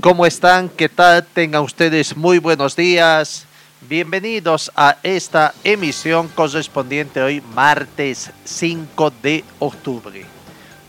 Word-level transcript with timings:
¿Cómo 0.00 0.26
están? 0.26 0.68
¿Qué 0.68 0.88
tal? 0.88 1.26
Tengan 1.26 1.62
ustedes 1.62 2.16
muy 2.16 2.38
buenos 2.38 2.76
días. 2.76 3.46
Bienvenidos 3.88 4.70
a 4.76 4.96
esta 5.02 5.52
emisión 5.64 6.28
correspondiente 6.28 7.20
hoy 7.20 7.40
martes 7.40 8.30
5 8.44 9.12
de 9.22 9.42
octubre. 9.58 10.24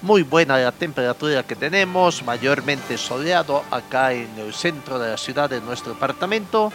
Muy 0.03 0.21
buena 0.21 0.59
la 0.59 0.71
temperatura 0.71 1.41
que 1.41 1.55
tenemos, 1.55 2.21
mayormente 2.21 2.99
soleado 2.99 3.63
acá 3.71 4.13
en 4.13 4.29
el 4.37 4.53
centro 4.53 4.99
de 4.99 5.09
la 5.11 5.17
ciudad 5.17 5.49
de 5.49 5.61
nuestro 5.61 5.93
departamento. 5.93 6.71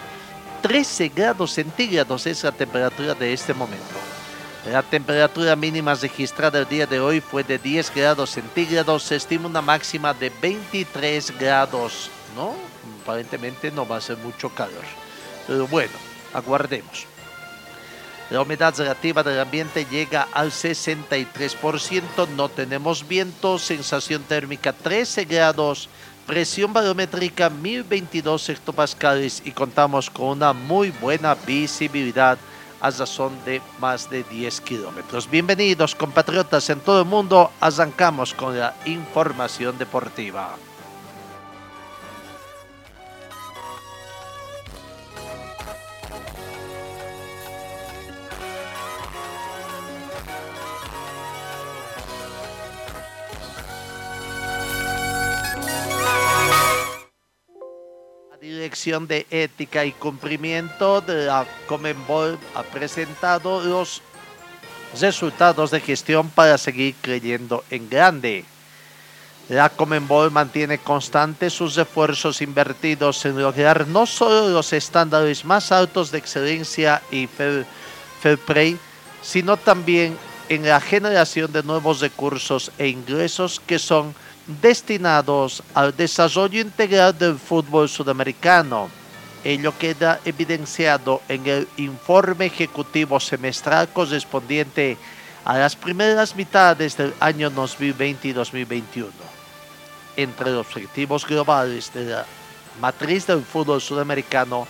13 0.62 1.10
grados 1.10 1.52
centígrados 1.52 2.26
es 2.26 2.42
la 2.42 2.50
temperatura 2.50 3.14
de 3.14 3.32
este 3.32 3.54
momento. 3.54 3.94
La 4.66 4.82
temperatura 4.82 5.56
mínima 5.56 5.94
registrada 5.94 6.58
el 6.58 6.68
día 6.68 6.86
de 6.86 7.00
hoy 7.00 7.22
fue 7.22 7.42
de 7.42 7.58
10 7.58 7.94
grados 7.94 8.30
centígrados. 8.30 9.04
Se 9.04 9.16
estima 9.16 9.48
una 9.48 9.62
máxima 9.62 10.12
de 10.12 10.30
23 10.42 11.38
grados, 11.38 12.10
¿no? 12.36 12.54
Aparentemente 13.02 13.70
no 13.70 13.88
va 13.88 13.96
a 13.96 14.00
ser 14.02 14.18
mucho 14.18 14.50
calor. 14.50 14.84
Pero 15.46 15.66
bueno, 15.66 15.94
aguardemos. 16.34 17.06
La 18.28 18.42
humedad 18.42 18.74
relativa 18.76 19.22
del 19.22 19.40
ambiente 19.40 19.86
llega 19.90 20.28
al 20.34 20.52
63%. 20.52 22.28
No 22.36 22.50
tenemos 22.50 23.08
viento. 23.08 23.58
Sensación 23.58 24.22
térmica 24.24 24.74
13 24.74 25.24
grados. 25.24 25.88
Presión 26.26 26.74
barométrica 26.74 27.48
1022 27.48 28.50
hectopascales 28.50 29.42
y 29.42 29.52
contamos 29.52 30.10
con 30.10 30.26
una 30.26 30.52
muy 30.52 30.90
buena 30.90 31.34
visibilidad 31.34 32.38
a 32.80 32.90
razón 32.90 33.32
de 33.44 33.60
más 33.78 34.10
de 34.10 34.22
10 34.24 34.60
kilómetros. 34.62 35.30
Bienvenidos 35.30 35.94
compatriotas 35.94 36.70
en 36.70 36.80
todo 36.80 37.00
el 37.00 37.06
mundo, 37.06 37.50
arrancamos 37.60 38.34
con 38.34 38.58
la 38.58 38.74
información 38.86 39.78
deportiva. 39.78 40.56
Dirección 58.70 59.08
de 59.08 59.26
Ética 59.32 59.84
y 59.84 59.90
Cumplimiento 59.90 61.00
de 61.00 61.26
la 61.26 61.44
Comenbol 61.66 62.38
ha 62.54 62.62
presentado 62.62 63.64
los 63.64 64.00
resultados 65.00 65.72
de 65.72 65.80
gestión 65.80 66.30
para 66.30 66.56
seguir 66.56 66.94
creyendo 67.00 67.64
en 67.68 67.90
grande. 67.90 68.44
La 69.48 69.70
Comenbol 69.70 70.30
mantiene 70.30 70.78
constantes 70.78 71.52
sus 71.52 71.76
esfuerzos 71.78 72.42
invertidos 72.42 73.24
en 73.24 73.42
lograr 73.42 73.88
no 73.88 74.06
solo 74.06 74.48
los 74.50 74.72
estándares 74.72 75.44
más 75.44 75.72
altos 75.72 76.12
de 76.12 76.18
excelencia 76.18 77.02
y 77.10 77.26
fair, 77.26 77.66
fair 78.22 78.38
play, 78.38 78.78
sino 79.20 79.56
también 79.56 80.16
en 80.48 80.68
la 80.68 80.80
generación 80.80 81.52
de 81.52 81.64
nuevos 81.64 81.98
recursos 81.98 82.70
e 82.78 82.86
ingresos 82.86 83.60
que 83.66 83.80
son 83.80 84.14
destinados 84.46 85.62
al 85.74 85.96
desarrollo 85.96 86.60
integral 86.60 87.16
del 87.16 87.38
fútbol 87.38 87.88
sudamericano. 87.88 88.90
Ello 89.42 89.72
queda 89.78 90.20
evidenciado 90.24 91.22
en 91.28 91.46
el 91.46 91.68
informe 91.76 92.46
ejecutivo 92.46 93.20
semestral 93.20 93.88
correspondiente 93.88 94.98
a 95.44 95.56
las 95.56 95.76
primeras 95.76 96.34
mitades 96.36 96.96
del 96.96 97.14
año 97.20 97.50
2020 97.50 98.28
y 98.28 98.32
2021. 98.32 99.10
Entre 100.16 100.50
los 100.50 100.66
objetivos 100.66 101.26
globales 101.26 101.92
de 101.94 102.06
la 102.06 102.26
matriz 102.80 103.26
del 103.26 103.42
fútbol 103.42 103.80
sudamericano, 103.80 104.66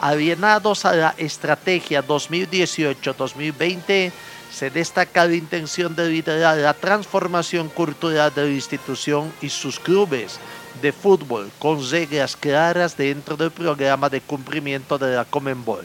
alienados 0.00 0.84
a 0.84 0.94
la 0.94 1.14
estrategia 1.16 2.06
2018-2020, 2.06 4.12
se 4.58 4.70
destaca 4.70 5.24
la 5.24 5.36
intención 5.36 5.94
de 5.94 6.08
liderar 6.08 6.56
la 6.56 6.74
transformación 6.74 7.68
cultural 7.68 8.34
de 8.34 8.42
la 8.42 8.50
institución 8.50 9.32
y 9.40 9.50
sus 9.50 9.78
clubes 9.78 10.40
de 10.82 10.90
fútbol 10.90 11.48
con 11.60 11.88
reglas 11.88 12.34
claras 12.34 12.96
dentro 12.96 13.36
del 13.36 13.52
programa 13.52 14.08
de 14.08 14.20
cumplimiento 14.20 14.98
de 14.98 15.14
la 15.14 15.24
Comenbol. 15.24 15.84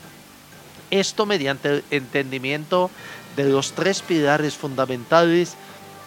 Esto 0.90 1.28
mediante 1.28 1.70
el 1.70 1.84
entendimiento 1.92 2.90
de 3.36 3.44
los 3.44 3.74
tres 3.74 4.02
pilares 4.02 4.56
fundamentales 4.56 5.54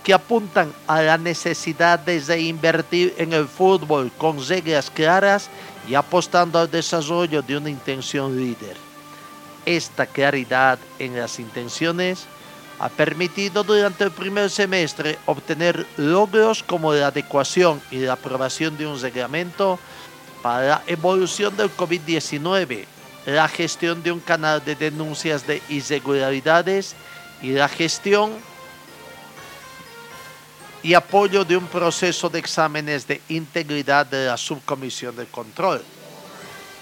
que 0.02 0.12
apuntan 0.12 0.72
a 0.88 1.02
la 1.02 1.18
necesidad 1.18 2.00
de 2.00 2.18
reinvertir 2.18 3.14
en 3.16 3.32
el 3.32 3.46
fútbol 3.46 4.10
con 4.18 4.44
reglas 4.44 4.90
claras 4.90 5.50
y 5.88 5.94
apostando 5.94 6.58
al 6.58 6.68
desarrollo 6.68 7.42
de 7.42 7.58
una 7.58 7.70
intención 7.70 8.36
líder. 8.36 8.76
Esta 9.64 10.06
claridad 10.06 10.80
en 10.98 11.16
las 11.16 11.38
intenciones 11.38 12.26
ha 12.78 12.88
permitido 12.88 13.64
durante 13.64 14.04
el 14.04 14.10
primer 14.10 14.50
semestre 14.50 15.18
obtener 15.26 15.86
logros 15.96 16.62
como 16.62 16.92
la 16.92 17.08
adecuación 17.08 17.80
y 17.90 17.98
la 18.00 18.14
aprobación 18.14 18.76
de 18.76 18.86
un 18.86 19.00
reglamento 19.00 19.78
para 20.42 20.66
la 20.66 20.82
evolución 20.86 21.56
del 21.56 21.74
COVID-19, 21.74 22.84
la 23.26 23.48
gestión 23.48 24.02
de 24.02 24.12
un 24.12 24.20
canal 24.20 24.62
de 24.64 24.74
denuncias 24.74 25.46
de 25.46 25.62
irregularidades 25.68 26.94
y 27.40 27.52
la 27.52 27.68
gestión 27.68 28.32
y 30.82 30.94
apoyo 30.94 31.44
de 31.44 31.56
un 31.56 31.66
proceso 31.66 32.28
de 32.28 32.38
exámenes 32.38 33.06
de 33.08 33.20
integridad 33.28 34.06
de 34.06 34.26
la 34.26 34.36
subcomisión 34.36 35.16
de 35.16 35.26
control. 35.26 35.82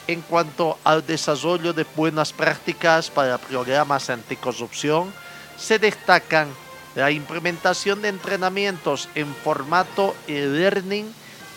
En 0.06 0.20
cuanto 0.20 0.78
al 0.84 1.06
desarrollo 1.06 1.72
de 1.72 1.86
buenas 1.96 2.32
prácticas 2.32 3.08
para 3.08 3.38
programas 3.38 4.10
anticorrupción, 4.10 5.10
se 5.56 5.78
destacan 5.78 6.48
la 6.94 7.10
implementación 7.10 8.02
de 8.02 8.08
entrenamientos 8.08 9.08
en 9.14 9.34
formato 9.34 10.14
e-learning 10.28 11.12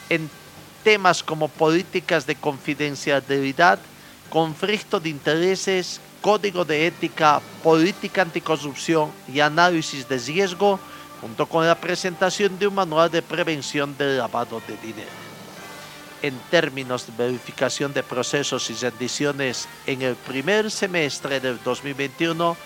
en 0.09 0.29
temas 0.83 1.21
como 1.21 1.47
políticas 1.47 2.25
de 2.25 2.35
confidencialidad, 2.35 3.79
conflicto 4.29 4.99
de 4.99 5.09
intereses, 5.09 5.99
código 6.21 6.65
de 6.65 6.87
ética, 6.87 7.41
política 7.63 8.21
anticorrupción 8.23 9.11
y 9.31 9.39
análisis 9.39 10.07
de 10.07 10.17
riesgo, 10.17 10.79
junto 11.21 11.45
con 11.45 11.65
la 11.65 11.75
presentación 11.75 12.57
de 12.57 12.67
un 12.67 12.75
manual 12.75 13.11
de 13.11 13.21
prevención 13.21 13.97
del 13.97 14.17
lavado 14.17 14.61
de 14.67 14.77
dinero. 14.77 15.27
En 16.21 16.37
términos 16.49 17.05
de 17.05 17.13
verificación 17.25 17.93
de 17.93 18.01
procesos 18.01 18.69
y 18.69 18.73
rendiciones 18.73 19.67
en 19.85 20.01
el 20.01 20.15
primer 20.15 20.71
semestre 20.71 21.39
del 21.39 21.59
2021, 21.63 22.57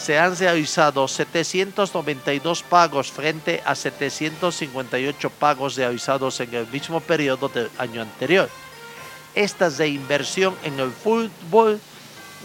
se 0.00 0.18
han 0.18 0.36
realizado 0.36 1.06
792 1.06 2.62
pagos 2.62 3.12
frente 3.12 3.62
a 3.66 3.74
758 3.74 5.30
pagos 5.30 5.76
realizados 5.76 6.40
en 6.40 6.54
el 6.54 6.66
mismo 6.68 7.00
periodo 7.00 7.48
del 7.48 7.70
año 7.76 8.00
anterior. 8.00 8.48
Esta 9.34 9.68
reinversión 9.68 10.56
en 10.64 10.80
el 10.80 10.90
fútbol 10.90 11.78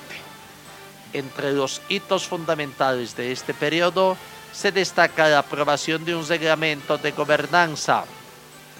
Entre 1.11 1.51
los 1.51 1.81
hitos 1.89 2.27
fundamentales 2.27 3.15
de 3.15 3.31
este 3.31 3.53
periodo 3.53 4.15
se 4.51 4.71
destaca 4.71 5.27
la 5.27 5.39
aprobación 5.39 6.05
de 6.05 6.15
un 6.15 6.27
reglamento 6.27 6.97
de 6.97 7.11
gobernanza 7.11 8.05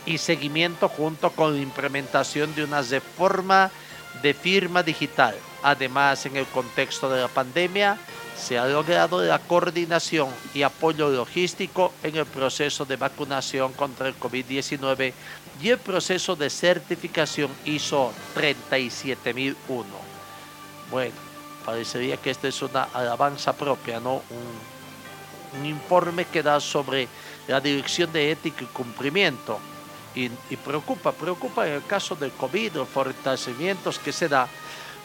y 0.06 0.18
seguimiento 0.18 0.88
junto 0.90 1.32
con 1.32 1.56
la 1.56 1.62
implementación 1.62 2.54
de 2.54 2.64
una 2.64 2.82
reforma 2.82 3.72
de 4.22 4.34
firma 4.34 4.84
digital. 4.84 5.36
Además, 5.64 6.26
en 6.26 6.36
el 6.36 6.46
contexto 6.46 7.10
de 7.10 7.22
la 7.22 7.28
pandemia, 7.28 7.98
se 8.44 8.60
ha 8.60 8.68
logrado 8.68 9.24
la 9.24 9.40
coordinación 9.40 10.28
y 10.54 10.64
apoyo 10.64 11.10
logístico 11.10 11.94
en 12.04 12.18
el 12.18 12.26
proceso 12.26 12.84
de 12.84 12.98
vacunación 12.98 13.72
contra 13.72 14.10
el 14.10 14.20
COVID-19 14.20 15.14
y 15.62 15.70
el 15.70 15.78
proceso 15.78 16.36
de 16.36 16.50
certificación 16.50 17.50
ISO 17.64 18.12
37001. 18.34 19.86
Bueno, 20.92 21.16
parecería 21.66 22.18
que 22.18 22.32
esta 22.32 22.50
es 22.50 22.62
una 22.62 22.84
alabanza 22.94 23.54
propia, 23.54 24.02
¿no? 24.02 24.16
Un, 24.16 24.74
informe 25.64 26.26
que 26.26 26.42
da 26.42 26.60
sobre 26.60 27.08
la 27.48 27.62
dirección 27.62 28.12
de 28.12 28.32
ética 28.32 28.64
y 28.64 28.68
cumplimiento. 28.68 29.60
Y, 30.16 30.26
y, 30.50 30.58
preocupa, 30.58 31.12
preocupa 31.12 31.68
en 31.68 31.74
el 31.76 31.86
caso 31.86 32.16
del 32.16 32.32
COVID, 32.32 32.74
los 32.74 32.90
fortalecimientos 32.90 34.00
que 34.00 34.12
se 34.12 34.28
da, 34.28 34.48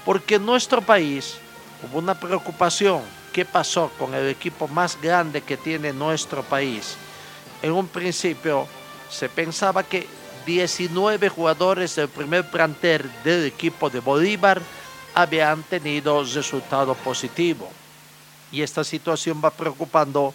porque 0.07 0.37
en 0.37 0.47
nuestro 0.47 0.81
país 0.81 1.37
hubo 1.83 1.99
una 1.99 2.19
preocupación. 2.19 3.18
¿Qué 3.33 3.45
pasó 3.45 3.91
con 3.99 4.15
el 4.15 4.29
equipo 4.29 4.69
más 4.69 5.01
grande 5.01 5.43
que 5.43 5.57
tiene 5.57 5.93
nuestro 5.93 6.43
país? 6.43 6.97
En 7.63 7.73
un 7.73 7.89
principio 7.89 8.67
se 9.11 9.29
pensaba 9.29 9.83
que 9.83 10.07
19 10.47 11.29
jugadores 11.29 11.95
del 11.97 12.09
primer 12.09 12.51
plantel 12.51 13.11
del 13.23 13.45
equipo 13.47 13.91
de 13.91 14.01
Bolívar 14.01 14.63
habían 15.15 15.63
tenido 15.63 16.25
resultado 16.25 16.95
positivo. 16.95 17.69
Y 18.51 18.63
esta 18.63 18.83
situación 18.83 19.43
va 19.45 19.51
preocupando 19.51 20.33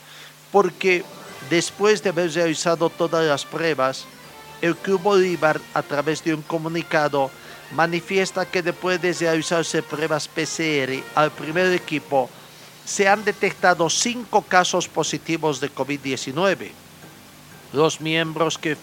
porque 0.52 1.04
después 1.50 2.04
de 2.04 2.10
haber 2.10 2.32
realizado 2.32 2.90
todas 2.90 3.26
las 3.26 3.44
pruebas, 3.44 4.06
el 4.62 4.76
Club 4.76 5.02
Bolívar, 5.02 5.60
a 5.74 5.82
través 5.82 6.24
de 6.24 6.34
un 6.34 6.42
comunicado, 6.44 7.32
manifiesta 7.74 8.46
que 8.46 8.62
después 8.62 9.02
de 9.02 9.14
realizarse 9.14 9.82
pruebas 9.82 10.28
PCR 10.28 11.04
al 11.16 11.32
primer 11.32 11.74
equipo, 11.74 12.30
se 12.86 13.08
han 13.08 13.24
detectado 13.24 13.90
cinco 13.90 14.42
casos 14.42 14.88
positivos 14.88 15.60
de 15.60 15.74
COVID-19. 15.74 16.72
Los 17.72 18.02
miembros 18.02 18.58
que 18.58 18.78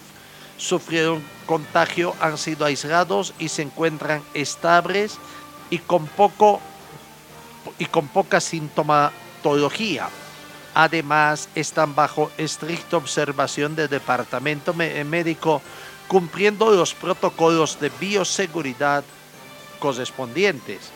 sufrieron 0.56 1.22
contagio 1.46 2.14
han 2.20 2.38
sido 2.38 2.64
aislados 2.64 3.34
y 3.38 3.48
se 3.48 3.62
encuentran 3.62 4.22
estables 4.34 5.18
y 5.70 5.78
con, 5.78 6.06
poco, 6.06 6.60
y 7.78 7.86
con 7.86 8.08
poca 8.08 8.40
sintomatología. 8.40 10.08
Además, 10.74 11.48
están 11.54 11.94
bajo 11.94 12.30
estricta 12.38 12.96
observación 12.96 13.74
del 13.74 13.88
departamento 13.88 14.72
médico, 14.72 15.62
cumpliendo 16.08 16.70
los 16.70 16.94
protocolos 16.94 17.80
de 17.80 17.90
bioseguridad 18.00 19.04
correspondientes. 19.78 20.92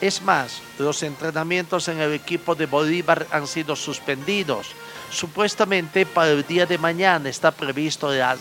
Es 0.00 0.22
más, 0.22 0.62
los 0.78 1.02
entrenamientos 1.02 1.88
en 1.88 2.00
el 2.00 2.12
equipo 2.12 2.54
de 2.54 2.66
Bolívar 2.66 3.26
han 3.32 3.48
sido 3.48 3.74
suspendidos. 3.74 4.68
Supuestamente 5.10 6.06
para 6.06 6.30
el 6.30 6.46
día 6.46 6.66
de 6.66 6.78
mañana 6.78 7.28
está 7.28 7.50
previsto 7.50 8.12
la 8.12 8.36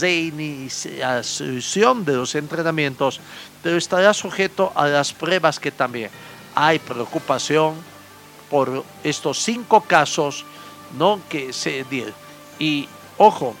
reiniciación 0.00 2.04
de 2.04 2.16
los 2.16 2.34
entrenamientos, 2.34 3.20
pero 3.62 3.78
estará 3.78 4.12
sujeto 4.12 4.70
a 4.74 4.86
las 4.86 5.14
pruebas 5.14 5.58
que 5.58 5.70
también 5.70 6.10
hay 6.54 6.78
preocupación 6.78 7.76
por 8.50 8.84
estos 9.02 9.38
cinco 9.38 9.80
casos 9.80 10.44
no 10.98 11.20
que 11.30 11.54
se 11.54 11.84
dieron. 11.84 12.12
Y 12.58 12.86
ojo, 13.16 13.54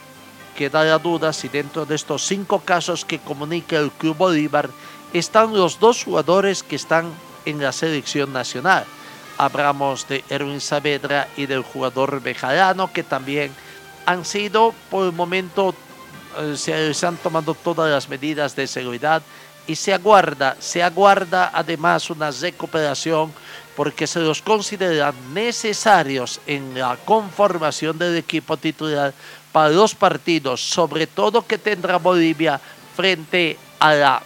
queda 0.56 0.84
la 0.84 0.98
duda 0.98 1.32
si 1.32 1.48
dentro 1.48 1.86
de 1.86 1.94
estos 1.94 2.26
cinco 2.26 2.60
casos 2.60 3.06
que 3.06 3.18
comunica 3.18 3.78
el 3.78 3.90
Club 3.90 4.18
Bolívar 4.18 4.68
están 5.14 5.54
los 5.54 5.80
dos 5.80 6.04
jugadores 6.04 6.62
que 6.62 6.76
están 6.76 7.10
en 7.44 7.60
la 7.60 7.72
selección 7.72 8.32
nacional. 8.32 8.84
Hablamos 9.36 10.08
de 10.08 10.24
Erwin 10.28 10.60
Saavedra 10.60 11.28
y 11.36 11.46
del 11.46 11.62
jugador 11.62 12.20
Bejarano 12.20 12.92
que 12.92 13.02
también 13.02 13.52
han 14.06 14.24
sido 14.24 14.74
por 14.90 15.06
el 15.06 15.12
momento 15.12 15.74
eh, 16.38 16.56
se, 16.56 17.06
han 17.06 17.16
tomado 17.16 17.54
todas 17.54 17.90
las 17.90 18.08
medidas 18.08 18.54
de 18.54 18.66
seguridad 18.66 19.22
y 19.66 19.74
se 19.76 19.92
aguarda, 19.92 20.56
se 20.60 20.82
aguarda 20.82 21.50
además 21.52 22.10
una 22.10 22.30
recuperación 22.30 23.32
porque 23.76 24.06
se 24.06 24.20
los 24.20 24.40
consideran 24.42 25.14
necesarios 25.32 26.40
en 26.46 26.78
la 26.78 26.96
conformación 27.04 27.98
del 27.98 28.16
equipo 28.16 28.56
titular 28.56 29.12
para 29.52 29.70
los 29.70 29.94
partidos, 29.94 30.60
sobre 30.60 31.06
todo 31.06 31.46
que 31.46 31.58
tendrá 31.58 31.96
Bolivia 31.98 32.60
frente 32.96 33.58
a 33.78 33.94
la 33.94 34.22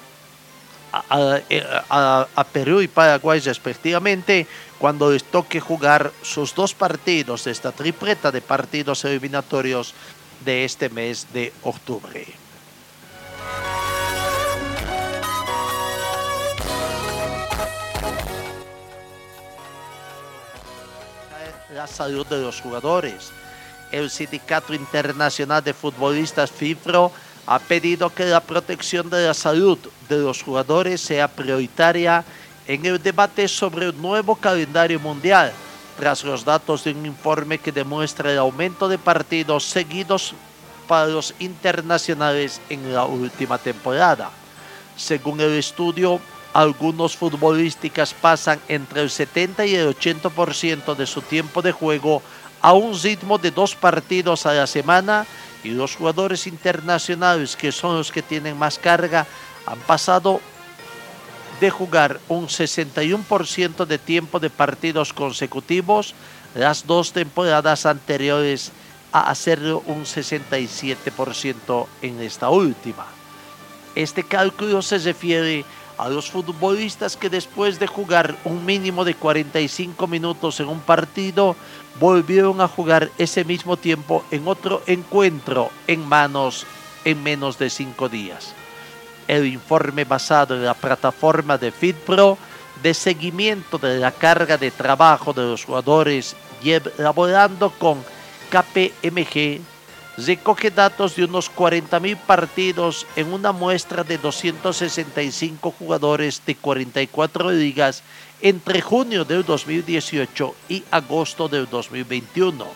a, 0.93 1.41
a, 1.89 2.29
a, 2.35 2.45
Perú 2.45 2.83
y 2.83 2.89
Paraguay 2.89 3.41
respectivamente 3.41 4.47
cuando 4.79 5.11
les 5.11 5.25
toque 5.25 5.61
jugar 5.61 6.13
sus 6.23 6.55
dos 6.55 6.75
partidos 6.75 7.45
de 7.45 7.51
esta 7.51 7.73
tripleta 7.73 8.31
de 8.31 8.43
partidos 8.43 9.05
eliminatorios 9.05 9.95
de 10.45 10.65
este 10.65 10.89
mes 10.91 11.27
de 11.33 11.53
octubre. 11.63 12.27
La 21.75 21.87
salud 21.87 22.27
de 22.27 22.41
los 22.41 22.61
jugadores. 22.61 23.31
El 23.91 24.11
Sindicato 24.11 24.75
Internacional 24.75 25.65
de 25.65 25.73
Futbolistas 25.73 26.51
FIFRO 26.51 27.13
ha 27.47 27.59
pedido 27.59 28.11
que 28.11 28.27
la 28.27 28.41
protección 28.41 29.11
de 29.11 29.27
la 29.27 29.35
salud 29.35 29.79
de 30.09 30.19
los 30.19 30.43
jugadores 30.43 31.01
sea 31.01 31.29
prioritaria 31.29 32.25
en 32.67 32.87
el 32.87 33.03
debate 33.03 33.49
sobre 33.49 33.87
el 33.87 34.01
nuevo 34.01 34.37
calendario 34.37 35.01
mundial, 35.01 35.53
tras 35.99 36.23
los 36.25 36.45
datos 36.45 36.85
de 36.85 36.93
un 36.93 37.07
informe 37.07 37.59
que 37.59 37.73
demuestra 37.73 38.31
el 38.31 38.39
aumento 38.39 38.89
de 38.89 38.99
partidos 38.99 39.65
seguidos 39.65 40.35
para 40.87 41.07
los 41.07 41.35
internacionales 41.39 42.61
en 42.69 42.93
la 42.95 43.05
última 43.05 43.59
temporada. 43.59 44.31
Según 44.97 45.41
el 45.41 45.53
estudio, 45.53 46.21
algunos 46.53 47.17
futbolísticas 47.17 48.15
pasan 48.15 48.61
entre 48.69 49.01
el 49.01 49.11
70 49.11 49.67
y 49.67 49.75
el 49.75 49.97
80% 49.97 50.95
de 50.95 51.07
su 51.07 51.23
tiempo 51.23 51.63
de 51.63 51.73
juego 51.73 52.23
a 52.61 52.73
un 52.73 52.99
ritmo 53.01 53.39
de 53.39 53.51
dos 53.51 53.75
partidos 53.75 54.47
a 54.47 54.53
la 54.53 54.67
semana 54.67 55.27
y 55.65 55.71
los 55.71 55.97
jugadores 55.97 56.47
internacionales, 56.47 57.57
que 57.57 57.73
son 57.73 57.97
los 57.97 58.11
que 58.11 58.23
tienen 58.23 58.59
más 58.59 58.79
carga, 58.79 59.27
han 59.67 59.79
pasado 59.81 60.41
de 61.61 61.71
jugar 61.71 62.21
un 62.29 62.49
61% 62.49 63.87
de 63.87 63.99
tiempo 63.99 64.41
de 64.41 64.51
partidos 64.51 65.13
consecutivos 65.13 66.15
las 66.55 66.87
dos 66.87 67.13
temporadas 67.13 67.87
anteriores 67.87 68.73
a 69.13 69.31
hacerlo 69.31 69.83
un 69.87 70.05
67% 70.05 71.87
en 72.03 72.21
esta 72.21 72.51
última. 72.51 73.07
Este 73.95 74.25
cálculo 74.25 74.83
se 74.83 74.99
refiere 74.99 75.65
a 75.99 76.09
los 76.09 76.31
futbolistas 76.31 77.17
que 77.17 77.29
después 77.29 77.79
de 77.79 77.87
jugar 77.87 78.35
un 78.45 78.65
mínimo 78.65 79.05
de 79.05 79.15
45 79.15 80.07
minutos 80.07 80.59
en 80.61 80.69
un 80.69 80.81
partido 80.81 81.55
volvieron 82.01 82.61
a 82.61 82.69
jugar 82.69 83.11
ese 83.19 83.45
mismo 83.45 83.77
tiempo 83.77 84.25
en 84.31 84.49
otro 84.49 84.83
encuentro 84.87 85.71
en 85.87 86.07
manos 86.07 86.67
en 87.05 87.23
menos 87.23 87.59
de 87.59 87.71
cinco 87.71 88.09
días. 88.09 88.55
El 89.29 89.47
informe 89.47 90.05
basado 90.05 90.55
en 90.55 90.65
la 90.65 90.75
plataforma 90.75 91.59
de 91.59 91.71
FitPro 91.71 92.39
de 92.83 92.95
seguimiento 92.95 93.79
de 93.79 93.99
la 93.99 94.11
carga 94.11 94.57
de 94.57 94.71
trabajo 94.71 95.33
de 95.33 95.43
los 95.43 95.65
jugadores 95.65 96.35
y 96.63 96.73
con 97.79 98.03
KPMG 98.51 99.61
recoge 100.17 100.71
datos 100.71 101.17
de 101.17 101.25
unos 101.25 101.51
40.000 101.51 102.17
partidos 102.17 103.07
en 103.17 103.33
una 103.33 103.53
muestra 103.53 104.05
de 104.05 104.19
265 104.19 105.75
jugadores 105.79 106.43
de 106.45 106.55
44 106.55 107.51
ligas 107.51 108.03
entre 108.41 108.81
junio 108.81 109.25
del 109.25 109.45
2018 109.45 110.55
y 110.69 110.85
agosto 110.91 111.49
del 111.49 111.69
2021. 111.69 112.67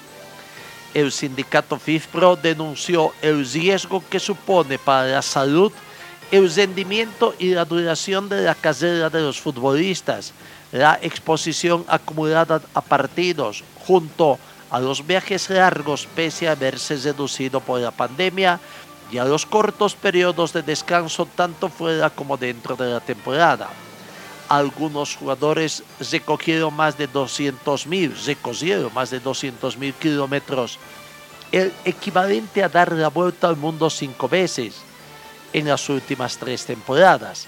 El 0.95 1.12
sindicato 1.12 1.78
FIFPRO 1.78 2.37
denunció 2.37 3.12
el 3.21 3.47
riesgo 3.47 4.02
que 4.09 4.19
supone 4.19 4.78
para 4.78 5.07
la 5.07 5.23
salud, 5.23 5.71
el 6.31 6.52
rendimiento 6.52 7.35
y 7.38 7.50
la 7.50 7.64
duración 7.64 8.28
de 8.28 8.43
la 8.43 8.55
carrera 8.55 9.11
de 9.11 9.21
los 9.21 9.38
futbolistas, 9.38 10.33
la 10.73 10.99
exposición 11.02 11.85
acumulada 11.87 12.62
a 12.73 12.81
partidos, 12.81 13.62
junto 13.87 14.38
a 14.71 14.81
los 14.81 15.07
viajes 15.07 15.49
largos 15.51 16.09
pese 16.15 16.49
a 16.49 16.53
haberse 16.53 16.97
reducido 16.97 17.61
por 17.61 17.81
la 17.81 17.91
pandemia 17.91 18.61
y 19.11 19.19
a 19.19 19.25
los 19.25 19.47
cortos 19.47 19.95
periodos 19.95 20.53
de 20.53 20.63
descanso 20.63 21.27
tanto 21.27 21.69
fuera 21.69 22.11
como 22.11 22.37
dentro 22.37 22.77
de 22.77 22.91
la 22.91 23.01
temporada. 23.01 23.69
Algunos 24.49 25.17
jugadores 25.17 25.83
recogieron 26.11 26.75
más 26.75 26.99
de 26.99 27.07
200 27.07 27.87
mil, 27.87 28.15
recogieron 28.27 28.93
más 28.95 29.11
de 29.11 29.21
200 29.21 29.77
mil 29.77 29.95
kilómetros, 29.95 30.79
el 31.53 31.73
equivalente 31.85 32.63
a 32.63 32.69
dar 32.69 32.93
la 32.93 33.09
vuelta 33.09 33.49
al 33.49 33.57
mundo 33.57 33.91
cinco 33.91 34.29
veces 34.29 34.75
en 35.53 35.69
las 35.69 35.89
últimas 35.89 36.37
tres 36.37 36.65
temporadas. 36.67 37.47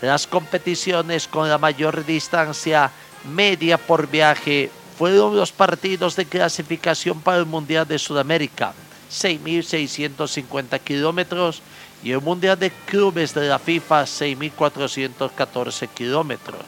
Las 0.00 0.26
competiciones 0.26 1.28
con 1.28 1.48
la 1.48 1.58
mayor 1.58 2.04
distancia 2.04 2.90
media 3.32 3.78
por 3.78 4.08
viaje 4.08 4.70
fueron 4.96 5.36
los 5.36 5.52
partidos 5.52 6.16
de 6.16 6.26
clasificación 6.26 7.20
para 7.20 7.38
el 7.38 7.46
Mundial 7.46 7.86
de 7.86 7.98
Sudamérica, 7.98 8.72
6.650 9.10 10.80
kilómetros, 10.80 11.62
y 12.02 12.12
el 12.12 12.20
Mundial 12.20 12.58
de 12.58 12.70
Clubes 12.70 13.32
de 13.34 13.48
la 13.48 13.58
FIFA, 13.58 14.04
6.414 14.04 15.88
kilómetros. 15.88 16.60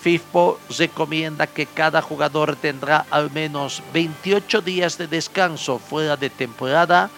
FIFPO 0.00 0.60
recomienda 0.78 1.46
que 1.46 1.66
cada 1.66 2.02
jugador 2.02 2.56
tendrá 2.56 3.06
al 3.10 3.30
menos 3.30 3.82
28 3.94 4.60
días 4.60 4.98
de 4.98 5.06
descanso 5.06 5.78
fuera 5.78 6.16
de 6.16 6.28
temporada 6.28 7.10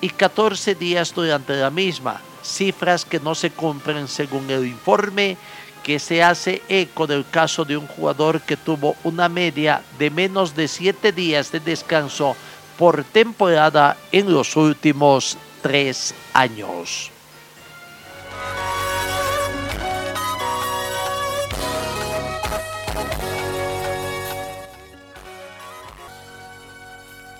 y 0.00 0.08
14 0.08 0.74
días 0.74 1.14
durante 1.14 1.54
la 1.54 1.70
misma, 1.70 2.20
cifras 2.42 3.04
que 3.04 3.20
no 3.20 3.34
se 3.34 3.50
cumplen 3.50 4.08
según 4.08 4.50
el 4.50 4.66
informe 4.66 5.36
que 5.82 5.98
se 5.98 6.22
hace 6.22 6.62
eco 6.68 7.06
del 7.06 7.28
caso 7.28 7.64
de 7.64 7.76
un 7.76 7.86
jugador 7.86 8.40
que 8.40 8.56
tuvo 8.56 8.96
una 9.04 9.28
media 9.28 9.82
de 9.98 10.10
menos 10.10 10.54
de 10.54 10.68
7 10.68 11.12
días 11.12 11.52
de 11.52 11.60
descanso 11.60 12.36
por 12.78 13.04
temporada 13.04 13.96
en 14.12 14.32
los 14.32 14.56
últimos 14.56 15.36
tres 15.62 16.14
años. 16.32 17.10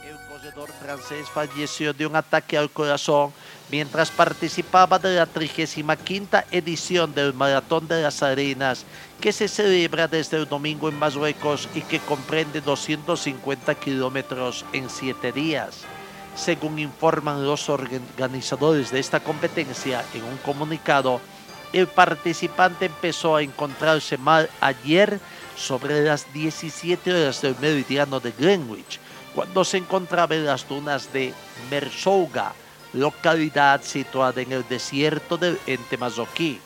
El 0.05 0.17
corredor 0.29 0.71
francés 0.73 1.27
falleció 1.33 1.93
de 1.93 2.07
un 2.07 2.17
ataque 2.17 2.59
al 2.59 2.71
corazón 2.71 3.33
mientras 3.71 4.11
participaba 4.11 4.99
de 4.99 5.17
la 5.17 5.27
35 5.27 5.95
edición 6.51 7.15
del 7.15 7.35
Maratón 7.35 7.87
de 7.89 8.03
las 8.03 8.23
Arenas, 8.23 8.85
que 9.21 9.33
se 9.33 9.49
celebra 9.49 10.09
desde 10.09 10.37
el 10.37 10.49
domingo 10.49 10.89
en 10.89 10.99
Marruecos 10.99 11.69
y 11.75 11.83
que 11.83 12.01
comprende 12.01 12.61
250 12.61 13.75
kilómetros 13.77 14.65
en 14.73 14.91
siete 14.91 15.33
días. 15.33 15.83
Según 16.35 16.79
informan 16.79 17.45
los 17.45 17.69
organizadores 17.69 18.91
de 18.91 19.01
esta 19.01 19.21
competencia 19.21 20.05
en 20.15 20.25
un 20.25 20.37
comunicado, 20.39 21.21
el 21.73 21.87
participante 21.87 22.87
empezó 22.87 23.37
a 23.37 23.43
encontrarse 23.43 24.17
mal 24.17 24.51
ayer 24.61 25.21
sobre 25.57 26.03
las 26.03 26.33
17 26.33 27.13
horas 27.13 27.43
del 27.43 27.57
meridiano 27.61 28.19
de 28.19 28.33
Greenwich, 28.33 28.99
cuando 29.35 29.65
se 29.65 29.77
encontraba 29.77 30.35
en 30.35 30.47
las 30.47 30.67
dunas 30.67 31.13
de 31.13 31.33
Mersouga, 31.71 32.53
localidad 32.93 33.83
situada 33.83 34.41
en 34.41 34.53
el 34.53 34.67
desierto 34.69 35.37
del 35.37 35.59
Ente 35.67 35.97
Mazoquí. 35.97 36.61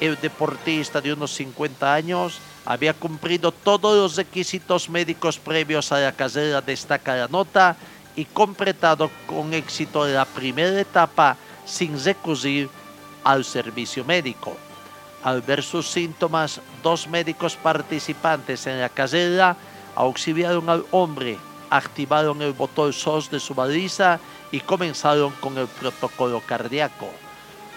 El 0.00 0.20
deportista 0.20 1.00
de 1.00 1.12
unos 1.12 1.32
50 1.32 1.94
años 1.94 2.40
había 2.64 2.94
cumplido 2.94 3.52
todos 3.52 3.96
los 3.96 4.16
requisitos 4.16 4.88
médicos 4.88 5.38
previos 5.38 5.92
a 5.92 5.98
la 5.98 6.12
carrera 6.12 6.60
destaca 6.60 7.16
la 7.16 7.28
nota 7.28 7.76
y 8.14 8.24
completado 8.24 9.10
con 9.26 9.54
éxito 9.54 10.06
la 10.06 10.24
primera 10.24 10.80
etapa 10.80 11.36
sin 11.64 12.02
recurrir 12.02 12.68
al 13.24 13.44
servicio 13.44 14.04
médico. 14.04 14.56
Al 15.22 15.40
ver 15.40 15.62
sus 15.62 15.88
síntomas, 15.88 16.60
dos 16.82 17.06
médicos 17.06 17.56
participantes 17.56 18.66
en 18.66 18.80
la 18.80 18.88
carrera 18.88 19.56
auxiliaron 19.94 20.68
al 20.68 20.84
hombre, 20.90 21.38
activaron 21.70 22.42
el 22.42 22.52
botón 22.52 22.92
SOS 22.92 23.30
de 23.30 23.38
su 23.38 23.54
baliza 23.54 24.18
y 24.52 24.60
comenzaron 24.60 25.32
con 25.40 25.58
el 25.58 25.66
protocolo 25.66 26.40
cardíaco. 26.40 27.10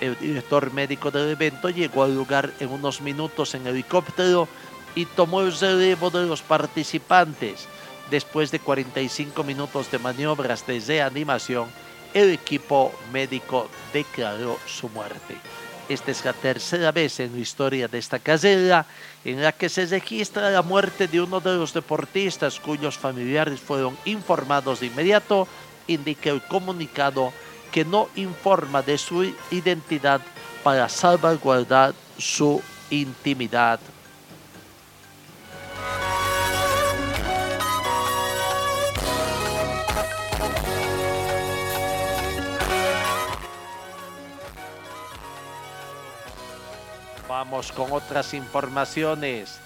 El 0.02 0.20
director 0.20 0.72
médico 0.74 1.10
del 1.10 1.30
evento 1.30 1.70
llegó 1.70 2.04
al 2.04 2.14
lugar 2.14 2.52
en 2.60 2.70
unos 2.70 3.02
minutos 3.02 3.56
en 3.56 3.66
helicóptero 3.66 4.48
y 4.94 5.06
tomó 5.06 5.42
el 5.42 5.58
relevo 5.58 6.10
de 6.10 6.26
los 6.26 6.42
participantes. 6.42 7.68
Después 8.12 8.52
de 8.52 8.60
45 8.60 9.44
minutos 9.44 9.90
de 9.90 9.98
maniobras 9.98 10.68
de 10.68 10.80
reanimación, 10.80 11.70
el 12.14 12.32
equipo 12.32 12.94
médico 13.12 13.70
declaró 13.94 14.60
su 14.68 14.90
muerte. 14.90 15.36
Esta 15.88 16.12
es 16.12 16.26
la 16.26 16.34
tercera 16.34 16.92
vez 16.92 17.20
en 17.20 17.34
la 17.34 17.40
historia 17.40 17.88
de 17.88 18.00
esta 18.00 18.18
carrera 18.18 18.88
en 19.24 19.42
la 19.42 19.52
que 19.52 19.70
se 19.70 19.86
registra 19.86 20.50
la 20.50 20.64
muerte 20.64 21.08
de 21.08 21.22
uno 21.22 21.40
de 21.40 21.56
los 21.56 21.74
deportistas 21.74 22.60
cuyos 22.60 22.98
familiares 22.98 23.60
fueron 23.60 23.96
informados 24.06 24.80
de 24.80 24.88
inmediato 24.88 25.48
indica 25.88 26.30
el 26.30 26.42
comunicado 26.42 27.34
que 27.72 27.86
no 27.86 28.10
informa 28.16 28.82
de 28.82 28.98
su 28.98 29.24
identidad 29.52 30.22
para 30.64 30.88
salvaguardar 30.90 31.94
su 32.18 32.62
intimidad. 32.90 33.80
Vamos 47.28 47.72
con 47.72 47.92
otras 47.92 48.34
informaciones. 48.34 49.65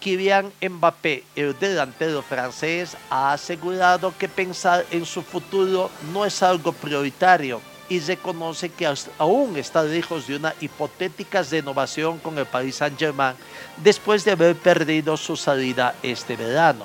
Kylian 0.00 0.52
Mbappé, 0.60 1.24
el 1.36 1.58
delantero 1.58 2.22
francés, 2.22 2.96
ha 3.10 3.32
asegurado 3.32 4.14
que 4.18 4.28
pensar 4.28 4.84
en 4.90 5.04
su 5.04 5.22
futuro 5.22 5.90
no 6.12 6.24
es 6.24 6.42
algo 6.42 6.72
prioritario 6.72 7.60
y 7.88 8.00
reconoce 8.00 8.68
que 8.68 8.92
aún 9.18 9.56
está 9.56 9.82
lejos 9.82 10.26
de 10.26 10.36
una 10.36 10.54
hipotética 10.60 11.42
renovación 11.42 12.18
con 12.18 12.36
el 12.38 12.46
Paris 12.46 12.76
Saint-Germain 12.76 13.34
después 13.78 14.24
de 14.24 14.32
haber 14.32 14.56
perdido 14.56 15.16
su 15.16 15.36
salida 15.36 15.94
este 16.02 16.36
verano. 16.36 16.84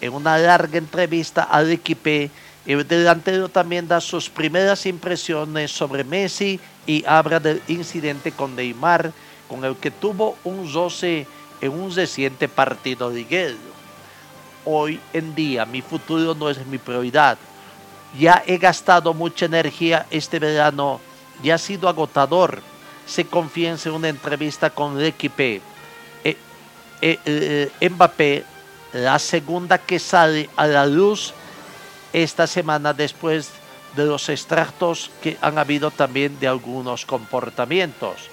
En 0.00 0.12
una 0.12 0.36
larga 0.36 0.78
entrevista 0.78 1.44
al 1.44 1.70
equipo, 1.70 2.32
el 2.66 2.86
delantero 2.86 3.48
también 3.48 3.86
da 3.86 4.00
sus 4.00 4.28
primeras 4.28 4.84
impresiones 4.86 5.70
sobre 5.70 6.02
Messi 6.02 6.58
y 6.86 7.04
habla 7.06 7.38
del 7.38 7.62
incidente 7.68 8.32
con 8.32 8.56
Neymar, 8.56 9.12
con 9.48 9.64
el 9.64 9.76
que 9.76 9.92
tuvo 9.92 10.36
un 10.42 10.72
roce 10.72 11.26
en 11.60 11.72
un 11.72 11.94
reciente 11.94 12.48
partido 12.48 13.10
de 13.10 13.24
guerra. 13.24 13.56
Hoy 14.64 15.00
en 15.12 15.34
día 15.34 15.64
mi 15.64 15.82
futuro 15.82 16.34
no 16.34 16.50
es 16.50 16.64
mi 16.66 16.78
prioridad. 16.78 17.38
Ya 18.18 18.42
he 18.46 18.58
gastado 18.58 19.14
mucha 19.14 19.46
energía 19.46 20.06
este 20.10 20.38
verano 20.38 21.00
y 21.42 21.50
ha 21.50 21.58
sido 21.58 21.88
agotador. 21.88 22.62
Se 23.06 23.26
confiesa 23.26 23.88
en 23.88 23.94
una 23.94 24.08
entrevista 24.08 24.70
con 24.70 24.98
el 24.98 25.06
equipo. 25.06 25.42
Eh, 25.42 25.62
eh, 27.02 27.70
eh, 27.80 27.88
Mbappé, 27.88 28.44
la 28.92 29.18
segunda 29.18 29.78
que 29.78 29.98
sale 29.98 30.48
a 30.56 30.66
la 30.66 30.86
luz 30.86 31.34
esta 32.12 32.46
semana 32.46 32.92
después 32.92 33.50
de 33.94 34.06
los 34.06 34.28
extractos 34.28 35.10
que 35.22 35.36
han 35.40 35.58
habido 35.58 35.90
también 35.90 36.38
de 36.40 36.48
algunos 36.48 37.04
comportamientos. 37.06 38.30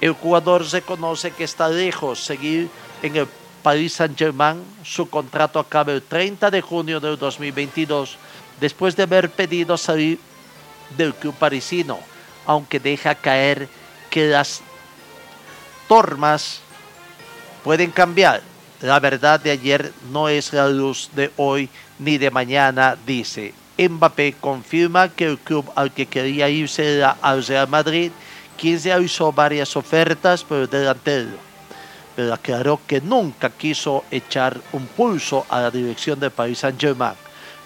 El 0.00 0.12
jugador 0.12 0.64
reconoce 0.70 1.32
que 1.32 1.44
está 1.44 1.68
lejos 1.68 2.20
seguir 2.20 2.68
en 3.02 3.16
el 3.16 3.26
Paris 3.62 3.94
Saint-Germain. 3.94 4.62
Su 4.84 5.08
contrato 5.10 5.58
acaba 5.58 5.92
el 5.92 6.02
30 6.02 6.50
de 6.50 6.60
junio 6.60 7.00
del 7.00 7.18
2022 7.18 8.16
después 8.60 8.96
de 8.96 9.04
haber 9.04 9.30
pedido 9.30 9.76
salir 9.76 10.18
del 10.96 11.14
club 11.14 11.34
parisino, 11.34 11.98
aunque 12.46 12.80
deja 12.80 13.14
caer 13.14 13.68
que 14.10 14.28
las 14.28 14.62
tormas 15.86 16.60
pueden 17.64 17.90
cambiar 17.90 18.42
La 18.80 19.00
verdad 19.00 19.40
de 19.40 19.50
ayer 19.50 19.92
no 20.12 20.28
es 20.28 20.52
la 20.52 20.68
luz 20.68 21.10
de 21.16 21.32
hoy 21.36 21.68
ni 21.98 22.16
de 22.16 22.30
mañana, 22.30 22.96
dice. 23.04 23.52
Mbappé 23.76 24.36
confirma 24.40 25.08
que 25.08 25.24
el 25.26 25.38
club 25.38 25.68
al 25.74 25.92
que 25.92 26.06
quería 26.06 26.48
irse 26.48 26.96
era 26.96 27.16
al 27.20 27.44
Real 27.44 27.66
Madrid, 27.68 28.12
quien 28.58 28.78
se 28.78 29.00
hizo 29.00 29.32
varias 29.32 29.76
ofertas 29.76 30.44
por 30.44 30.58
el 30.58 30.68
delantero. 30.68 31.38
Pero 32.16 32.34
aclaró 32.34 32.80
que 32.86 33.00
nunca 33.00 33.48
quiso 33.48 34.04
echar 34.10 34.60
un 34.72 34.86
pulso 34.88 35.46
a 35.48 35.60
la 35.60 35.70
dirección 35.70 36.18
de 36.18 36.30
Paris 36.30 36.58
Saint-Germain. 36.58 37.14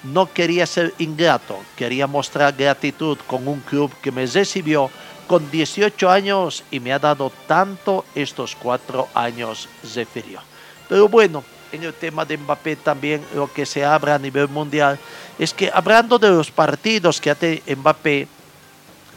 No 0.04 0.30
quería 0.32 0.66
ser 0.66 0.92
ingrato, 0.98 1.58
quería 1.76 2.06
mostrar 2.06 2.54
gratitud 2.54 3.18
con 3.26 3.48
un 3.48 3.60
club 3.60 3.90
que 4.02 4.12
me 4.12 4.26
recibió 4.26 4.90
con 5.26 5.50
18 5.50 6.10
años 6.10 6.64
y 6.70 6.80
me 6.80 6.92
ha 6.92 6.98
dado 6.98 7.32
tanto 7.46 8.04
estos 8.14 8.54
cuatro 8.54 9.08
años, 9.14 9.68
refirió. 9.94 10.40
Pero 10.88 11.08
bueno, 11.08 11.42
en 11.70 11.84
el 11.84 11.94
tema 11.94 12.24
de 12.24 12.36
Mbappé 12.36 12.76
también 12.76 13.24
lo 13.34 13.50
que 13.50 13.64
se 13.64 13.84
abra 13.84 14.16
a 14.16 14.18
nivel 14.18 14.48
mundial 14.48 14.98
es 15.38 15.54
que 15.54 15.70
hablando 15.72 16.18
de 16.18 16.28
los 16.28 16.50
partidos 16.50 17.20
que 17.20 17.30
hace 17.30 17.62
Mbappé, 17.74 18.28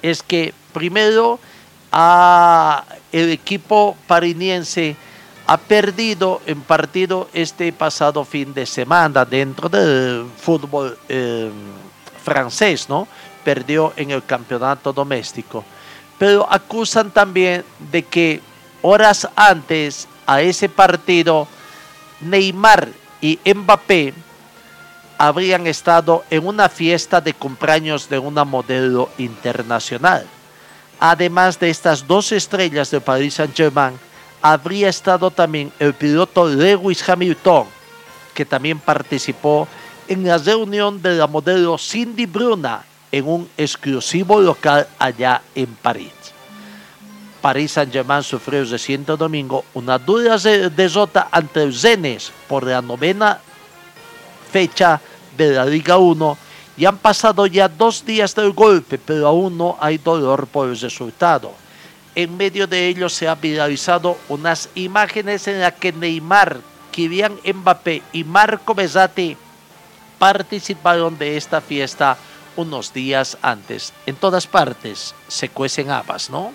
es 0.01 0.23
que 0.23 0.53
primero 0.71 1.39
el 3.11 3.29
equipo 3.29 3.95
pariniense 4.07 4.95
ha 5.47 5.57
perdido 5.57 6.41
en 6.45 6.61
partido 6.61 7.29
este 7.33 7.71
pasado 7.71 8.25
fin 8.25 8.53
de 8.53 8.65
semana 8.65 9.23
dentro 9.23 9.69
del 9.69 10.25
fútbol 10.37 10.97
eh, 11.07 11.49
francés, 12.23 12.89
¿no? 12.89 13.07
Perdió 13.43 13.93
en 13.95 14.11
el 14.11 14.25
campeonato 14.25 14.91
doméstico. 14.91 15.63
Pero 16.17 16.47
acusan 16.51 17.11
también 17.11 17.63
de 17.91 18.03
que 18.03 18.41
horas 18.81 19.29
antes 19.35 20.07
a 20.25 20.41
ese 20.41 20.67
partido 20.67 21.47
Neymar 22.21 22.89
y 23.21 23.39
Mbappé 23.45 24.13
habrían 25.17 25.67
estado 25.67 26.25
en 26.29 26.45
una 26.45 26.69
fiesta 26.69 27.21
de 27.21 27.33
cumpleaños 27.33 28.09
de 28.09 28.19
una 28.19 28.43
modelo 28.43 29.09
internacional. 29.17 30.27
Además 31.07 31.59
de 31.59 31.69
estas 31.69 32.07
dos 32.07 32.31
estrellas 32.31 32.89
de 32.89 32.99
Paris 32.99 33.35
Saint-Germain, 33.35 33.93
habría 34.41 34.89
estado 34.89 35.29
también 35.29 35.71
el 35.77 35.93
piloto 35.93 36.47
Lewis 36.47 37.07
Hamilton, 37.07 37.67
que 38.33 38.43
también 38.43 38.79
participó 38.79 39.67
en 40.07 40.25
la 40.25 40.39
reunión 40.39 40.99
de 41.03 41.13
la 41.13 41.27
modelo 41.27 41.77
Cindy 41.77 42.25
Bruna 42.25 42.83
en 43.11 43.27
un 43.27 43.47
exclusivo 43.55 44.41
local 44.41 44.87
allá 44.97 45.43
en 45.53 45.67
París. 45.75 46.11
Paris 47.39 47.73
Saint-Germain 47.73 48.23
sufrió 48.23 48.65
reciente 48.65 49.15
domingo 49.15 49.63
una 49.75 49.99
dura 49.99 50.39
derrota 50.39 51.27
ante 51.29 51.61
el 51.61 51.75
Zenes 51.75 52.31
por 52.47 52.65
la 52.65 52.81
novena 52.81 53.39
fecha 54.51 54.99
de 55.37 55.51
la 55.51 55.67
Liga 55.67 55.99
1 55.99 56.44
y 56.77 56.85
han 56.85 56.97
pasado 56.97 57.45
ya 57.47 57.67
dos 57.67 58.05
días 58.05 58.35
del 58.35 58.51
golpe, 58.51 58.97
pero 58.97 59.27
aún 59.27 59.57
no 59.57 59.77
hay 59.79 59.97
dolor 59.97 60.47
por 60.47 60.69
el 60.69 60.79
resultado. 60.79 61.53
En 62.15 62.35
medio 62.37 62.67
de 62.67 62.87
ello 62.87 63.09
se 63.09 63.27
han 63.27 63.39
viralizado 63.39 64.17
unas 64.29 64.69
imágenes 64.75 65.47
en 65.47 65.59
las 65.59 65.73
que 65.73 65.91
Neymar, 65.91 66.59
Kylian 66.91 67.37
Mbappé 67.43 68.01
y 68.13 68.23
Marco 68.23 68.73
Bezzati 68.73 69.35
participaron 70.17 71.17
de 71.17 71.35
esta 71.35 71.59
fiesta 71.59 72.17
unos 72.55 72.93
días 72.93 73.37
antes. 73.41 73.93
En 74.05 74.15
todas 74.15 74.47
partes 74.47 75.13
se 75.27 75.49
cuecen 75.49 75.91
habas, 75.91 76.29
¿no? 76.29 76.53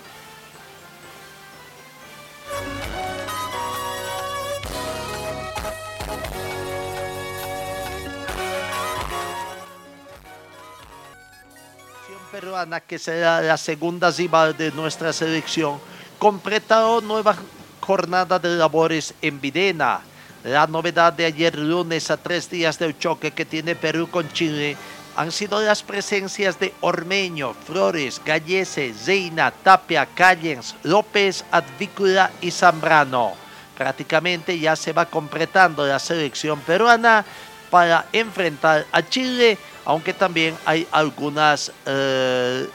Peruana, 12.41 12.79
que 12.79 12.97
será 12.97 13.39
la 13.39 13.55
segunda 13.55 14.09
rival 14.09 14.57
de 14.57 14.71
nuestra 14.71 15.13
selección, 15.13 15.79
completó 16.17 16.99
nueva 16.99 17.35
jornada 17.79 18.39
de 18.39 18.49
labores 18.55 19.13
en 19.21 19.39
Videna. 19.39 20.01
La 20.43 20.65
novedad 20.65 21.13
de 21.13 21.25
ayer 21.25 21.55
lunes 21.55 22.09
a 22.09 22.17
tres 22.17 22.49
días 22.49 22.79
del 22.79 22.97
choque 22.97 23.29
que 23.29 23.45
tiene 23.45 23.75
Perú 23.75 24.09
con 24.09 24.27
Chile 24.33 24.75
han 25.15 25.31
sido 25.31 25.61
las 25.61 25.83
presencias 25.83 26.59
de 26.59 26.73
Ormeño, 26.81 27.53
Flores, 27.53 28.19
Gallese, 28.25 28.91
Zeina, 28.91 29.51
Tapia, 29.51 30.07
Callens, 30.07 30.73
López, 30.81 31.45
Advícula 31.51 32.31
y 32.41 32.49
Zambrano. 32.49 33.33
Prácticamente 33.77 34.57
ya 34.57 34.75
se 34.75 34.93
va 34.93 35.05
completando 35.05 35.85
la 35.85 35.99
selección 35.99 36.59
peruana 36.61 37.23
para 37.69 38.07
enfrentar 38.11 38.87
a 38.91 39.03
Chile, 39.03 39.59
aunque 39.85 40.13
también 40.13 40.55
hay 40.65 40.87
algunas 40.91 41.71
eh, 41.85 42.67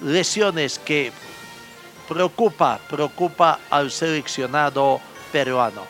lesiones 0.00 0.78
que 0.78 1.12
preocupa, 2.08 2.78
preocupa 2.88 3.60
al 3.70 3.90
seleccionado 3.90 5.00
peruano. 5.32 5.82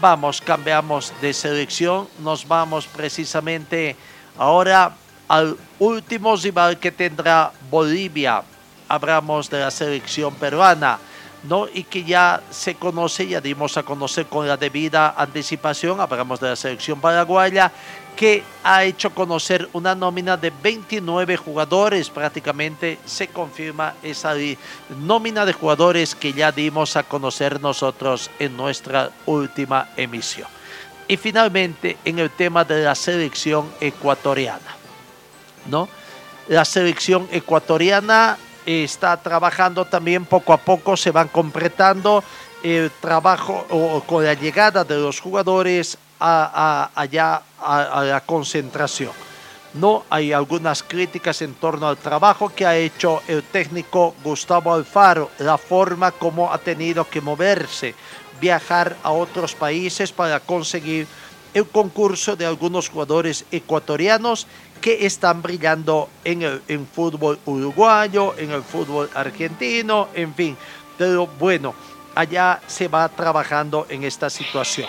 Vamos, 0.00 0.40
cambiamos 0.40 1.12
de 1.20 1.32
selección, 1.32 2.08
nos 2.20 2.46
vamos 2.46 2.86
precisamente 2.86 3.96
ahora 4.36 4.94
al 5.28 5.56
último 5.78 6.36
rival 6.36 6.78
que 6.78 6.92
tendrá 6.92 7.52
Bolivia. 7.70 8.42
Hablamos 8.88 9.50
de 9.50 9.60
la 9.60 9.70
selección 9.70 10.34
peruana. 10.34 10.98
¿no? 11.44 11.68
y 11.72 11.84
que 11.84 12.02
ya 12.02 12.42
se 12.50 12.74
conoce, 12.74 13.28
ya 13.28 13.40
dimos 13.40 13.76
a 13.76 13.84
conocer 13.84 14.26
con 14.26 14.48
la 14.48 14.56
debida 14.56 15.14
anticipación, 15.16 16.00
hablamos 16.00 16.40
de 16.40 16.48
la 16.48 16.56
selección 16.56 17.00
paraguaya, 17.00 17.70
que 18.18 18.42
ha 18.64 18.82
hecho 18.82 19.14
conocer 19.14 19.68
una 19.72 19.94
nómina 19.94 20.36
de 20.36 20.50
29 20.50 21.36
jugadores, 21.36 22.10
prácticamente 22.10 22.98
se 23.06 23.28
confirma 23.28 23.94
esa 24.02 24.34
nómina 24.88 25.46
de 25.46 25.52
jugadores 25.52 26.16
que 26.16 26.32
ya 26.32 26.50
dimos 26.50 26.96
a 26.96 27.04
conocer 27.04 27.60
nosotros 27.60 28.28
en 28.40 28.56
nuestra 28.56 29.12
última 29.26 29.90
emisión. 29.96 30.48
Y 31.06 31.16
finalmente 31.16 31.96
en 32.04 32.18
el 32.18 32.30
tema 32.30 32.64
de 32.64 32.82
la 32.82 32.96
selección 32.96 33.70
ecuatoriana. 33.80 34.74
¿no? 35.70 35.88
La 36.48 36.64
selección 36.64 37.28
ecuatoriana 37.30 38.36
está 38.66 39.16
trabajando 39.22 39.84
también 39.84 40.24
poco 40.24 40.52
a 40.52 40.56
poco, 40.56 40.96
se 40.96 41.12
van 41.12 41.28
completando 41.28 42.24
el 42.64 42.90
trabajo 43.00 44.02
con 44.08 44.24
la 44.24 44.34
llegada 44.34 44.82
de 44.82 44.96
los 44.96 45.20
jugadores 45.20 45.96
allá 46.18 47.42
a, 47.60 48.02
la 48.04 48.20
concentración. 48.20 49.12
No 49.74 50.04
hay 50.08 50.32
algunas 50.32 50.82
críticas 50.82 51.42
en 51.42 51.54
torno 51.54 51.88
al 51.88 51.98
trabajo 51.98 52.48
que 52.48 52.66
ha 52.66 52.76
hecho 52.76 53.22
el 53.28 53.42
técnico 53.42 54.14
Gustavo 54.24 54.72
Alfaro, 54.72 55.30
la 55.38 55.58
forma 55.58 56.10
como 56.10 56.52
ha 56.52 56.58
tenido 56.58 57.08
que 57.08 57.20
moverse, 57.20 57.94
viajar 58.40 58.96
a 59.02 59.10
otros 59.10 59.54
países 59.54 60.10
para 60.10 60.40
conseguir 60.40 61.06
el 61.54 61.66
concurso 61.68 62.34
de 62.36 62.46
algunos 62.46 62.88
jugadores 62.88 63.44
ecuatorianos 63.50 64.46
que 64.80 65.06
están 65.06 65.42
brillando 65.42 66.08
en 66.24 66.42
el 66.42 66.86
fútbol 66.92 67.38
uruguayo, 67.44 68.34
en 68.38 68.52
el 68.52 68.62
fútbol 68.62 69.10
argentino, 69.14 70.08
en 70.14 70.34
fin. 70.34 70.56
Pero 70.96 71.26
bueno, 71.26 71.74
allá 72.14 72.60
se 72.66 72.88
va 72.88 73.08
trabajando 73.08 73.86
en 73.88 74.04
esta 74.04 74.30
situación. 74.30 74.88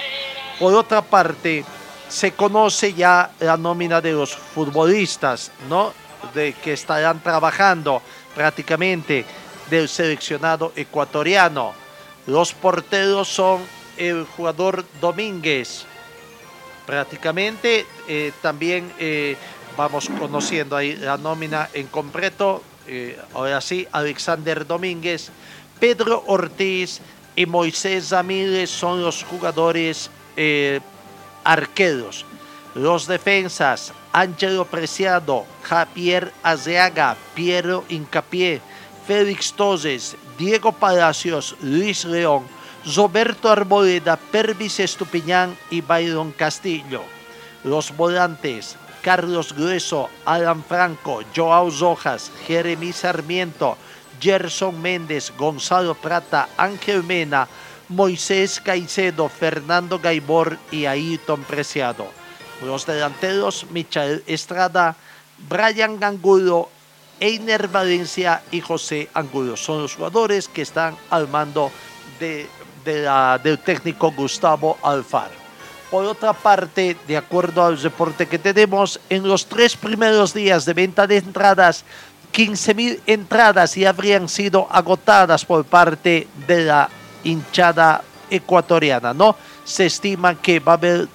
Por 0.59 0.73
otra 0.73 1.01
parte, 1.01 1.63
se 2.09 2.33
conoce 2.33 2.93
ya 2.93 3.31
la 3.39 3.55
nómina 3.55 4.01
de 4.01 4.11
los 4.11 4.35
futbolistas, 4.35 5.51
¿no? 5.69 5.93
De 6.33 6.53
que 6.53 6.73
estarán 6.73 7.21
trabajando 7.21 8.01
prácticamente 8.35 9.25
del 9.69 9.87
seleccionado 9.87 10.73
ecuatoriano. 10.75 11.73
Los 12.27 12.53
porteros 12.53 13.27
son 13.27 13.61
el 13.97 14.25
jugador 14.25 14.83
Domínguez. 14.99 15.85
Prácticamente 16.85 17.85
eh, 18.07 18.31
también 18.41 18.91
eh, 18.97 19.37
vamos 19.77 20.09
conociendo 20.19 20.75
ahí 20.75 20.95
la 20.95 21.17
nómina 21.17 21.69
en 21.73 21.87
completo. 21.87 22.63
Eh, 22.87 23.17
ahora 23.33 23.61
sí, 23.61 23.87
Alexander 23.91 24.65
Domínguez, 24.65 25.29
Pedro 25.79 26.23
Ortiz 26.27 26.99
y 27.35 27.45
Moisés 27.45 28.09
Ramírez 28.09 28.71
son 28.71 29.01
los 29.01 29.23
jugadores 29.23 30.09
eh, 30.41 30.79
arqueros. 31.43 32.25
Los 32.73 33.07
defensas, 33.07 33.91
Ángelo 34.13 34.63
Preciado, 34.63 35.45
Javier 35.63 36.31
Azeaga, 36.43 37.17
Piero 37.35 37.83
Incapié, 37.89 38.61
Félix 39.05 39.51
Toses, 39.51 40.15
Diego 40.37 40.71
Palacios, 40.71 41.57
Luis 41.61 42.05
León, 42.05 42.45
Roberto 42.95 43.49
Arboleda, 43.49 44.15
Pervis 44.15 44.79
Estupiñán 44.79 45.57
y 45.69 45.81
Byron 45.81 46.31
Castillo. 46.31 47.01
Los 47.65 47.95
volantes, 47.97 48.77
Carlos 49.01 49.51
Grueso, 49.51 50.09
Alan 50.23 50.63
Franco, 50.63 51.21
Joao 51.35 51.69
Rojas, 51.69 52.31
Jeremy 52.47 52.93
Sarmiento, 52.93 53.77
Gerson 54.21 54.81
Méndez, 54.81 55.33
Gonzalo 55.37 55.95
Prata, 55.95 56.47
Ángel 56.55 57.03
Mena, 57.03 57.49
Moisés 57.89 58.61
Caicedo, 58.63 59.29
Fernando 59.29 59.99
Gaibor 59.99 60.57
y 60.71 60.85
Ayrton 60.85 61.43
Preciado. 61.43 62.07
Los 62.63 62.85
delanteros, 62.85 63.65
Michael 63.71 64.23
Estrada, 64.27 64.95
Brian 65.49 65.99
Gangudo, 65.99 66.69
Einer 67.19 67.67
Valencia 67.67 68.43
y 68.51 68.61
José 68.61 69.09
Angulo. 69.13 69.57
Son 69.57 69.81
los 69.81 69.95
jugadores 69.95 70.47
que 70.47 70.61
están 70.61 70.95
al 71.09 71.27
mando 71.27 71.71
de, 72.19 72.47
del 72.85 73.59
técnico 73.59 74.11
Gustavo 74.11 74.77
Alfaro. 74.83 75.39
Por 75.89 76.05
otra 76.05 76.33
parte, 76.33 76.95
de 77.07 77.17
acuerdo 77.17 77.65
al 77.65 77.81
reporte 77.81 78.27
que 78.27 78.37
tenemos, 78.37 78.99
en 79.09 79.27
los 79.27 79.47
tres 79.47 79.75
primeros 79.75 80.33
días 80.33 80.63
de 80.65 80.73
venta 80.73 81.07
de 81.07 81.17
entradas, 81.17 81.83
15.000 82.31 82.99
entradas 83.07 83.73
ya 83.73 83.89
habrían 83.89 84.29
sido 84.29 84.67
agotadas 84.69 85.43
por 85.45 85.65
parte 85.65 86.27
de 86.45 86.65
la 86.65 86.89
hinchada 87.23 88.03
ecuatoriana, 88.29 89.13
¿no? 89.13 89.35
Se 89.63 89.85
estima 89.85 90.35
que 90.35 90.59
va 90.59 90.73
a 90.73 90.75
haber 90.75 91.07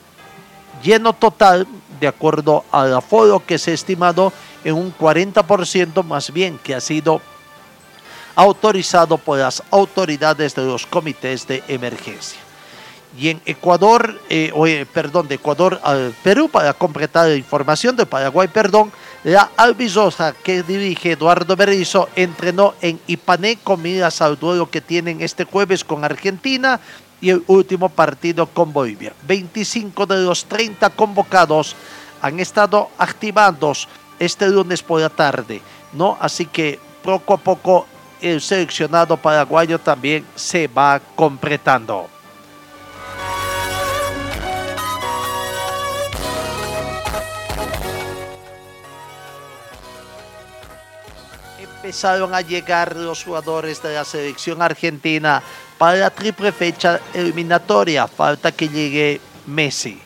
lleno 0.83 1.13
total, 1.13 1.67
de 2.01 2.09
acuerdo 2.09 2.65
al 2.71 2.95
aforo 2.95 3.45
que 3.45 3.59
se 3.59 3.71
ha 3.71 3.75
estimado, 3.75 4.33
en 4.65 4.75
un 4.75 4.97
40% 4.97 6.03
más 6.05 6.33
bien 6.33 6.59
que 6.59 6.75
ha 6.75 6.81
sido 6.81 7.21
autorizado 8.35 9.19
por 9.19 9.39
las 9.39 9.63
autoridades 9.71 10.55
de 10.55 10.65
los 10.65 10.87
comités 10.87 11.47
de 11.47 11.63
emergencia. 11.69 12.44
Y 13.17 13.29
en 13.29 13.41
Ecuador, 13.47 14.21
eh, 14.29 14.53
eh, 14.67 14.87
perdón, 14.93 15.29
de 15.29 15.37
Ecuador 15.37 15.81
al 15.85 16.15
Perú, 16.23 16.49
para 16.49 16.75
completar 16.75 17.29
la 17.29 17.37
información 17.37 17.95
de 17.97 18.07
Paraguay, 18.07 18.49
perdón, 18.49 18.91
la 19.23 19.51
albizosa 19.57 20.35
que 20.43 20.63
dirige 20.63 21.13
Eduardo 21.13 21.55
Berizzo 21.57 22.09
entrenó 22.17 22.75
en 22.81 23.01
Ipané 23.07 23.57
con 23.63 23.81
miras 23.81 24.21
al 24.21 24.39
duelo 24.39 24.69
que 24.69 24.81
tienen 24.81 25.23
este 25.23 25.45
jueves 25.45 25.85
con 25.85 26.05
Argentina 26.05 26.81
y 27.21 27.31
el 27.31 27.43
último 27.47 27.89
partido 27.89 28.47
con 28.47 28.73
Bolivia. 28.73 29.13
25 29.27 30.07
de 30.07 30.23
los 30.23 30.45
30 30.45 30.91
convocados 30.91 31.77
han 32.21 32.41
estado 32.41 32.91
activados 32.99 33.89
este 34.19 34.49
lunes 34.49 34.83
por 34.83 35.01
la 35.01 35.09
tarde, 35.09 35.63
¿no? 35.93 36.19
Así 36.21 36.47
que 36.47 36.79
poco 37.03 37.35
a 37.35 37.39
poco 37.39 37.87
el 38.21 38.41
seleccionado 38.41 39.17
paraguayo 39.17 39.79
también 39.79 40.25
se 40.35 40.67
va 40.67 41.01
completando. 41.15 42.14
Empezaron 51.85 52.35
a 52.35 52.41
llegar 52.41 52.97
los 52.97 53.23
jugadores 53.25 53.83
de 53.83 53.93
la 53.93 54.07
selección 54.07 54.63
argentina 54.63 55.43
para 55.77 55.99
la 55.99 56.09
triple 56.09 56.51
fecha 56.51 56.99
eliminatoria. 57.13 58.09
Falta 58.09 58.53
que 58.53 58.71
llegue 58.71 59.21
Messi. 59.45 60.01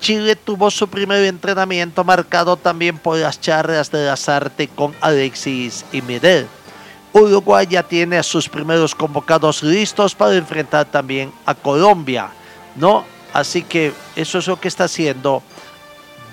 Chile 0.00 0.36
tuvo 0.36 0.70
su 0.70 0.88
primer 0.88 1.22
entrenamiento 1.24 2.02
marcado 2.02 2.56
también 2.56 2.96
por 2.96 3.18
las 3.18 3.38
charlas 3.42 3.90
de 3.90 4.06
las 4.06 4.26
artes 4.26 4.70
con 4.74 4.94
Alexis 5.02 5.84
y 5.92 6.00
Miguel. 6.00 6.46
Uruguay 7.12 7.66
ya 7.68 7.82
tiene 7.82 8.16
a 8.16 8.22
sus 8.22 8.48
primeros 8.48 8.94
convocados 8.94 9.62
listos 9.62 10.14
para 10.14 10.34
enfrentar 10.34 10.86
también 10.86 11.30
a 11.44 11.54
Colombia, 11.54 12.30
¿no? 12.74 13.04
Así 13.34 13.60
que 13.60 13.92
eso 14.16 14.38
es 14.38 14.46
lo 14.46 14.58
que 14.58 14.68
está 14.68 14.84
haciendo 14.84 15.42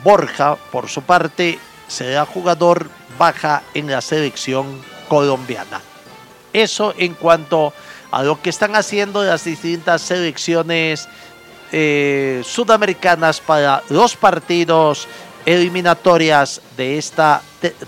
Borja, 0.06 0.56
por 0.72 0.88
su 0.88 1.02
parte, 1.02 1.60
será 1.88 2.26
jugador 2.26 2.90
baja 3.18 3.64
en 3.74 3.90
la 3.90 4.02
selección 4.02 4.82
colombiana. 5.08 5.82
Eso 6.54 6.94
en 6.98 7.14
cuanto 7.14 7.74
a 8.12 8.24
lo 8.24 8.42
que 8.42 8.50
están 8.50 8.76
haciendo 8.76 9.24
las 9.24 9.44
distintas 9.44 10.02
selecciones 10.02 11.08
eh, 11.72 12.42
sudamericanas 12.46 13.42
para 13.42 13.84
los 13.90 14.16
partidos 14.16 15.08
eliminatorias 15.46 16.62
de 16.76 16.98
esta 16.98 17.42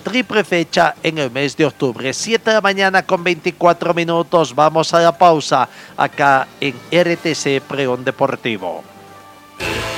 triple 0.04 0.44
fecha 0.44 0.96
en 1.02 1.18
el 1.18 1.32
mes 1.32 1.58
de 1.58 1.66
octubre. 1.66 2.14
7 2.14 2.50
de 2.50 2.56
la 2.56 2.62
mañana 2.62 3.04
con 3.04 3.24
24 3.24 3.94
minutos. 3.94 4.54
Vamos 4.54 4.94
a 4.94 5.00
la 5.00 5.18
pausa 5.18 5.68
acá 5.96 6.48
en 6.60 6.76
RTC 6.92 7.62
Preón 7.68 8.04
Deportivo. 8.04 8.84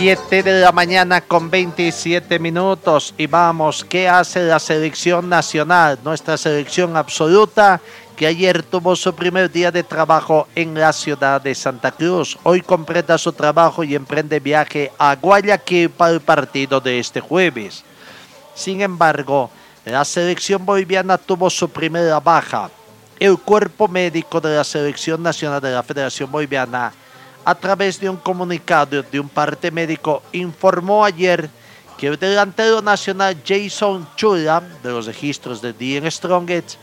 7 0.00 0.44
de 0.44 0.60
la 0.60 0.70
mañana 0.70 1.20
con 1.20 1.50
27 1.50 2.38
minutos 2.38 3.12
y 3.18 3.26
vamos, 3.26 3.84
¿qué 3.84 4.08
hace 4.08 4.44
la 4.44 4.60
selección 4.60 5.28
nacional? 5.28 5.98
Nuestra 6.04 6.36
selección 6.36 6.96
absoluta 6.96 7.80
que 8.14 8.28
ayer 8.28 8.62
tuvo 8.62 8.94
su 8.94 9.12
primer 9.12 9.50
día 9.50 9.72
de 9.72 9.82
trabajo 9.82 10.46
en 10.54 10.74
la 10.74 10.92
ciudad 10.92 11.42
de 11.42 11.52
Santa 11.52 11.90
Cruz. 11.90 12.38
Hoy 12.44 12.60
completa 12.60 13.18
su 13.18 13.32
trabajo 13.32 13.82
y 13.82 13.96
emprende 13.96 14.38
viaje 14.38 14.92
a 15.00 15.16
Guayaquil 15.16 15.90
para 15.90 16.12
el 16.12 16.20
partido 16.20 16.80
de 16.80 17.00
este 17.00 17.18
jueves. 17.18 17.82
Sin 18.54 18.82
embargo, 18.82 19.50
la 19.84 20.04
selección 20.04 20.64
boliviana 20.64 21.18
tuvo 21.18 21.50
su 21.50 21.68
primera 21.68 22.20
baja. 22.20 22.70
El 23.18 23.36
cuerpo 23.36 23.88
médico 23.88 24.40
de 24.40 24.54
la 24.54 24.62
selección 24.62 25.24
nacional 25.24 25.60
de 25.60 25.72
la 25.72 25.82
Federación 25.82 26.30
Boliviana, 26.30 26.92
a 27.44 27.54
través 27.54 27.98
de 28.00 28.10
un 28.10 28.16
comunicado 28.16 29.02
de 29.02 29.20
un 29.20 29.28
parte 29.28 29.70
médico, 29.70 30.22
informó 30.32 31.04
ayer 31.04 31.48
que 31.96 32.06
el 32.06 32.18
delantero 32.18 32.80
nacional 32.80 33.42
Jason 33.44 34.08
Chula, 34.16 34.62
de 34.82 34.90
los 34.90 35.06
registros 35.06 35.60
de 35.60 35.72
The 35.72 36.10
Strongest, 36.10 36.76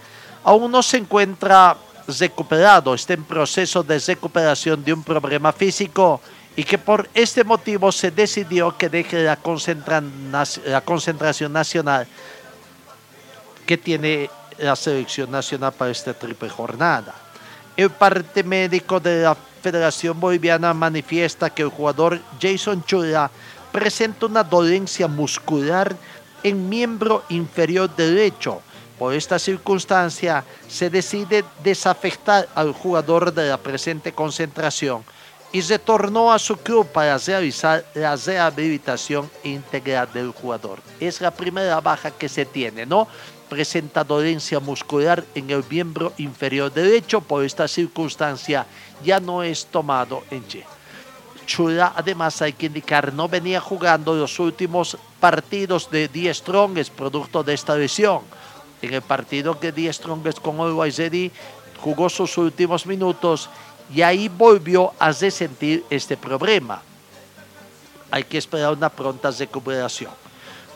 aún 0.44 0.72
no 0.72 0.84
se 0.84 0.98
encuentra 0.98 1.78
recuperado, 2.08 2.94
está 2.94 3.14
en 3.14 3.24
proceso 3.24 3.82
de 3.82 3.98
recuperación 4.00 4.84
de 4.84 4.94
un 4.94 5.04
problema 5.04 5.52
físico 5.52 6.22
y 6.56 6.64
que 6.64 6.78
por 6.78 7.10
este 7.14 7.44
motivo 7.44 7.92
se 7.92 8.12
decidió 8.12 8.78
que 8.78 8.90
deje 8.90 9.24
la, 9.24 9.38
la 10.66 10.82
concentración 10.82 11.52
nacional 11.52 12.08
que 13.66 13.78
tiene 13.78 14.30
la 14.58 14.76
selección 14.76 15.32
nacional 15.32 15.74
para 15.74 15.92
esta 15.92 16.14
triple 16.14 16.50
jornada. 16.50 17.14
El 17.76 17.90
parte 17.90 18.44
médico 18.44 19.00
de 19.00 19.24
la 19.24 19.36
Federación 19.66 20.20
Boliviana 20.20 20.76
manifiesta 20.76 21.50
que 21.50 21.64
el 21.64 21.70
jugador 21.70 22.20
Jason 22.40 22.84
Chula 22.86 23.32
presenta 23.72 24.28
una 24.28 24.44
dolencia 24.44 25.08
muscular 25.08 25.96
en 26.44 26.70
miembro 26.70 27.24
inferior 27.30 27.90
derecho, 27.96 28.62
por 29.00 29.16
esta 29.16 29.40
circunstancia, 29.40 30.44
se 30.68 30.92
decide 30.92 31.44
desafectar 31.64 32.48
al 32.54 32.74
jugador 32.74 33.34
de 33.34 33.50
la 33.50 33.58
presente 33.58 34.12
concentración 34.12 35.04
y 35.52 35.62
retornó 35.62 36.32
a 36.32 36.38
su 36.38 36.58
club 36.58 36.86
para 36.86 37.18
realizar 37.18 37.84
la 37.96 38.16
rehabilitación 38.16 39.32
integral 39.44 40.10
del 40.14 40.30
jugador. 40.30 40.80
Es 41.00 41.22
la 41.22 41.32
primera 41.32 41.82
baja 41.82 42.12
que 42.12 42.30
se 42.30 42.46
tiene, 42.46 42.86
¿no? 42.86 43.08
Presenta 43.50 44.04
dolencia 44.04 44.60
muscular 44.60 45.24
en 45.36 45.50
el 45.50 45.64
miembro 45.70 46.14
inferior 46.18 46.74
derecho, 46.74 47.22
por 47.22 47.44
esta 47.44 47.68
circunstancia 47.68 48.66
ya 49.04 49.20
no 49.20 49.44
es 49.44 49.68
tomado 49.68 50.24
en 50.32 50.48
Che. 50.48 50.66
Chula, 51.46 51.94
además 51.96 52.42
hay 52.42 52.54
que 52.54 52.66
indicar, 52.66 53.14
no 53.14 53.28
venía 53.28 53.62
jugando 53.62 54.16
los 54.16 54.40
últimos 54.40 54.98
partidos 55.20 55.92
de 55.92 56.08
10 56.08 56.38
Strongest 56.38 56.92
producto 56.94 57.44
de 57.44 57.54
esta 57.54 57.76
lesión 57.76 58.22
en 58.82 58.94
el 58.94 59.02
partido 59.02 59.60
que 59.60 59.72
Die 59.72 59.92
Strongest 59.92 60.40
con 60.40 60.60
Always 60.60 60.98
Ready 60.98 61.32
jugó 61.80 62.10
sus 62.10 62.38
últimos 62.38 62.86
minutos 62.86 63.50
y 63.94 64.02
ahí 64.02 64.30
volvió 64.30 64.94
a 65.00 65.12
resentir 65.12 65.84
este 65.90 66.18
problema. 66.18 66.82
Hay 68.12 68.24
que 68.24 68.38
esperar 68.38 68.74
una 68.74 68.90
pronta 68.90 69.32
recuperación. 69.32 70.12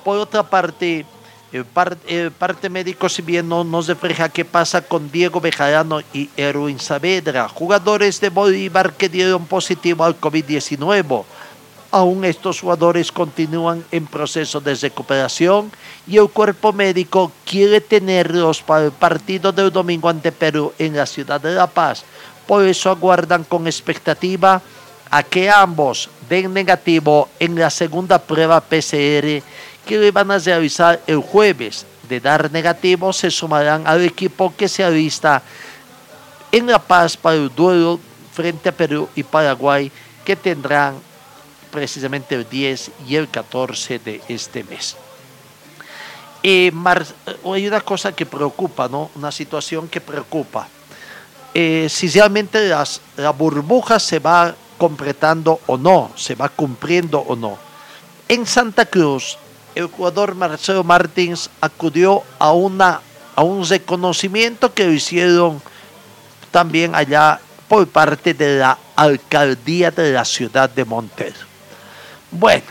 Por 0.04 0.18
otra 0.18 0.44
parte, 0.44 1.06
el, 1.52 2.32
parte 2.32 2.70
médico, 2.70 3.10
si 3.10 3.22
no 3.42 3.64
nos 3.64 3.88
refleja 3.88 4.30
qué 4.30 4.46
pasa 4.46 4.82
con 4.82 5.12
Diego 5.12 5.42
Bejarano 5.42 6.02
y 6.14 6.30
Erwin 6.38 6.80
Saavedra, 6.80 7.50
jugadores 7.50 8.20
de 8.22 8.30
Bolívar 8.30 8.94
que 8.94 9.10
dieron 9.10 9.46
positivo 9.46 10.04
al 10.04 10.20
COVID-19 10.20 11.26
Aún 11.92 12.24
estos 12.24 12.62
jugadores 12.62 13.12
continúan 13.12 13.84
en 13.92 14.06
proceso 14.06 14.62
de 14.62 14.76
recuperación 14.76 15.72
y 16.06 16.18
el 16.18 16.30
cuerpo 16.30 16.72
médico 16.72 17.32
quiere 17.44 17.82
tenerlos 17.82 18.62
para 18.62 18.86
el 18.86 18.92
partido 18.92 19.52
del 19.52 19.72
domingo 19.72 20.08
ante 20.08 20.32
Perú 20.32 20.72
en 20.78 20.96
la 20.96 21.08
ciudad 21.08 21.42
de 21.42 21.56
La 21.56 21.66
Paz. 21.66 22.04
Por 22.46 22.64
eso 22.64 22.92
aguardan 22.92 23.44
con 23.44 23.66
expectativa 23.66 24.62
a 25.10 25.24
que 25.24 25.50
ambos 25.50 26.12
den 26.30 26.54
negativo 26.54 27.28
en 27.40 27.58
la 27.58 27.72
segunda 27.72 28.20
prueba 28.20 28.62
PCR 28.62 29.42
que 29.90 30.12
van 30.12 30.30
a 30.30 30.38
realizar 30.38 31.02
el 31.08 31.18
jueves. 31.18 31.88
De 32.08 32.20
dar 32.20 32.52
negativo 32.52 33.12
se 33.12 33.32
sumarán 33.32 33.88
al 33.88 34.04
equipo 34.04 34.54
que 34.56 34.70
se 34.70 34.84
avista 34.84 35.42
en 36.52 36.68
La 36.68 36.78
Paz 36.78 37.18
para 37.18 37.38
el 37.38 37.50
duelo 37.54 38.00
frente 38.32 38.70
a 38.70 38.72
Perú 38.72 39.10
y 39.16 39.24
Paraguay 39.24 39.92
que 40.24 40.36
tendrán 40.36 40.94
precisamente 41.72 42.36
el 42.36 42.48
10 42.48 42.92
y 43.08 43.16
el 43.16 43.30
14 43.30 43.98
de 43.98 44.22
este 44.28 44.64
mes. 44.64 44.96
Eh, 46.44 46.72
hay 47.44 47.68
una 47.68 47.82
cosa 47.82 48.12
que 48.12 48.28
preocupa, 48.28 48.88
¿no? 48.88 49.10
Una 49.16 49.32
situación 49.32 49.88
que 49.88 50.02
preocupa. 50.02 50.68
Eh, 51.54 51.88
si 51.90 52.08
realmente 52.10 52.72
la 53.18 53.32
burbuja 53.32 54.00
se 54.00 54.20
va 54.20 54.54
completando 54.78 55.60
o 55.66 55.78
no, 55.78 56.12
se 56.16 56.36
va 56.36 56.50
cumpliendo 56.50 57.20
o 57.20 57.36
no. 57.36 57.58
En 58.28 58.46
Santa 58.46 58.86
Cruz, 58.86 59.38
el 59.80 59.88
jugador 59.88 60.36
Marcelo 60.36 60.84
Martins 60.84 61.50
acudió 61.62 62.24
a, 62.38 62.52
una, 62.52 63.00
a 63.36 63.44
un 63.44 63.68
reconocimiento 63.68 64.74
que 64.74 64.92
hicieron 64.92 65.62
también 66.52 66.94
allá 66.96 67.40
por 67.68 67.88
parte 67.88 68.34
de 68.34 68.60
la 68.60 68.78
alcaldía 68.96 69.90
de 69.92 70.12
la 70.12 70.26
ciudad 70.26 70.70
de 70.70 70.84
Monterrey. 70.84 71.34
Bueno, 72.30 72.66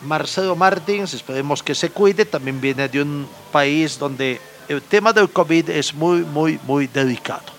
Marcelo 0.00 0.56
Martins, 0.56 1.12
esperemos 1.12 1.62
que 1.62 1.74
se 1.74 1.90
cuide, 1.90 2.24
también 2.24 2.60
viene 2.60 2.88
de 2.88 3.02
un 3.02 3.28
país 3.52 3.98
donde 3.98 4.40
el 4.68 4.80
tema 4.80 5.12
del 5.12 5.28
COVID 5.28 5.68
es 5.68 5.92
muy, 5.92 6.20
muy, 6.22 6.58
muy 6.64 6.86
delicado. 6.86 7.58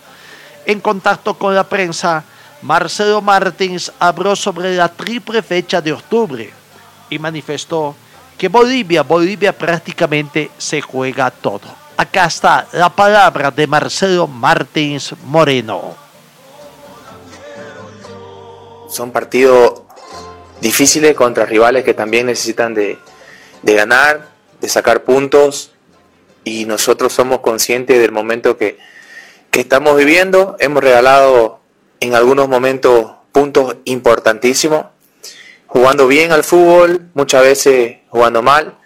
En 0.66 0.80
contacto 0.80 1.36
con 1.36 1.54
la 1.54 1.64
prensa, 1.68 2.24
Marcelo 2.64 3.22
Martins 3.22 3.92
habló 4.00 4.36
sobre 4.36 4.76
la 4.76 4.90
triple 4.90 5.44
fecha 5.44 5.80
de 5.80 5.94
octubre 5.94 6.59
y 7.10 7.20
manifestó 7.20 7.96
que 8.38 8.48
Bolivia, 8.48 9.04
Bolivia 9.04 9.58
prácticamente 9.58 10.50
se 10.58 10.82
juega 10.82 11.30
todo. 11.30 11.68
Acá 11.98 12.26
está 12.26 12.68
la 12.72 12.90
palabra 12.90 13.52
de 13.52 13.68
Marcelo 13.68 14.26
Martins 14.28 15.14
Moreno. 15.26 15.96
Son 18.90 19.12
partidos 19.12 19.82
difíciles 20.62 21.16
contra 21.16 21.46
rivales 21.46 21.84
que 21.84 21.94
también 21.94 22.28
necesitan 22.28 22.74
de, 22.74 22.98
ganar, 23.64 24.30
de 24.62 24.70
sacar 24.70 25.04
puntos 25.04 25.74
y 26.46 26.66
nosotros 26.66 27.12
somos 27.12 27.40
conscientes 27.40 28.00
del 28.00 28.14
momento 28.14 28.58
que, 28.58 28.78
que 29.52 29.60
estamos 29.60 29.98
viviendo. 29.98 30.56
Hemos 30.60 30.82
regalado 30.82 31.60
en 32.00 32.16
algunos 32.16 32.48
momentos 32.48 33.12
puntos 33.32 33.76
importantísimos, 33.86 34.86
jugando 35.70 36.08
bien 36.08 36.32
al 36.32 36.44
fútbol, 36.44 37.10
muchas 37.14 37.44
veces 37.44 37.98
jugando 38.10 38.42
mal, 38.42 38.78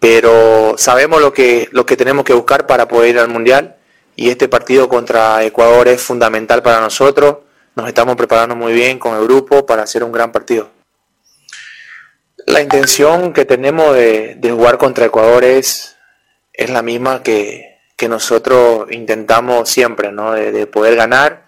pero 0.00 0.74
sabemos 0.76 1.20
lo 1.20 1.32
que, 1.32 1.68
lo 1.70 1.86
que 1.86 1.96
tenemos 1.96 2.24
que 2.24 2.34
buscar 2.34 2.66
para 2.66 2.86
poder 2.88 3.10
ir 3.10 3.18
al 3.18 3.28
Mundial 3.28 3.76
y 4.16 4.30
este 4.30 4.48
partido 4.48 4.88
contra 4.88 5.42
Ecuador 5.44 5.88
es 5.88 6.02
fundamental 6.02 6.62
para 6.62 6.80
nosotros. 6.80 7.38
Nos 7.76 7.88
estamos 7.88 8.16
preparando 8.16 8.54
muy 8.54 8.72
bien 8.72 8.98
con 8.98 9.16
el 9.16 9.24
grupo 9.24 9.64
para 9.64 9.84
hacer 9.84 10.04
un 10.04 10.12
gran 10.12 10.32
partido. 10.32 10.70
La 12.46 12.60
intención 12.60 13.32
que 13.32 13.44
tenemos 13.44 13.94
de, 13.94 14.38
jugar 14.42 14.76
contra 14.76 15.06
Ecuador 15.06 15.44
es, 15.44 15.96
es 16.52 16.68
la 16.68 16.82
misma 16.82 17.22
que, 17.22 17.72
nosotros 18.06 18.88
intentamos 18.90 19.70
siempre, 19.70 20.12
¿no? 20.12 20.32
de, 20.32 20.66
poder 20.66 20.94
ganar, 20.94 21.46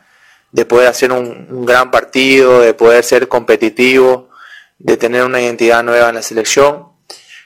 de 0.52 0.64
poder 0.64 0.88
hacer 0.88 1.12
un, 1.12 1.66
gran 1.66 1.90
partido, 1.90 2.60
de 2.62 2.72
poder 2.72 3.04
ser 3.04 3.28
competitivo, 3.28 4.30
de 4.78 4.96
tener 4.96 5.24
una 5.24 5.40
identidad 5.40 5.82
nueva 5.82 6.08
en 6.08 6.16
la 6.16 6.22
selección. 6.22 6.88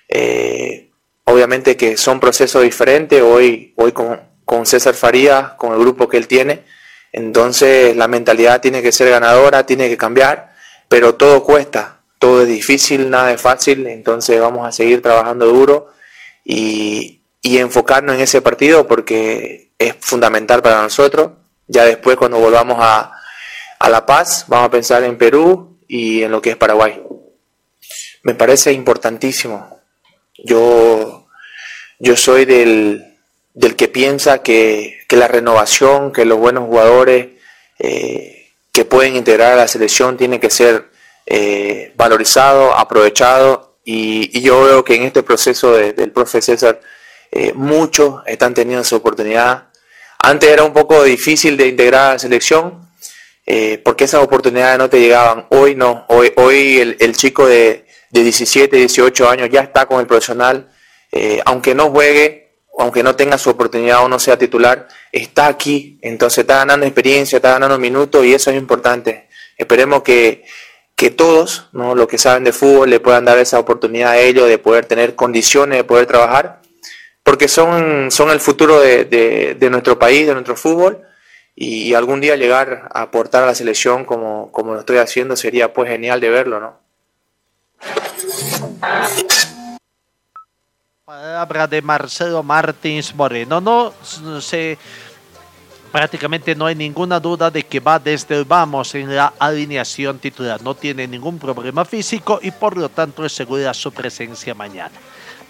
Eh, 0.09 0.91
obviamente 1.25 1.77
que 1.77 1.97
son 1.97 2.21
procesos 2.21 2.63
diferentes, 2.63 3.23
hoy, 3.23 3.73
hoy 3.77 3.93
con, 3.93 4.21
con 4.45 4.67
César 4.67 4.95
Farías, 4.95 5.53
con 5.53 5.73
el 5.73 5.79
grupo 5.79 6.09
que 6.09 6.17
él 6.17 6.27
tiene, 6.27 6.65
entonces 7.13 7.97
la 7.97 8.09
mentalidad 8.09 8.61
tiene 8.61 8.83
que 8.83 8.93
ser 8.93 9.11
ganadora, 9.11 9.67
tiene 9.67 9.89
que 9.89 9.97
cambiar, 9.97 10.55
pero 10.89 11.15
todo 11.15 11.43
cuesta, 11.43 12.01
todo 12.19 12.43
es 12.43 12.49
difícil, 12.49 13.11
nada 13.11 13.33
es 13.33 13.41
fácil, 13.41 13.87
entonces 13.87 14.41
vamos 14.41 14.67
a 14.67 14.73
seguir 14.73 15.03
trabajando 15.03 15.47
duro 15.47 15.89
y, 16.45 17.17
enfocarnos 17.43 18.17
en 18.17 18.23
ese 18.23 18.43
partido 18.43 18.87
porque 18.87 19.73
es 19.79 19.95
fundamental 20.01 20.63
para 20.63 20.83
nosotros. 20.83 21.33
Ya 21.67 21.85
después 21.85 22.17
cuando 22.17 22.39
volvamos 22.39 22.79
a, 22.81 23.13
La 23.89 24.05
Paz, 24.05 24.45
vamos 24.49 24.69
a 24.69 24.71
pensar 24.71 25.03
en 25.05 25.17
Perú 25.17 25.79
y 25.89 26.23
en 26.23 26.31
lo 26.31 26.43
que 26.43 26.51
es 26.51 26.57
Paraguay. 26.57 27.03
Me 28.23 28.35
parece 28.35 28.73
importantísimo. 28.73 29.81
Yo, 30.37 31.27
yo 31.99 32.17
soy 32.17 32.45
del, 32.45 33.17
que 33.77 33.89
piensa 33.89 34.43
que, 34.43 34.99
la 35.11 35.29
renovación, 35.29 36.13
que 36.13 36.25
los 36.25 36.39
buenos 36.39 36.65
jugadores 36.65 37.29
eh, 37.79 38.53
que 38.73 38.85
pueden 38.85 39.17
integrar 39.17 39.53
a 39.53 39.57
la 39.57 39.69
selección 39.69 40.17
tiene 40.17 40.39
que 40.39 40.51
ser 40.51 40.91
eh, 41.27 41.93
valorizado, 41.97 42.75
aprovechado 42.75 43.79
y, 43.85 44.41
yo 44.41 44.65
veo 44.65 44.85
que 44.85 44.95
en 44.95 45.03
este 45.03 45.23
proceso 45.23 45.73
del 45.73 46.13
profe 46.13 46.43
César 46.43 46.81
eh, 47.33 47.53
muchos 47.55 48.23
están 48.27 48.55
teniendo 48.55 48.85
su 48.85 48.97
oportunidad. 48.97 49.69
Antes 50.19 50.51
era 50.51 50.65
un 50.65 50.73
poco 50.73 51.03
difícil 51.03 51.57
de 51.57 51.69
integrar 51.69 52.11
a 52.11 52.13
la 52.15 52.19
selección 52.19 52.89
eh, 53.47 53.81
porque 53.85 54.05
esas 54.05 54.23
oportunidades 54.23 54.79
no 54.79 54.91
te 54.91 55.01
llegaban. 55.01 55.47
Hoy 55.51 55.75
no, 55.75 56.05
hoy, 56.09 56.33
hoy 56.37 56.97
el, 56.99 57.17
chico 57.17 57.47
de, 57.47 57.87
de, 58.11 58.23
17, 58.23 58.77
18 58.77 59.29
años 59.29 59.49
ya 59.51 59.61
está 59.61 59.87
con 59.87 60.01
el 60.01 60.07
profesional, 60.07 60.71
aunque 61.45 61.75
no 61.75 61.91
juegue, 61.91 62.41
aunque 62.79 63.03
no 63.03 63.17
tenga 63.17 63.39
su 63.39 63.51
oportunidad 63.51 64.05
o 64.05 64.09
no 64.09 64.19
sea 64.19 64.39
titular, 64.39 64.89
está 65.13 65.47
aquí, 65.47 65.99
entonces 66.03 66.39
está 66.39 66.59
ganando 66.59 66.87
experiencia, 66.87 67.37
está 67.37 67.53
ganando 67.53 67.79
minutos 67.79 68.25
y 68.25 68.35
eso 68.35 68.51
es 68.51 68.57
importante. 68.57 69.29
Esperemos 69.57 70.03
que, 70.03 70.45
que 71.01 71.11
todos, 71.11 71.69
¿no? 71.73 71.95
los 71.95 72.09
que 72.09 72.19
saben 72.19 72.45
de 72.45 72.53
fútbol, 72.53 72.91
le 72.91 73.01
puedan 73.01 73.25
dar 73.25 73.39
esa 73.39 73.59
oportunidad 73.59 74.11
a 74.11 74.19
ellos 74.19 74.49
de 74.49 74.59
poder 74.59 74.85
tener 74.87 75.15
condiciones 75.15 75.79
de 75.79 75.85
poder 75.85 76.05
trabajar, 76.05 76.61
porque 77.23 77.49
son, 77.49 78.11
son 78.11 78.31
el 78.31 78.41
futuro 78.41 78.81
de, 78.81 79.57
nuestro 79.71 79.99
país, 79.99 80.27
de 80.27 80.35
nuestro 80.35 80.57
fútbol, 80.57 81.03
y, 81.55 81.95
algún 81.95 82.21
día 82.21 82.37
llegar 82.37 82.89
a 82.93 83.03
aportar 83.03 83.43
a 83.43 83.47
la 83.47 83.55
selección 83.55 84.05
como, 84.05 84.51
como 84.53 84.75
lo 84.75 84.81
estoy 84.81 84.99
haciendo 84.99 85.37
sería 85.37 85.73
pues 85.73 85.91
genial 85.91 86.21
de 86.21 86.31
verlo, 86.31 86.61
¿no? 86.61 86.79
Palabra 91.05 91.67
de 91.67 91.83
Marcelo 91.83 92.43
Martins 92.43 93.15
Moreno, 93.15 93.61
no 93.61 93.93
se 94.41 94.79
prácticamente 95.91 96.55
no 96.55 96.67
hay 96.67 96.75
ninguna 96.75 97.19
duda 97.19 97.51
de 97.51 97.65
que 97.65 97.81
va 97.81 97.99
desde 97.99 98.37
el 98.37 98.45
vamos 98.45 98.95
en 98.95 99.15
la 99.15 99.33
alineación 99.39 100.19
titular. 100.19 100.63
No 100.63 100.75
tiene 100.75 101.07
ningún 101.07 101.39
problema 101.39 101.85
físico 101.85 102.39
y 102.43 102.51
por 102.51 102.77
lo 102.77 102.89
tanto 102.89 103.25
es 103.25 103.33
segura 103.33 103.75
su 103.75 103.93
presencia 103.93 104.55
mañana. 104.55 104.95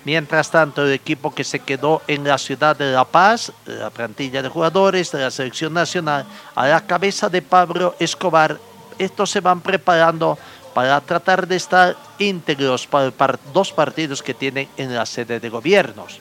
Mientras 0.05 0.51
tanto, 0.51 0.87
el 0.87 0.93
equipo 0.93 1.35
que 1.35 1.45
se 1.45 1.59
quedó 1.61 2.01
en 2.07 2.25
la 2.25 2.39
ciudad 2.39 2.75
de 2.75 2.91
La 2.93 3.05
Paz, 3.05 3.53
la 3.67 3.91
plantilla 3.91 4.41
de 4.41 4.49
jugadores 4.49 5.13
de 5.13 5.21
la 5.21 5.31
selección 5.31 5.75
nacional, 5.75 6.25
a 6.55 6.67
la 6.67 6.87
cabeza 6.87 7.29
de 7.29 7.43
Pablo 7.43 7.95
Escobar, 7.99 8.59
estos 8.99 9.31
se 9.31 9.41
van 9.41 9.61
preparando 9.61 10.39
para 10.75 11.01
tratar 11.01 11.47
de 11.47 11.57
estar 11.57 11.97
íntegros 12.19 12.87
para 12.87 13.39
dos 13.53 13.73
partidos 13.73 14.23
que 14.23 14.35
tienen 14.35 14.69
en 14.77 14.95
la 14.95 15.07
sede 15.07 15.41
de 15.41 15.49
gobiernos 15.49 16.21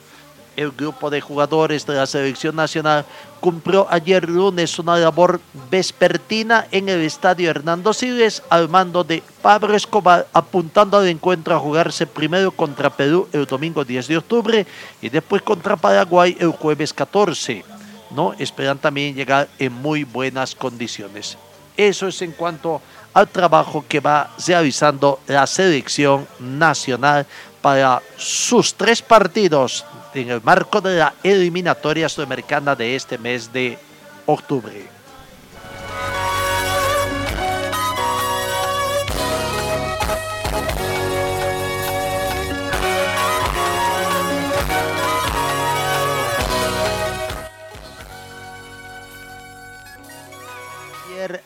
el 0.60 0.72
grupo 0.72 1.10
de 1.10 1.20
jugadores 1.20 1.86
de 1.86 1.94
la 1.94 2.06
selección 2.06 2.56
nacional 2.56 3.04
cumplió 3.40 3.86
ayer 3.90 4.28
lunes 4.28 4.78
una 4.78 4.96
labor 4.98 5.40
vespertina 5.70 6.66
en 6.70 6.88
el 6.88 7.00
estadio 7.00 7.50
Hernando 7.50 7.92
Siles 7.92 8.42
al 8.50 8.68
mando 8.68 9.02
de 9.02 9.22
Pablo 9.40 9.74
Escobar, 9.74 10.26
apuntando 10.32 10.98
al 10.98 11.08
encuentro 11.08 11.54
a 11.54 11.58
jugarse 11.58 12.06
primero 12.06 12.50
contra 12.50 12.90
Perú 12.90 13.28
el 13.32 13.46
domingo 13.46 13.84
10 13.84 14.08
de 14.08 14.16
octubre 14.18 14.66
y 15.00 15.08
después 15.08 15.42
contra 15.42 15.76
Paraguay 15.76 16.36
el 16.38 16.50
jueves 16.50 16.92
14. 16.92 17.64
¿no? 18.10 18.34
Esperan 18.38 18.78
también 18.78 19.14
llegar 19.14 19.48
en 19.58 19.72
muy 19.72 20.04
buenas 20.04 20.54
condiciones. 20.54 21.38
Eso 21.76 22.08
es 22.08 22.20
en 22.20 22.32
cuanto 22.32 22.82
al 23.12 23.28
trabajo 23.28 23.84
que 23.88 24.00
va 24.00 24.30
realizando 24.46 25.20
la 25.26 25.46
selección 25.46 26.26
nacional 26.38 27.26
para 27.60 28.02
sus 28.16 28.74
tres 28.74 29.02
partidos 29.02 29.84
en 30.14 30.30
el 30.30 30.40
marco 30.42 30.80
de 30.80 30.98
la 30.98 31.14
eliminatoria 31.22 32.08
sudamericana 32.08 32.74
de 32.74 32.96
este 32.96 33.18
mes 33.18 33.52
de 33.52 33.78
octubre. 34.26 34.99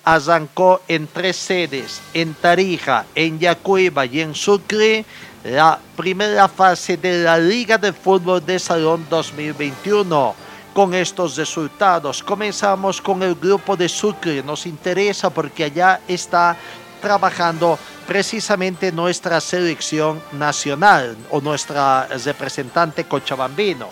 Arrancó 0.05 0.83
en 0.87 1.07
tres 1.07 1.37
sedes, 1.37 2.01
en 2.13 2.35
Tarija, 2.35 3.07
en 3.15 3.39
Yacuiba 3.39 4.05
y 4.07 4.21
en 4.21 4.35
Sucre, 4.35 5.05
la 5.45 5.79
primera 5.97 6.49
fase 6.49 6.97
de 6.97 7.23
la 7.23 7.39
Liga 7.39 7.79
de 7.79 7.93
Fútbol 7.93 8.45
de 8.45 8.59
Salón 8.59 9.07
2021. 9.09 10.35
Con 10.75 10.93
estos 10.93 11.37
resultados 11.37 12.23
comenzamos 12.23 13.01
con 13.01 13.23
el 13.23 13.35
grupo 13.37 13.77
de 13.77 13.89
Sucre. 13.89 14.43
Nos 14.43 14.67
interesa 14.67 15.31
porque 15.31 15.65
allá 15.65 16.01
está 16.09 16.57
trabajando 17.01 17.79
precisamente 18.07 18.91
nuestra 18.91 19.41
selección 19.41 20.21
nacional 20.33 21.17
o 21.31 21.41
nuestra 21.41 22.09
representante 22.25 23.05
cochabambino. 23.05 23.89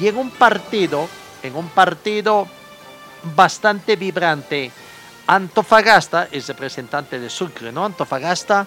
Y 0.00 0.08
en 0.08 0.16
un 0.16 0.30
partido, 0.30 1.08
en 1.42 1.56
un 1.56 1.68
partido 1.68 2.46
bastante 3.34 3.96
vibrante, 3.96 4.70
Antofagasta, 5.30 6.26
el 6.32 6.42
representante 6.42 7.20
de 7.20 7.30
Sucre, 7.30 7.70
¿no? 7.70 7.84
Antofagasta 7.84 8.66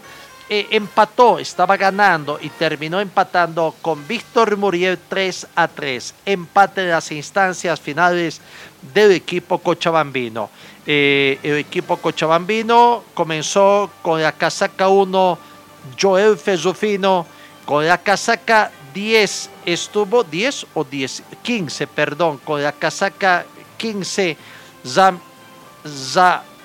eh, 0.49 0.67
empató, 0.71 1.38
estaba 1.38 1.76
ganando 1.76 2.39
y 2.41 2.47
terminó 2.47 3.02
empatando 3.02 3.76
con 3.82 4.08
Víctor 4.08 4.56
Muriel 4.56 4.97
3 5.10 5.47
a 5.56 5.67
3. 5.67 6.13
Empate 6.26 6.82
de 6.86 6.91
las 6.91 7.12
instancias 7.12 7.82
finales 7.82 8.39
del 8.93 9.12
equipo 9.12 9.58
cochabambino. 9.58 10.49
Eh, 10.86 11.38
el 11.43 11.58
equipo 11.58 11.97
cochabambino 11.97 13.04
comenzó 13.13 13.89
con 14.02 14.21
la 14.21 14.32
casaca 14.32 14.88
1 14.88 15.38
Joel 16.02 16.38
Fezufino, 16.38 17.26
con 17.65 17.86
la 17.86 17.97
casaca 17.97 18.71
10 18.93 19.49
estuvo 19.65 20.23
10 20.23 20.67
o 20.76 20.86
10, 20.86 21.23
15, 21.41 21.88
perdón, 21.88 22.38
con 22.38 22.63
la 22.63 22.71
casaca 22.71 23.45
15 23.76 24.38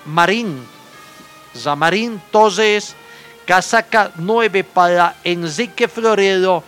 Zamarín. 0.04 0.66
Zamarín, 1.54 2.20
entonces 2.24 2.94
Casaca 3.48 4.12
9 4.16 4.62
para 4.62 5.16
Enrique 5.24 5.88
Florero. 5.88 6.62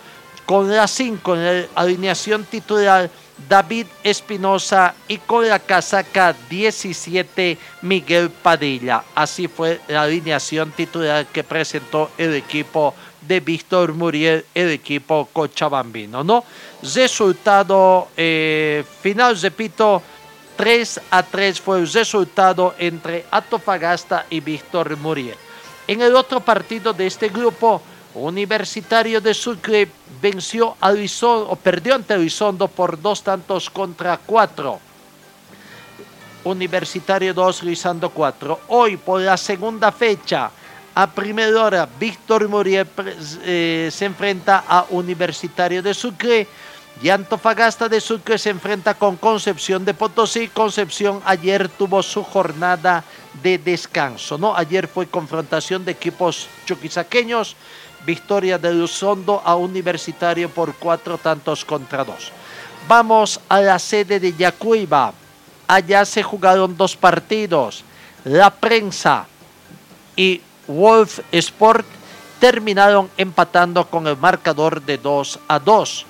Con 0.47 0.75
la 0.75 0.89
5 0.89 1.37
en 1.37 1.45
la 1.45 1.69
alineación 1.75 2.45
titular 2.45 3.11
David 3.49 3.87
Espinosa 4.03 4.95
y 5.07 5.19
con 5.19 5.47
la 5.47 5.59
casaca 5.59 6.35
17 6.49 7.59
Miguel 7.83 8.31
Padilla. 8.31 9.05
Así 9.15 9.47
fue 9.47 9.81
la 9.89 10.03
alineación 10.03 10.73
titular 10.73 11.27
que 11.27 11.45
presentó 11.45 12.11
el 12.19 12.35
equipo 12.35 12.95
de 13.21 13.41
Víctor 13.41 13.93
Muriel, 13.93 14.45
el 14.55 14.71
equipo 14.71 15.29
cochabambino. 15.33 16.25
¿no? 16.25 16.45
Resultado 16.83 18.09
eh, 18.17 18.85
final, 19.03 19.41
repito, 19.41 20.03
3 20.61 21.01
a 21.11 21.23
3 21.23 21.59
fue 21.59 21.79
el 21.79 21.91
resultado 21.91 22.75
entre 22.79 23.25
Atofagasta 23.31 24.27
y 24.29 24.41
Víctor 24.41 24.95
Muriel. 24.99 25.35
En 25.87 26.03
el 26.03 26.15
otro 26.15 26.41
partido 26.41 26.93
de 26.93 27.07
este 27.07 27.31
grupo, 27.31 27.81
Universitario 28.13 29.23
de 29.23 29.33
Sucre 29.33 29.89
venció 30.21 30.77
a 30.79 30.93
o 30.93 31.57
perdió 31.57 31.95
ante 31.95 32.15
Luisondo 32.15 32.69
por 32.69 33.01
dos 33.01 33.23
tantos 33.23 33.71
contra 33.71 34.19
cuatro. 34.19 34.79
Universitario 36.45 37.33
2, 37.33 37.63
Luisando 37.63 38.11
4. 38.11 38.61
Hoy, 38.69 38.99
por 38.99 39.23
la 39.23 39.39
segunda 39.39 39.91
fecha, 39.91 40.51
a 40.95 41.11
primera 41.11 41.65
hora, 41.65 41.89
Víctor 41.99 42.47
Muriel 42.51 42.87
eh, 43.45 43.89
se 43.91 44.05
enfrenta 44.05 44.65
a 44.69 44.85
Universitario 44.91 45.83
de 45.83 45.95
Sucre 45.95 46.47
y 47.03 47.09
Antofagasta 47.09 47.89
de 47.89 48.01
Sucre 48.01 48.37
se 48.37 48.51
enfrenta 48.51 48.95
con 48.95 49.17
Concepción 49.17 49.85
de 49.87 49.95
Potosí. 49.95 50.49
Concepción 50.49 51.23
ayer 51.25 51.69
tuvo 51.69 52.03
su 52.03 52.23
jornada 52.23 53.03
de 53.43 53.57
descanso, 53.57 54.37
¿no? 54.37 54.55
Ayer 54.55 54.87
fue 54.87 55.07
confrontación 55.07 55.83
de 55.85 55.93
equipos 55.93 56.47
chuquisaqueños, 56.67 57.57
victoria 58.05 58.59
de 58.59 58.75
Luzondo 58.75 59.41
a 59.45 59.57
Universitario 59.57 60.51
por 60.51 60.75
cuatro 60.75 61.17
tantos 61.17 61.65
contra 61.65 62.05
dos. 62.05 62.33
Vamos 62.87 63.41
a 63.49 63.61
la 63.61 63.79
sede 63.79 64.21
de 64.21 64.35
Yacuiba. 64.35 65.15
Allá 65.69 66.05
se 66.05 66.23
jugaron 66.23 66.77
dos 66.77 66.97
partidos. 66.97 67.83
La 68.25 68.51
prensa 68.51 69.27
y 70.17 70.43
Wolf 70.67 71.21
Sport 71.33 71.87
terminaron 72.41 73.09
empatando 73.17 73.87
con 73.87 74.07
el 74.07 74.17
marcador 74.17 74.83
de 74.83 74.99
2 74.99 75.39
a 75.49 75.59
2. 75.59 76.07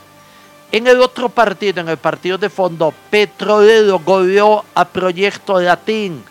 En 0.73 0.87
el 0.87 1.01
otro 1.01 1.29
partido, 1.29 1.81
en 1.81 1.89
el 1.89 1.97
partido 1.97 2.39
de 2.39 2.49
fondo, 2.49 2.95
Petrolero 3.11 3.99
goleó 3.99 4.65
a 4.75 4.85
Proyecto 4.85 5.61
Latín, 5.61 6.23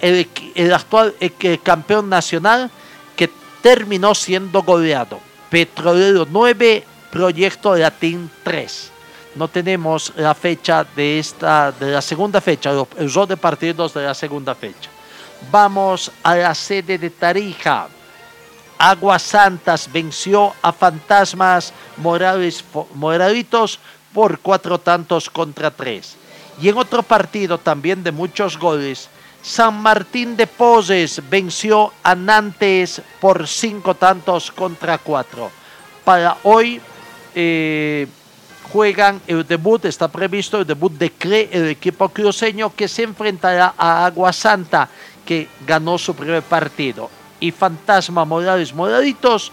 el, 0.00 0.72
actual 0.72 1.14
campeón 1.64 2.08
nacional 2.08 2.70
que 3.16 3.28
terminó 3.60 4.14
siendo 4.14 4.62
goleado. 4.62 5.18
Petrolero 5.50 6.28
9, 6.30 6.84
Proyecto 7.10 7.74
Latín 7.74 8.30
3. 8.44 8.92
No 9.34 9.48
tenemos 9.48 10.12
la 10.16 10.34
fecha 10.34 10.84
de 10.84 11.18
esta, 11.18 11.72
de 11.72 11.90
la 11.90 12.02
segunda 12.02 12.40
fecha, 12.40 12.72
los 12.72 13.14
dos 13.14 13.38
partidos 13.38 13.94
de 13.94 14.04
la 14.04 14.14
segunda 14.14 14.54
fecha. 14.54 14.90
Vamos 15.50 16.10
a 16.22 16.36
la 16.36 16.54
sede 16.54 16.98
de 16.98 17.10
Tarija. 17.10 17.88
Aguas 18.78 19.22
Santas 19.22 19.90
venció 19.92 20.52
a 20.62 20.72
Fantasmas 20.72 21.72
Morales, 21.96 22.64
Moralitos 22.94 23.78
por 24.12 24.40
cuatro 24.40 24.78
tantos 24.78 25.30
contra 25.30 25.70
tres. 25.70 26.16
Y 26.60 26.68
en 26.68 26.78
otro 26.78 27.02
partido 27.02 27.58
también 27.58 28.02
de 28.02 28.12
muchos 28.12 28.58
goles, 28.58 29.08
San 29.42 29.80
Martín 29.80 30.36
de 30.36 30.46
Poses 30.46 31.22
venció 31.30 31.92
a 32.02 32.14
Nantes 32.14 33.00
por 33.20 33.46
cinco 33.46 33.94
tantos 33.94 34.50
contra 34.50 34.98
cuatro. 34.98 35.50
Para 36.04 36.36
hoy 36.42 36.80
eh, 37.34 38.06
juegan 38.72 39.20
el 39.26 39.46
debut, 39.46 39.84
está 39.84 40.08
previsto 40.08 40.58
el 40.58 40.66
debut 40.66 40.92
de 40.92 41.12
CRE, 41.12 41.48
el 41.52 41.68
equipo 41.68 42.08
cruceño 42.08 42.74
que 42.74 42.88
se 42.88 43.04
enfrentará 43.04 43.74
a 43.76 44.06
Agua 44.06 44.32
Santa, 44.32 44.88
que 45.24 45.48
ganó 45.66 45.98
su 45.98 46.14
primer 46.14 46.42
partido. 46.42 47.10
Y 47.40 47.50
Fantasma 47.50 48.24
Morales 48.24 48.72
Moraditos, 48.74 49.52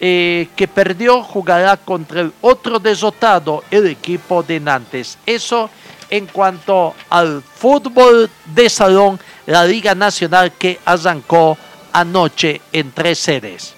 eh, 0.00 0.48
que 0.56 0.68
perdió, 0.68 1.22
jugará 1.22 1.76
contra 1.76 2.20
el 2.20 2.32
otro 2.40 2.78
desotado, 2.78 3.62
el 3.70 3.86
equipo 3.86 4.42
de 4.42 4.60
Nantes. 4.60 5.18
Eso 5.24 5.70
en 6.10 6.26
cuanto 6.26 6.94
al 7.10 7.42
fútbol 7.42 8.30
de 8.46 8.68
salón, 8.68 9.18
la 9.46 9.64
Liga 9.64 9.94
Nacional 9.94 10.52
que 10.52 10.78
arrancó 10.84 11.56
anoche 11.92 12.60
en 12.72 12.92
tres 12.92 13.18
sedes. 13.18 13.74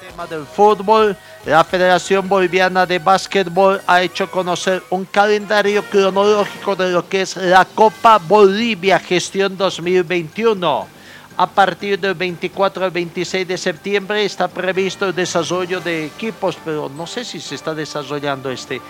Tema 0.00 0.26
del 0.26 0.46
fútbol, 0.46 1.16
la 1.46 1.62
Federación 1.62 2.28
Boliviana 2.28 2.86
de 2.86 2.98
Básquetbol 2.98 3.80
ha 3.86 4.02
hecho 4.02 4.28
conocer 4.28 4.82
un 4.90 5.04
calendario 5.04 5.84
cronológico 5.84 6.74
de 6.74 6.90
lo 6.90 7.08
que 7.08 7.22
es 7.22 7.36
la 7.36 7.64
Copa 7.64 8.18
Bolivia 8.18 8.98
Gestión 8.98 9.56
2021 9.56 10.88
a 11.36 11.46
partir 11.46 12.00
del 12.00 12.14
24 12.14 12.86
al 12.86 12.90
26 12.90 13.46
de 13.46 13.58
septiembre 13.58 14.24
está 14.24 14.48
previsto 14.48 15.06
el 15.06 15.14
desarrollo 15.14 15.80
de 15.80 16.06
equipos, 16.06 16.56
pero 16.64 16.88
no 16.88 17.06
sé 17.06 17.24
si 17.24 17.40
se 17.40 17.54
está 17.54 17.74
desarrollando 17.74 18.50
este. 18.50 18.80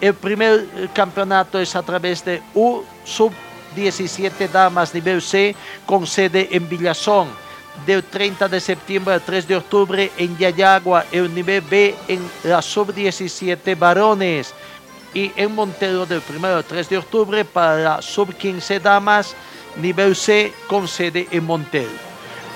El 0.00 0.14
primer 0.14 0.88
campeonato 0.94 1.58
es 1.58 1.74
a 1.74 1.82
través 1.82 2.24
de 2.24 2.42
U 2.54 2.82
Sub 3.04 3.32
17 3.74 4.48
Damas 4.48 4.94
nivel 4.94 5.20
C 5.20 5.54
con 5.84 6.06
sede 6.06 6.48
en 6.52 6.68
Villazón. 6.68 7.28
Del 7.84 8.02
30 8.02 8.48
de 8.48 8.60
septiembre 8.60 9.14
al 9.14 9.22
3 9.22 9.46
de 9.46 9.56
octubre 9.56 10.10
en 10.16 10.36
Yayagua, 10.38 11.04
el 11.12 11.32
nivel 11.34 11.60
B 11.60 11.94
en 12.08 12.20
la 12.44 12.62
Sub 12.62 12.94
17 12.94 13.74
Varones. 13.74 14.54
Y 15.14 15.32
en 15.36 15.54
Montero 15.54 16.06
del 16.06 16.22
1 16.28 16.46
al 16.48 16.64
3 16.64 16.88
de 16.88 16.98
octubre 16.98 17.44
para 17.44 17.76
la 17.76 18.02
Sub 18.02 18.34
15 18.34 18.80
Damas 18.80 19.34
nivel 19.76 20.16
C 20.16 20.52
con 20.66 20.88
sede 20.88 21.28
en 21.30 21.44
Montel. 21.44 21.88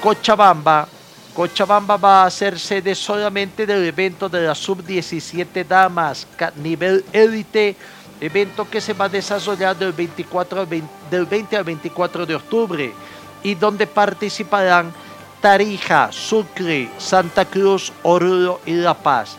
Cochabamba, 0.03 0.89
Cochabamba 1.35 1.97
va 1.97 2.25
a 2.25 2.31
ser 2.31 2.59
sede 2.59 2.95
solamente 2.95 3.67
del 3.67 3.85
evento 3.85 4.29
de 4.29 4.43
la 4.43 4.55
sub-17 4.55 5.67
damas, 5.67 6.27
nivel 6.57 7.05
élite, 7.13 7.77
evento 8.21 8.69
que 8.69 8.81
se 8.81 8.95
va 8.95 9.07
a 9.07 9.09
desarrollar 9.09 9.77
del, 9.77 9.93
24 9.93 10.67
del 11.11 11.27
20 11.27 11.57
al 11.57 11.65
24 11.65 12.27
de 12.27 12.35
octubre 12.35 12.93
y 13.43 13.55
donde 13.55 13.87
participarán 13.87 14.93
Tarija, 15.41 16.13
Sucre, 16.13 16.91
Santa 16.99 17.47
Cruz, 17.47 17.93
Oruro 18.03 18.61
y 18.67 18.75
La 18.75 18.93
Paz. 18.93 19.39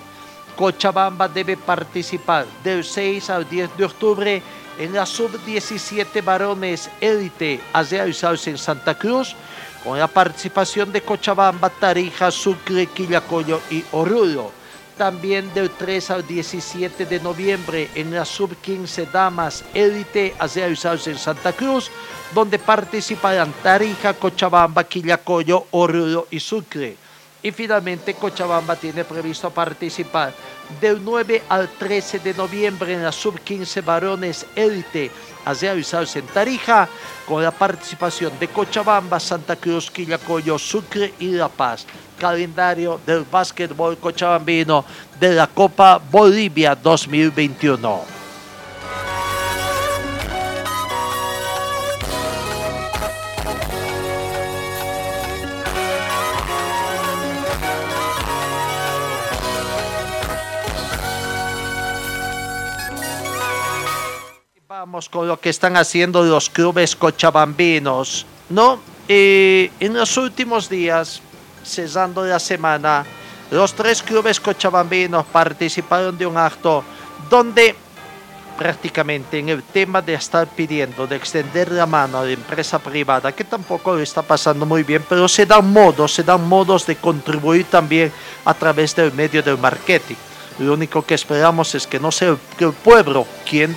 Cochabamba 0.55 1.27
debe 1.27 1.57
participar 1.57 2.47
del 2.63 2.83
6 2.83 3.29
al 3.29 3.47
10 3.47 3.77
de 3.77 3.85
octubre 3.85 4.43
en 4.79 4.93
la 4.93 5.05
sub-17 5.05 6.23
varones 6.23 6.89
élite 6.99 7.59
a 7.71 7.83
realizarse 7.83 8.49
en 8.49 8.57
Santa 8.57 8.97
Cruz 8.97 9.35
con 9.83 9.99
la 9.99 10.07
participación 10.07 10.91
de 10.91 11.01
Cochabamba, 11.01 11.69
Tarija, 11.69 12.31
Sucre, 12.31 12.87
Quillacoyo 12.87 13.61
y 13.69 13.83
Oruro. 13.91 14.60
También 15.01 15.51
del 15.55 15.71
3 15.71 16.11
al 16.11 16.27
17 16.27 17.07
de 17.07 17.19
noviembre 17.21 17.89
en 17.95 18.13
la 18.13 18.23
sub-15 18.23 19.09
Damas 19.11 19.63
Élite 19.73 20.35
a 20.37 20.45
realizarse 20.45 21.09
en 21.09 21.17
Santa 21.17 21.53
Cruz, 21.53 21.89
donde 22.35 22.59
participarán 22.59 23.51
Tarija, 23.63 24.13
Cochabamba, 24.13 24.83
Quillacoyo, 24.83 25.65
Oruro 25.71 26.27
y 26.29 26.39
Sucre. 26.39 26.95
Y 27.41 27.51
finalmente 27.51 28.13
Cochabamba 28.13 28.75
tiene 28.75 29.03
previsto 29.03 29.49
participar 29.49 30.35
del 30.79 31.03
9 31.03 31.41
al 31.49 31.67
13 31.67 32.19
de 32.19 32.35
noviembre 32.35 32.93
en 32.93 33.01
la 33.01 33.11
sub-15 33.11 33.83
varones 33.83 34.45
élite 34.55 35.09
a 35.45 35.53
realizarse 35.53 36.19
en 36.19 36.27
Tarija 36.27 36.87
con 37.27 37.43
la 37.43 37.51
participación 37.51 38.31
de 38.39 38.47
Cochabamba, 38.47 39.19
Santa 39.19 39.55
Cruz, 39.55 39.89
Quillacoyo, 39.89 40.57
Sucre 40.57 41.13
y 41.19 41.31
La 41.31 41.49
Paz. 41.49 41.85
Calendario 42.19 42.99
del 43.05 43.25
básquetbol 43.29 43.97
cochabambino 43.97 44.85
de 45.19 45.33
la 45.33 45.47
Copa 45.47 45.99
Bolivia 46.11 46.75
2021. 46.75 48.21
Con 65.09 65.27
lo 65.27 65.39
que 65.39 65.49
están 65.49 65.77
haciendo 65.77 66.23
los 66.23 66.49
clubes 66.49 66.95
cochabambinos, 66.95 68.25
¿no? 68.49 68.79
en 69.07 69.93
los 69.93 70.15
últimos 70.15 70.69
días, 70.69 71.21
cesando 71.65 72.23
la 72.23 72.39
semana, 72.39 73.05
los 73.49 73.73
tres 73.73 74.01
clubes 74.01 74.39
cochabambinos 74.39 75.25
participaron 75.25 76.17
de 76.17 76.25
un 76.25 76.37
acto 76.37 76.83
donde 77.29 77.75
prácticamente 78.57 79.39
en 79.39 79.49
el 79.49 79.63
tema 79.63 80.01
de 80.01 80.13
estar 80.13 80.47
pidiendo, 80.47 81.07
de 81.07 81.15
extender 81.15 81.71
la 81.71 81.85
mano 81.85 82.19
a 82.19 82.25
la 82.25 82.31
empresa 82.31 82.79
privada, 82.79 83.31
que 83.31 83.43
tampoco 83.43 83.95
le 83.95 84.03
está 84.03 84.21
pasando 84.21 84.65
muy 84.65 84.83
bien, 84.83 85.03
pero 85.09 85.27
se 85.27 85.45
dan 85.45 85.71
modos, 85.71 86.13
se 86.13 86.23
dan 86.23 86.47
modos 86.47 86.85
de 86.85 86.95
contribuir 86.95 87.65
también 87.65 88.11
a 88.45 88.53
través 88.53 88.95
del 88.95 89.11
medio 89.13 89.41
del 89.41 89.57
marketing. 89.57 90.15
Lo 90.59 90.73
único 90.73 91.01
que 91.01 91.15
esperamos 91.15 91.73
es 91.75 91.87
que 91.87 91.99
no 91.99 92.11
sea 92.11 92.29
el 92.59 92.73
pueblo 92.83 93.25
quien 93.49 93.75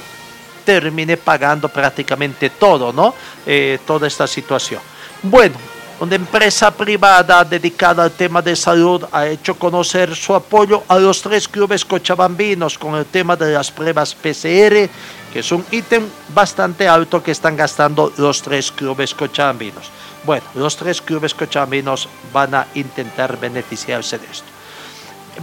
termine 0.65 1.17
pagando 1.17 1.69
prácticamente 1.69 2.51
todo, 2.51 2.93
¿no? 2.93 3.15
Eh, 3.47 3.79
toda 3.87 4.07
esta 4.07 4.27
situación. 4.27 4.81
Bueno, 5.23 5.57
una 6.01 6.17
empresa 6.17 6.73
privada 6.73 7.45
dedicada 7.45 8.03
al 8.03 8.11
tema 8.11 8.43
de 8.43 8.57
salud 8.57 9.05
ha 9.13 9.29
hecho 9.29 9.55
conocer 9.55 10.15
su 10.17 10.35
apoyo 10.35 10.83
a 10.89 10.99
los 10.99 11.23
tres 11.23 11.47
clubes 11.47 11.85
cochabambinos 11.85 12.77
con 12.77 12.97
el 12.97 13.07
tema 13.07 13.37
de 13.37 13.53
las 13.53 13.71
pruebas 13.71 14.13
PCR, 14.13 14.91
que 15.33 15.39
es 15.39 15.53
un 15.53 15.65
ítem 15.71 16.05
bastante 16.35 16.89
alto 16.89 17.23
que 17.23 17.31
están 17.31 17.57
gastando 17.57 18.13
los 18.17 18.43
tres 18.43 18.73
clubes 18.73 19.15
cochabambinos. 19.15 19.89
Bueno, 20.25 20.45
los 20.55 20.77
tres 20.77 21.01
clubes 21.01 21.33
cochabambinos 21.33 22.09
van 22.33 22.55
a 22.55 22.67
intentar 22.75 23.39
beneficiarse 23.39 24.19
de 24.19 24.27
esto. 24.27 24.47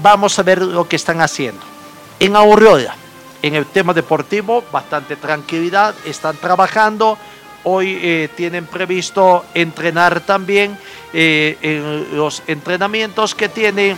Vamos 0.01 0.37
a 0.37 0.43
ver 0.43 0.61
lo 0.61 0.87
que 0.87 0.97
están 0.97 1.21
haciendo. 1.21 1.61
En 2.19 2.35
Aurora, 2.35 2.93
en 3.41 3.55
el 3.55 3.65
tema 3.65 3.93
deportivo, 3.93 4.63
bastante 4.71 5.15
tranquilidad, 5.15 5.95
están 6.05 6.37
trabajando. 6.37 7.17
Hoy 7.63 7.99
eh, 8.01 8.29
tienen 8.35 8.65
previsto 8.65 9.45
entrenar 9.53 10.21
también 10.21 10.77
eh, 11.13 11.57
en 11.61 12.17
los 12.17 12.41
entrenamientos 12.47 13.35
que 13.35 13.49
tiene 13.49 13.95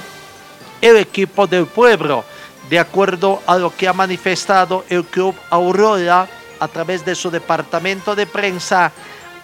el 0.82 0.98
equipo 0.98 1.48
del 1.48 1.66
pueblo, 1.66 2.26
de 2.70 2.80
acuerdo 2.80 3.42
a 3.48 3.58
lo 3.58 3.74
que 3.76 3.88
ha 3.88 3.94
manifestado 3.94 4.84
el 4.90 5.06
Club 5.06 5.36
Aurora 5.50 6.28
a 6.60 6.68
través 6.68 7.06
de 7.06 7.16
su 7.16 7.32
departamento 7.32 8.16
de 8.16 8.26
prensa. 8.26 8.92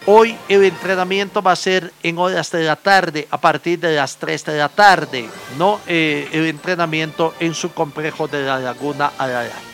Hoy 0.05 0.35
el 0.47 0.63
entrenamiento 0.63 1.41
va 1.41 1.51
a 1.51 1.57
ser 1.57 1.93
en 2.03 2.17
horas 2.17 2.51
de 2.51 2.63
la 2.63 2.77
tarde, 2.77 3.27
a 3.29 3.39
partir 3.39 3.79
de 3.79 3.95
las 3.95 4.17
3 4.17 4.45
de 4.45 4.57
la 4.57 4.69
tarde, 4.69 5.29
no 5.57 5.79
eh, 5.87 6.27
el 6.31 6.45
entrenamiento 6.45 7.33
en 7.39 7.53
su 7.53 7.71
complejo 7.73 8.27
de 8.27 8.43
la 8.43 8.59
Laguna 8.59 9.11
Araray. 9.17 9.68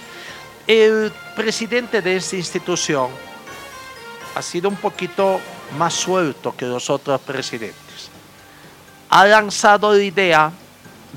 El 0.68 1.13
presidente 1.36 2.01
de 2.01 2.16
esta 2.16 2.38
institución 2.38 3.09
ha 4.34 4.41
sido 4.41 4.68
un 4.68 4.76
poquito 4.76 5.39
más 5.78 5.93
suelto 5.93 6.55
que 6.57 6.66
los 6.66 6.89
otros 6.89 7.22
presidentes. 7.22 8.09
Ha 9.09 9.26
lanzado 9.28 9.93
la 9.93 10.03
idea 10.03 10.51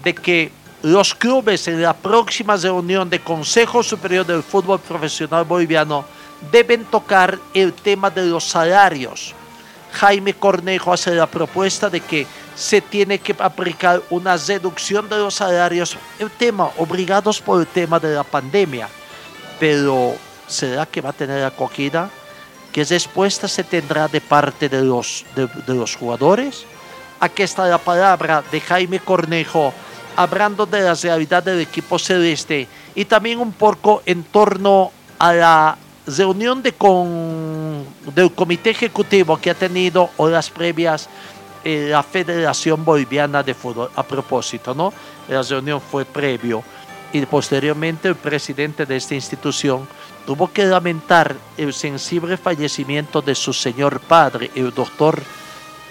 de 0.04 0.14
que 0.14 0.52
los 0.82 1.14
clubes 1.14 1.66
en 1.66 1.80
la 1.80 1.94
próxima 1.94 2.56
reunión 2.56 3.08
del 3.08 3.22
Consejo 3.22 3.82
Superior 3.82 4.26
del 4.26 4.42
Fútbol 4.42 4.80
Profesional 4.80 5.46
Boliviano 5.46 6.04
deben 6.52 6.84
tocar 6.84 7.38
el 7.54 7.72
tema 7.72 8.10
de 8.10 8.26
los 8.26 8.44
salarios. 8.44 9.34
Jaime 9.92 10.34
Cornejo 10.34 10.92
hace 10.92 11.14
la 11.14 11.26
propuesta 11.26 11.88
de 11.88 12.02
que 12.02 12.26
se 12.54 12.82
tiene 12.82 13.18
que 13.18 13.34
aplicar 13.38 14.02
una 14.10 14.36
reducción 14.36 15.08
de 15.08 15.16
los 15.16 15.36
salarios, 15.36 15.96
el 16.18 16.30
tema, 16.30 16.70
obligados 16.76 17.40
por 17.40 17.60
el 17.60 17.66
tema 17.66 17.98
de 17.98 18.14
la 18.14 18.24
pandemia. 18.24 18.90
Pero, 19.58 20.14
¿será 20.46 20.86
que 20.86 21.00
va 21.00 21.10
a 21.10 21.12
tener 21.12 21.44
acogida? 21.44 22.10
¿Qué 22.72 22.84
respuesta 22.84 23.48
se 23.48 23.64
tendrá 23.64 24.08
de 24.08 24.20
parte 24.20 24.68
de 24.68 24.82
los, 24.82 25.24
de, 25.34 25.74
los 25.74 25.96
jugadores? 25.96 26.64
Aquí 27.20 27.42
está 27.42 27.66
la 27.66 27.78
palabra 27.78 28.44
de 28.52 28.60
Jaime 28.60 29.00
Cornejo, 29.00 29.72
hablando 30.16 30.66
de 30.66 30.82
la 30.82 30.94
realidad 30.94 31.42
del 31.42 31.60
equipo 31.60 31.98
celeste 31.98 32.68
y 32.94 33.04
también 33.04 33.40
un 33.40 33.52
poco 33.52 34.02
en 34.06 34.22
torno 34.24 34.92
a 35.18 35.32
la 35.32 35.78
reunión 36.06 36.62
de 36.62 36.72
con, 36.72 37.84
del 38.14 38.32
comité 38.32 38.70
ejecutivo 38.70 39.36
que 39.38 39.50
ha 39.50 39.54
tenido 39.54 40.10
horas 40.16 40.50
previas 40.50 41.08
eh, 41.64 41.88
la 41.90 42.02
Federación 42.02 42.84
Boliviana 42.84 43.42
de 43.42 43.54
Fútbol. 43.54 43.90
A 43.96 44.02
propósito, 44.02 44.74
¿no? 44.74 44.92
La 45.28 45.42
reunión 45.42 45.80
fue 45.80 46.04
previo 46.04 46.62
y 47.12 47.24
posteriormente 47.26 48.08
el 48.08 48.16
presidente 48.16 48.86
de 48.86 48.96
esta 48.96 49.14
institución 49.14 49.86
tuvo 50.26 50.52
que 50.52 50.66
lamentar 50.66 51.36
el 51.56 51.72
sensible 51.72 52.36
fallecimiento 52.36 53.22
de 53.22 53.34
su 53.34 53.52
señor 53.52 54.00
padre, 54.00 54.50
el 54.54 54.74
doctor 54.74 55.22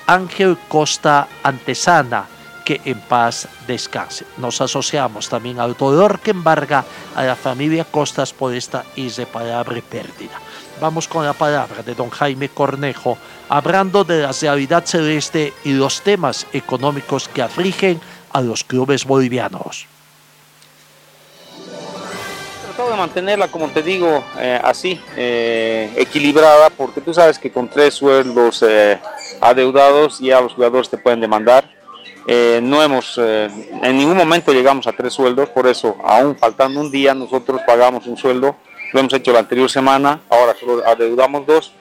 Ángel 0.05 0.57
Costa 0.68 1.28
Antesana, 1.43 2.28
que 2.63 2.82
en 2.86 2.99
paz 2.99 3.47
descanse. 3.65 4.26
Nos 4.38 4.61
asociamos 4.61 5.30
también 5.30 5.59
al 5.59 5.76
dolor 5.76 6.20
que 6.20 6.32
embarga 6.32 6.84
a 7.15 7.24
la 7.24 7.36
familia 7.36 7.86
Costas 7.86 8.34
por 8.34 8.53
esta 8.53 8.84
irreparable 8.95 9.82
pérdida. 9.82 10.39
Vamos 10.80 11.07
con 11.07 11.26
la 11.26 11.34
palabra 11.34 11.82
de 11.82 11.95
don 11.95 12.09
Jaime 12.09 12.49
Cornejo, 12.49 13.18
hablando 13.49 14.03
de 14.03 14.22
la 14.22 14.32
realidad 14.34 14.86
celeste 14.86 15.53
y 15.63 15.74
los 15.74 16.01
temas 16.01 16.45
económicos 16.53 17.28
que 17.28 17.41
afligen 17.41 17.99
a 18.34 18.41
los 18.41 18.63
clubes 18.63 19.05
bolivianos. 19.05 19.88
Tratado 22.78 22.95
de 22.95 23.01
mantenerla, 23.01 23.47
como 23.47 23.69
te 23.69 23.82
digo, 23.82 24.23
eh, 24.38 24.61
así, 24.63 25.01
eh, 25.15 25.91
equilibrada, 25.95 26.69
porque 26.69 27.01
tú 27.01 27.11
sabes 27.11 27.39
que 27.39 27.51
con 27.51 27.67
tres 27.67 27.95
sueldos 27.95 28.63
eh, 28.67 28.99
adeudados 29.41 30.19
ya 30.19 30.39
los 30.39 30.53
jugadores 30.53 30.88
te 30.88 30.99
pueden 30.99 31.19
demandar. 31.19 31.67
Eh, 32.28 32.59
no 32.61 32.84
hemos, 32.84 33.17
eh, 33.17 33.49
en 33.82 33.97
ningún 33.97 34.15
momento 34.15 34.53
llegamos 34.53 34.86
a 34.86 34.91
tres 34.91 35.11
sueldos, 35.11 35.49
por 35.49 35.65
eso, 35.65 35.97
aún 36.03 36.38
faltando 36.38 36.80
un 36.80 36.91
día, 36.91 37.15
nosotros 37.15 37.61
pagamos 37.65 38.05
un 38.05 38.15
sueldo, 38.15 38.55
lo 38.93 38.99
hemos 38.99 39.11
hecho 39.11 39.34
la 39.34 39.39
anterior 39.39 39.71
semana, 39.71 40.21
ahora 40.30 40.53
solo 40.59 40.86
adeudamos 40.86 41.47
dos, 41.47 41.71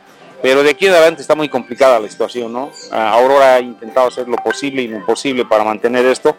pero 0.40 0.62
de 0.62 0.70
aquí 0.70 0.86
en 0.86 0.92
adelante 0.92 1.20
está 1.20 1.34
muy 1.34 1.51
complicada 1.51 2.01
la 2.01 2.09
situación, 2.09 2.51
¿no? 2.51 2.70
Ah, 2.90 3.11
Aurora 3.11 3.57
ha 3.57 3.61
intentado 3.61 4.09
hacer 4.09 4.26
lo 4.28 4.36
posible 4.36 4.80
y 4.80 4.88
lo 4.88 4.97
imposible 4.97 5.44
para 5.44 5.62
mantener 5.62 6.07
esto, 6.07 6.36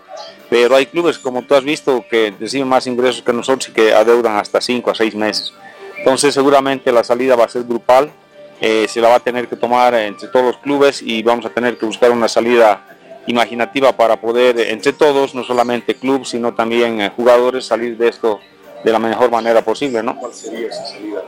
pero 0.49 0.75
hay 0.75 0.85
clubes, 0.85 1.17
como 1.17 1.41
tú 1.41 1.55
has 1.55 1.63
visto, 1.63 2.03
que 2.09 2.33
reciben 2.39 2.67
más 2.67 2.87
ingresos 2.87 3.21
que 3.21 3.33
nosotros 3.33 3.69
y 3.69 3.73
que 3.73 3.93
adeudan 3.93 4.37
hasta 4.37 4.61
cinco 4.61 4.91
a 4.91 4.95
seis 4.95 5.13
meses. 5.15 5.53
Entonces, 5.97 6.33
seguramente 6.33 6.91
la 6.91 7.03
salida 7.03 7.35
va 7.35 7.45
a 7.45 7.49
ser 7.49 7.63
grupal, 7.63 8.11
eh, 8.61 8.87
se 8.87 9.01
la 9.01 9.09
va 9.09 9.15
a 9.15 9.19
tener 9.19 9.47
que 9.47 9.55
tomar 9.55 9.93
entre 9.95 10.29
todos 10.29 10.45
los 10.45 10.57
clubes 10.57 11.01
y 11.01 11.21
vamos 11.21 11.45
a 11.45 11.49
tener 11.49 11.77
que 11.77 11.85
buscar 11.85 12.11
una 12.11 12.27
salida 12.27 12.85
imaginativa 13.27 13.91
para 13.91 14.19
poder, 14.19 14.59
entre 14.59 14.93
todos, 14.93 15.35
no 15.35 15.43
solamente 15.43 15.95
club, 15.95 16.25
sino 16.25 16.53
también 16.53 17.01
eh, 17.01 17.11
jugadores, 17.15 17.65
salir 17.65 17.97
de 17.97 18.07
esto 18.07 18.39
de 18.83 18.91
la 18.91 18.99
mejor 18.99 19.31
manera 19.31 19.61
posible, 19.61 20.03
¿no? 20.03 20.17
¿Cuál 20.17 20.33
sería 20.33 20.67
esa 20.67 20.85
salida? 20.85 21.21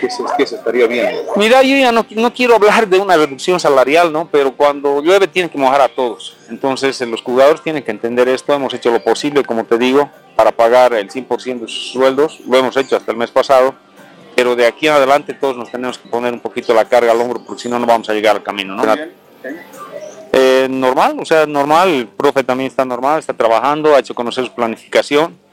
¿Qué 0.00 0.10
se, 0.10 0.22
qué 0.36 0.46
se 0.46 0.56
estaría 0.56 0.86
viendo? 0.86 1.32
Mira, 1.36 1.62
yo 1.62 1.76
ya 1.76 1.92
no, 1.92 2.06
no 2.10 2.32
quiero 2.32 2.54
hablar 2.56 2.86
de 2.86 2.98
una 2.98 3.16
reducción 3.16 3.58
salarial, 3.58 4.12
¿no? 4.12 4.28
Pero 4.30 4.54
cuando 4.56 5.02
llueve 5.02 5.26
tiene 5.26 5.48
que 5.48 5.58
mojar 5.58 5.80
a 5.80 5.88
todos. 5.88 6.36
Entonces 6.48 7.00
eh, 7.00 7.06
los 7.06 7.22
jugadores 7.22 7.62
tienen 7.62 7.82
que 7.82 7.90
entender 7.90 8.28
esto. 8.28 8.52
Hemos 8.52 8.74
hecho 8.74 8.90
lo 8.90 9.02
posible, 9.02 9.42
como 9.44 9.64
te 9.64 9.78
digo, 9.78 10.10
para 10.36 10.52
pagar 10.52 10.94
el 10.94 11.10
100% 11.10 11.60
de 11.60 11.68
sus 11.68 11.92
sueldos. 11.92 12.40
Lo 12.46 12.58
hemos 12.58 12.76
hecho 12.76 12.96
hasta 12.96 13.10
el 13.10 13.16
mes 13.16 13.30
pasado. 13.30 13.74
Pero 14.36 14.56
de 14.56 14.66
aquí 14.66 14.88
en 14.88 14.94
adelante 14.94 15.32
todos 15.32 15.56
nos 15.56 15.70
tenemos 15.70 15.96
que 15.96 16.08
poner 16.08 16.32
un 16.32 16.40
poquito 16.40 16.74
la 16.74 16.84
carga 16.84 17.12
al 17.12 17.20
hombro 17.20 17.40
porque 17.44 17.62
si 17.62 17.68
no, 17.68 17.78
no 17.78 17.86
vamos 17.86 18.08
a 18.08 18.14
llegar 18.14 18.34
al 18.34 18.42
camino, 18.42 18.74
¿no? 18.74 18.82
Eh, 20.32 20.66
normal, 20.68 21.16
o 21.20 21.24
sea, 21.24 21.46
normal, 21.46 21.88
el 21.90 22.08
profe 22.08 22.42
también 22.42 22.66
está 22.66 22.84
normal, 22.84 23.20
está 23.20 23.32
trabajando, 23.32 23.94
ha 23.94 24.00
hecho 24.00 24.12
conocer 24.12 24.44
su 24.44 24.52
planificación 24.52 25.43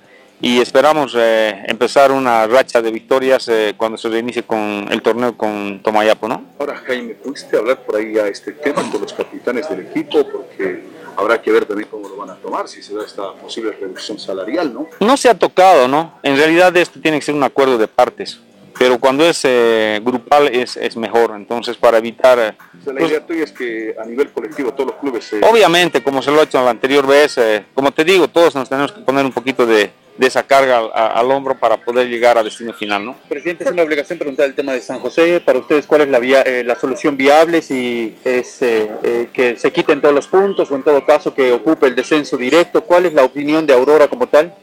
y 0.42 0.60
esperamos 0.60 1.16
eh, 1.16 1.64
empezar 1.68 2.12
una 2.12 2.48
racha 2.48 2.82
de 2.82 2.92
victorias 2.92 3.48
eh, 3.48 3.76
cuando 3.78 3.98
se 3.98 4.10
reinicie 4.10 4.44
con 4.44 4.88
el 4.89 5.02
torneo 5.02 5.38
con 5.38 5.82
Tomayapo, 5.84 6.28
¿no? 6.28 6.44
Ahora, 6.58 6.82
Jaime, 6.88 7.14
¿pudiste 7.14 7.58
hablar 7.58 7.84
por 7.84 7.98
ahí 7.98 8.18
a 8.18 8.28
este 8.28 8.54
tema 8.54 8.82
con 8.92 9.02
los 9.02 9.14
capitanes 9.14 9.70
del 9.70 9.82
equipo? 9.82 10.28
Porque 10.28 10.84
habrá 11.16 11.39
que 11.39 11.52
ver 11.52 11.66
también 11.66 11.88
cómo 11.92 12.10
lo 12.10 12.18
van 12.18 12.32
a 12.32 12.36
tomar, 12.36 12.68
si 12.68 12.82
se 12.82 12.96
da 12.96 13.06
esta 13.06 13.34
posible 13.34 13.72
reducción 13.74 14.18
salarial, 14.18 14.74
¿no? 14.74 14.88
No 15.00 15.16
se 15.16 15.30
ha 15.30 15.38
tocado, 15.38 15.88
¿no? 15.88 16.20
En 16.24 16.36
realidad 16.36 16.76
esto 16.76 17.00
tiene 17.00 17.20
que 17.20 17.26
ser 17.26 17.36
un 17.36 17.44
acuerdo 17.44 17.78
de 17.78 17.88
partes, 17.88 18.39
pero 18.80 18.98
cuando 18.98 19.24
es 19.24 19.42
eh, 19.44 20.02
grupal 20.04 20.48
es, 20.48 20.76
es 20.76 20.98
mejor, 20.98 21.34
entonces 21.36 21.78
para 21.78 22.00
evitar... 22.00 22.39
O 22.39 22.84
sea, 22.84 22.94
la 22.94 23.00
pues, 23.00 23.12
idea 23.12 23.28
tuya 23.28 23.44
es 23.44 23.52
que 23.52 23.96
a 24.02 24.06
nivel 24.06 24.32
colectivo 24.32 24.74
todos 24.74 24.88
los 24.88 24.96
clubes. 24.96 25.36
Obviamente, 25.48 26.02
como 26.02 26.24
se 26.24 26.32
lo 26.32 26.39
ha 26.39 26.46
hecho 26.46 26.64
la 26.64 26.72
anterior 26.72 27.06
vez, 27.06 27.39
como 27.76 27.92
te 27.92 28.04
digo, 28.04 28.28
todos 28.28 28.56
nos 28.56 28.68
tenemos 28.68 28.92
que 28.92 29.02
poner 29.02 29.24
un 29.24 29.32
poquito 29.32 29.68
de, 29.68 29.92
de 30.18 30.28
esa 30.28 30.43
carga 30.43 30.78
al, 30.80 30.91
a- 30.93 31.07
al 31.20 31.32
hombro 31.32 31.57
para 31.57 31.78
poder 31.78 32.07
llegar 32.07 32.38
al 32.38 32.43
destino 32.45 32.74
final, 32.74 33.03
¿no? 33.05 33.16
Presidente, 33.30 33.64
es 33.64 33.72
una 33.72 33.82
obligación 33.84 34.20
preguntar 34.20 34.45
el 34.45 34.53
tema 34.53 34.74
de 34.74 34.82
San 34.82 34.99
José. 34.99 35.41
Para 35.43 35.59
ustedes, 35.59 35.88
¿cuál 35.88 36.01
es 36.01 36.09
la, 36.09 36.20
vía, 36.20 36.41
eh, 36.41 36.64
la 36.64 36.76
solución 36.76 37.18
viable? 37.18 37.62
Si 37.62 38.16
es 38.24 38.62
eh, 38.62 38.91
eh, 39.03 39.30
que 39.34 39.57
se 39.57 39.72
quiten 39.72 40.01
todos 40.01 40.14
los 40.14 40.28
puntos 40.28 40.70
o 40.70 40.76
en 40.76 40.84
todo 40.84 41.03
caso 41.05 41.34
que 41.34 41.51
ocupe 41.53 41.88
el 41.88 41.95
descenso 41.95 42.38
directo. 42.38 42.84
¿Cuál 42.84 43.05
es 43.07 43.14
la 43.14 43.24
opinión 43.24 43.66
de 43.66 43.74
Aurora 43.74 44.07
como 44.07 44.28
tal? 44.28 44.53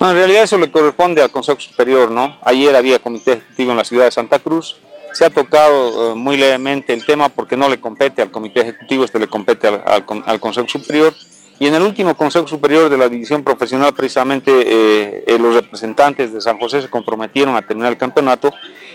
No, 0.00 0.10
en 0.10 0.16
realidad 0.16 0.44
eso 0.44 0.56
le 0.58 0.70
corresponde 0.70 1.20
al 1.22 1.30
Consejo 1.30 1.60
Superior, 1.60 2.10
¿no? 2.10 2.38
Ayer 2.42 2.74
había 2.74 2.98
comité 2.98 3.32
ejecutivo 3.34 3.72
en 3.72 3.76
la 3.78 3.84
ciudad 3.84 4.04
de 4.06 4.10
Santa 4.12 4.38
Cruz. 4.38 4.76
Se 5.12 5.26
ha 5.26 5.30
tocado 5.30 6.12
eh, 6.12 6.14
muy 6.14 6.36
levemente 6.38 6.92
el 6.94 7.04
tema 7.04 7.28
porque 7.28 7.56
no 7.56 7.68
le 7.68 7.78
compete 7.78 8.22
al 8.22 8.30
comité 8.30 8.60
ejecutivo, 8.60 9.04
este 9.04 9.18
le 9.18 9.26
compete 9.28 9.66
al, 9.68 9.82
al 9.84 10.04
al 10.24 10.40
Consejo 10.40 10.68
Superior. 10.68 11.12
Y 11.62 11.68
en 11.68 11.76
el 11.76 11.82
último 11.82 12.16
Consejo 12.16 12.48
Superior 12.48 12.90
de 12.90 12.98
la 12.98 13.08
División 13.08 13.44
Profesional, 13.44 13.94
precisamente 13.94 14.50
eh, 14.50 15.22
eh, 15.28 15.38
los 15.38 15.54
representantes 15.54 16.32
de 16.32 16.40
San 16.40 16.58
José 16.58 16.82
se 16.82 16.90
comprometieron 16.90 17.54
a 17.54 17.62
terminar 17.62 17.92
el 17.92 17.98
campeonato 17.98 18.52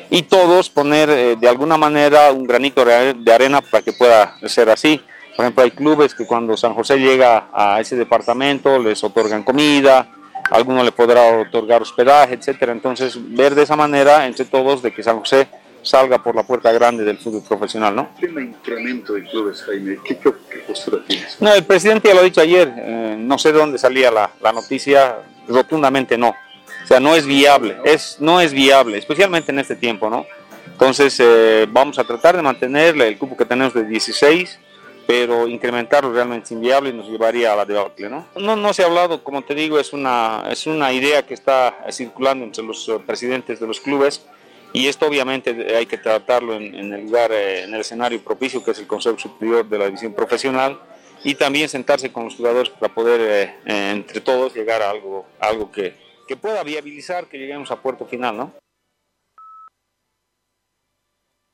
y 0.09 0.23
todos 0.23 0.69
poner 0.69 1.09
eh, 1.09 1.37
de 1.37 1.47
alguna 1.47 1.77
manera 1.77 2.29
un 2.33 2.43
granito 2.43 2.83
de 2.83 3.33
arena 3.33 3.61
para 3.61 3.81
que 3.81 3.93
pueda 3.93 4.35
ser 4.49 4.69
así. 4.69 4.99
Por 5.37 5.45
ejemplo, 5.45 5.63
hay 5.63 5.71
clubes 5.71 6.13
que 6.13 6.27
cuando 6.27 6.57
San 6.57 6.73
José 6.73 6.97
llega 6.99 7.47
a 7.53 7.79
ese 7.79 7.95
departamento 7.95 8.77
les 8.79 9.01
otorgan 9.01 9.43
comida, 9.43 10.05
alguno 10.51 10.83
le 10.83 10.91
podrá 10.91 11.39
otorgar 11.39 11.81
hospedaje, 11.81 12.33
etcétera. 12.33 12.73
Entonces, 12.73 13.17
ver 13.33 13.55
de 13.55 13.63
esa 13.63 13.77
manera 13.77 14.27
entre 14.27 14.43
todos 14.43 14.81
de 14.81 14.91
que 14.91 15.03
San 15.03 15.19
José 15.19 15.47
salga 15.81 16.21
por 16.21 16.35
la 16.35 16.43
puerta 16.43 16.71
grande 16.71 17.03
del 17.03 17.17
fútbol 17.17 17.43
profesional, 17.47 17.95
¿no? 17.95 18.09
tema 18.19 18.41
incremento 18.41 19.13
de 19.13 19.23
clubes, 19.23 19.61
Jaime, 19.63 19.97
¿qué, 20.03 20.17
qué, 20.17 20.33
qué 20.49 20.59
postura 20.59 21.03
tienes? 21.07 21.37
No, 21.41 21.53
el 21.53 21.63
presidente 21.63 22.07
ya 22.07 22.13
lo 22.13 22.21
ha 22.21 22.23
dicho 22.23 22.41
ayer, 22.41 22.73
eh, 22.77 23.15
no 23.17 23.37
sé 23.37 23.51
de 23.51 23.59
dónde 23.59 23.77
salía 23.77 24.11
la, 24.11 24.31
la 24.41 24.51
noticia, 24.51 25.17
rotundamente 25.47 26.17
no. 26.17 26.29
O 26.29 26.87
sea, 26.87 26.99
no 26.99 27.15
es 27.15 27.25
viable, 27.25 27.77
es, 27.83 28.17
no 28.19 28.39
es 28.39 28.53
viable, 28.53 28.97
especialmente 28.97 29.51
en 29.51 29.59
este 29.59 29.75
tiempo, 29.75 30.09
¿no? 30.09 30.25
Entonces, 30.71 31.19
eh, 31.19 31.65
vamos 31.69 31.97
a 31.99 32.03
tratar 32.03 32.35
de 32.35 32.41
mantener 32.41 32.95
el 33.01 33.17
cupo 33.17 33.35
que 33.35 33.45
tenemos 33.45 33.73
de 33.73 33.83
16, 33.83 34.59
pero 35.07 35.47
incrementarlo 35.47 36.13
realmente 36.13 36.45
es 36.45 36.51
inviable 36.51 36.89
y 36.89 36.93
nos 36.93 37.09
llevaría 37.09 37.53
a 37.53 37.55
la 37.55 37.65
debacle, 37.65 38.09
¿no? 38.09 38.27
No, 38.35 38.55
no 38.55 38.73
se 38.73 38.83
ha 38.83 38.85
hablado, 38.85 39.23
como 39.23 39.41
te 39.41 39.55
digo, 39.55 39.79
es 39.79 39.91
una, 39.91 40.43
es 40.51 40.67
una 40.67 40.91
idea 40.93 41.25
que 41.25 41.33
está 41.33 41.77
circulando 41.91 42.45
entre 42.45 42.63
los 42.63 42.87
eh, 42.89 42.99
presidentes 43.05 43.59
de 43.59 43.67
los 43.67 43.79
clubes 43.79 44.25
y 44.73 44.87
esto 44.87 45.07
obviamente 45.07 45.75
hay 45.75 45.85
que 45.85 45.97
tratarlo 45.97 46.55
en, 46.55 46.93
el 46.93 47.05
lugar, 47.05 47.31
eh, 47.31 47.63
en 47.63 47.73
el 47.73 47.81
escenario 47.81 48.21
propicio 48.23 48.63
que 48.63 48.71
es 48.71 48.79
el 48.79 48.87
Consejo 48.87 49.17
Superior 49.17 49.67
de 49.67 49.77
la 49.77 49.85
División 49.85 50.13
Profesional 50.13 50.79
y 51.23 51.35
también 51.35 51.69
sentarse 51.69 52.11
con 52.11 52.25
los 52.25 52.35
jugadores 52.35 52.69
para 52.69 52.93
poder 52.93 53.21
eh, 53.21 53.55
eh, 53.65 53.91
entre 53.91 54.21
todos 54.21 54.53
llegar 54.53 54.81
a 54.81 54.89
algo, 54.89 55.25
algo 55.39 55.71
que, 55.71 55.95
que 56.27 56.37
pueda 56.37 56.63
viabilizar 56.63 57.27
que 57.27 57.37
lleguemos 57.37 57.71
a 57.71 57.81
puerto 57.81 58.05
final, 58.05 58.37
¿no? 58.37 58.53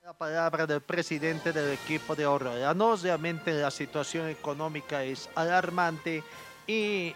La 0.02 0.14
palabra 0.14 0.68
del 0.68 0.82
presidente 0.82 1.54
del 1.54 1.72
equipo 1.72 2.14
de. 2.14 2.26
No, 2.76 2.96
realmente 2.98 3.54
la 3.54 3.72
situación 3.72 4.28
económica 4.28 5.02
es 5.04 5.30
alarmante 5.34 6.22
y 6.68 7.16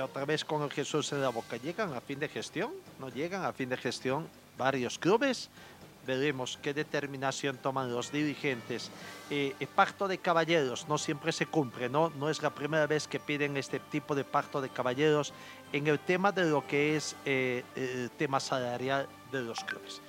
otra 0.00 0.24
vez 0.24 0.44
con 0.44 0.62
el 0.62 0.70
Jesús 0.70 1.12
en 1.12 1.22
la 1.22 1.30
boca. 1.30 1.56
¿Llegan 1.56 1.92
a 1.92 2.00
fin 2.00 2.20
de 2.20 2.28
gestión? 2.28 2.72
¿No 3.00 3.08
llegan 3.08 3.44
a 3.44 3.52
fin 3.52 3.68
de 3.68 3.76
gestión 3.76 4.28
varios 4.56 4.98
clubes? 4.98 5.50
Veremos 6.06 6.58
qué 6.62 6.72
determinación 6.72 7.56
toman 7.56 7.92
los 7.92 8.12
dirigentes. 8.12 8.90
Eh, 9.28 9.54
el 9.58 9.66
pacto 9.66 10.06
de 10.06 10.18
caballeros 10.18 10.86
no 10.88 10.98
siempre 10.98 11.32
se 11.32 11.46
cumple, 11.46 11.88
¿no? 11.88 12.10
No 12.10 12.30
es 12.30 12.42
la 12.42 12.50
primera 12.50 12.86
vez 12.86 13.08
que 13.08 13.18
piden 13.18 13.56
este 13.56 13.80
tipo 13.80 14.14
de 14.14 14.22
pacto 14.22 14.60
de 14.60 14.68
caballeros 14.68 15.32
en 15.72 15.88
el 15.88 15.98
tema 15.98 16.30
de 16.30 16.44
lo 16.48 16.64
que 16.66 16.96
es 16.96 17.16
eh, 17.24 17.64
el 17.74 18.10
tema 18.10 18.38
salarial 18.38 19.08
de 19.32 19.42
los 19.42 19.64
clubes. 19.64 20.00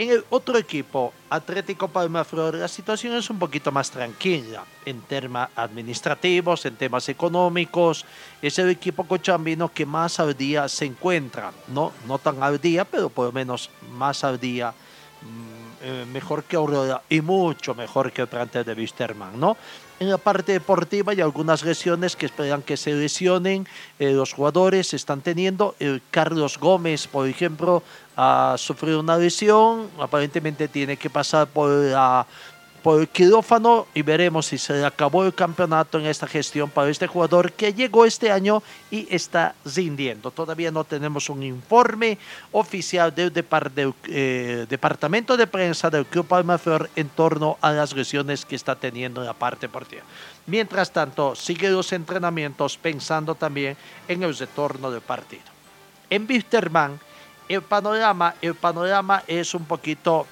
En 0.00 0.08
el 0.08 0.24
otro 0.30 0.56
equipo, 0.56 1.12
Atlético 1.28 1.86
Palma 1.86 2.24
Flor, 2.24 2.54
la 2.54 2.68
situación 2.68 3.16
es 3.16 3.28
un 3.28 3.38
poquito 3.38 3.70
más 3.70 3.90
tranquila 3.90 4.64
en 4.86 5.02
temas 5.02 5.50
administrativos, 5.54 6.64
en 6.64 6.76
temas 6.76 7.06
económicos. 7.10 8.06
Es 8.40 8.58
el 8.58 8.70
equipo 8.70 9.04
cochambino 9.04 9.70
que 9.70 9.84
más 9.84 10.18
al 10.18 10.34
día 10.34 10.70
se 10.70 10.86
encuentra, 10.86 11.52
no, 11.68 11.92
no 12.08 12.16
tan 12.16 12.42
al 12.42 12.58
día, 12.58 12.86
pero 12.86 13.10
por 13.10 13.26
lo 13.26 13.32
menos 13.32 13.68
más 13.92 14.24
al 14.24 14.40
día 14.40 14.72
eh, 15.82 16.04
mejor 16.12 16.44
que 16.44 16.56
Aurora 16.56 17.02
y 17.08 17.20
mucho 17.20 17.74
mejor 17.74 18.12
que 18.12 18.22
el 18.22 18.28
plantel 18.28 18.64
de 18.64 18.74
Wisterman, 18.74 19.38
¿no? 19.38 19.56
En 20.00 20.08
la 20.08 20.16
parte 20.16 20.52
deportiva 20.52 21.12
hay 21.12 21.20
algunas 21.20 21.62
lesiones 21.62 22.16
que 22.16 22.24
esperan 22.24 22.62
que 22.62 22.78
se 22.78 22.94
lesionen. 22.94 23.66
eh, 23.98 24.12
los 24.12 24.32
jugadores 24.32 24.94
están 24.94 25.20
teniendo. 25.20 25.74
El 25.78 26.00
Carlos 26.10 26.58
Gómez, 26.58 27.06
por 27.06 27.28
ejemplo, 27.28 27.82
ha 28.16 28.54
sufrido 28.56 29.00
una 29.00 29.18
lesión. 29.18 29.90
Aparentemente 29.98 30.68
tiene 30.68 30.96
que 30.96 31.10
pasar 31.10 31.48
por 31.48 31.68
la 31.68 32.26
por 32.82 33.00
el 33.00 33.08
quirófano 33.08 33.86
y 33.94 34.02
veremos 34.02 34.46
si 34.46 34.58
se 34.58 34.84
acabó 34.84 35.24
el 35.24 35.34
campeonato 35.34 35.98
en 35.98 36.06
esta 36.06 36.26
gestión 36.26 36.70
para 36.70 36.90
este 36.90 37.06
jugador 37.06 37.52
que 37.52 37.72
llegó 37.72 38.04
este 38.04 38.30
año 38.30 38.62
y 38.90 39.06
está 39.14 39.54
rindiendo. 39.64 40.30
Todavía 40.30 40.70
no 40.70 40.84
tenemos 40.84 41.28
un 41.28 41.42
informe 41.42 42.18
oficial 42.52 43.14
del, 43.14 43.32
eh, 44.08 44.66
departamento 44.68 45.36
de 45.36 45.46
prensa 45.46 45.90
del 45.90 46.06
Club 46.06 46.26
Palmaflor 46.26 46.90
en 46.96 47.08
torno 47.08 47.58
a 47.60 47.72
las 47.72 47.94
lesiones 47.94 48.44
que 48.44 48.56
está 48.56 48.76
teniendo 48.76 49.20
en 49.20 49.26
la 49.26 49.34
parte 49.34 49.66
deportiva. 49.66 50.02
Mientras 50.46 50.90
tanto, 50.90 51.34
sigue 51.36 51.70
los 51.70 51.92
entrenamientos 51.92 52.76
pensando 52.76 53.34
también 53.34 53.76
en 54.08 54.22
el 54.22 54.36
retorno 54.36 54.90
del 54.90 55.02
partido. 55.02 55.42
En 56.08 56.26
Wisterman, 56.28 56.98
el 57.48 57.62
panorama, 57.62 58.34
el 58.40 58.54
panorama 58.54 59.22
es 59.26 59.54
un 59.54 59.64
poquito 59.64 60.26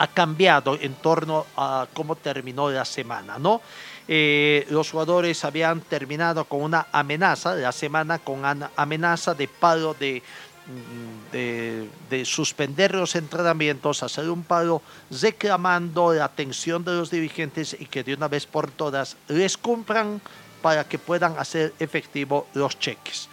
ha 0.00 0.06
cambiado 0.06 0.78
en 0.80 0.94
torno 0.94 1.44
a 1.58 1.86
cómo 1.92 2.16
terminó 2.16 2.70
la 2.70 2.86
semana, 2.86 3.38
¿no? 3.38 3.60
Eh, 4.08 4.66
los 4.70 4.90
jugadores 4.90 5.44
habían 5.44 5.82
terminado 5.82 6.46
con 6.46 6.62
una 6.62 6.86
amenaza, 6.90 7.54
la 7.54 7.70
semana 7.70 8.18
con 8.18 8.38
una 8.38 8.70
amenaza 8.76 9.34
de 9.34 9.46
paro 9.46 9.92
de, 9.92 10.22
mm, 10.66 11.32
de, 11.32 11.88
de 12.08 12.24
suspender 12.24 12.94
los 12.94 13.14
entrenamientos, 13.14 14.02
hacer 14.02 14.30
un 14.30 14.42
paro 14.42 14.80
reclamando 15.10 16.14
la 16.14 16.24
atención 16.24 16.82
de 16.82 16.92
los 16.92 17.10
dirigentes 17.10 17.76
y 17.78 17.84
que 17.84 18.02
de 18.02 18.14
una 18.14 18.26
vez 18.26 18.46
por 18.46 18.70
todas 18.70 19.18
les 19.28 19.58
cumplan 19.58 20.22
para 20.62 20.84
que 20.84 20.98
puedan 20.98 21.38
hacer 21.38 21.74
efectivo 21.78 22.46
los 22.54 22.78
cheques. 22.78 23.28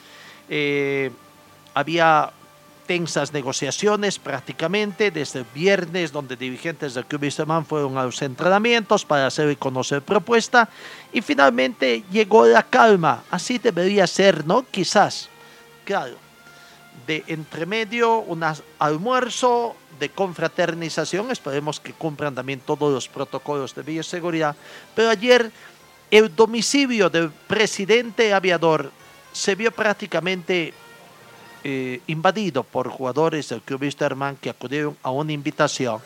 Eh, 0.49 1.11
había 1.73 2.33
tensas 2.87 3.33
negociaciones 3.33 4.17
prácticamente 4.17 5.11
desde 5.11 5.39
el 5.39 5.45
viernes, 5.53 6.11
donde 6.11 6.37
dirigentes 6.37 6.93
del 6.93 7.05
Club 7.05 7.29
fueron 7.67 7.97
a 7.97 8.05
los 8.05 8.21
entrenamientos 8.21 9.05
para 9.05 9.27
hacer 9.27 9.51
y 9.51 9.57
conocer 9.57 10.01
propuesta, 10.01 10.69
y 11.11 11.21
finalmente 11.21 12.03
llegó 12.09 12.45
la 12.45 12.63
calma. 12.63 13.23
Así 13.29 13.57
debería 13.59 14.07
ser, 14.07 14.47
¿no? 14.47 14.65
Quizás, 14.71 15.29
claro, 15.83 16.15
de 17.05 17.23
entremedio, 17.27 18.19
un 18.19 18.43
almuerzo 18.79 19.75
de 19.99 20.09
confraternización, 20.09 21.31
esperemos 21.31 21.79
que 21.79 21.93
cumplan 21.93 22.35
también 22.35 22.61
todos 22.61 22.93
los 22.93 23.07
protocolos 23.07 23.75
de 23.75 23.81
bioseguridad, 23.81 24.55
pero 24.95 25.09
ayer 25.09 25.51
el 26.09 26.33
domicilio 26.33 27.09
del 27.09 27.31
presidente 27.31 28.33
aviador 28.33 28.91
se 29.33 29.55
vio 29.55 29.71
prácticamente 29.71 30.73
eh, 31.69 31.99
invadido 32.07 32.63
por 32.63 32.87
jugadores 32.87 33.49
del 33.49 33.61
Club 33.61 33.81
Wisterman 33.81 34.37
que 34.37 34.49
acudieron 34.49 34.95
a 35.03 35.11
una 35.11 35.33
invitación. 35.33 35.99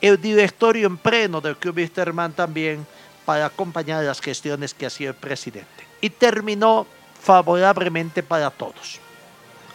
El 0.00 0.20
directorio 0.20 0.88
en 0.88 0.96
pleno 0.96 1.40
del 1.40 1.56
Club 1.56 1.76
Wisterman 1.76 2.32
también 2.32 2.84
para 3.24 3.46
acompañar 3.46 4.02
las 4.02 4.20
gestiones 4.20 4.74
que 4.74 4.86
hacía 4.86 5.10
el 5.10 5.14
presidente. 5.14 5.86
Y 6.00 6.10
terminó 6.10 6.84
favorablemente 7.22 8.24
para 8.24 8.50
todos. 8.50 8.98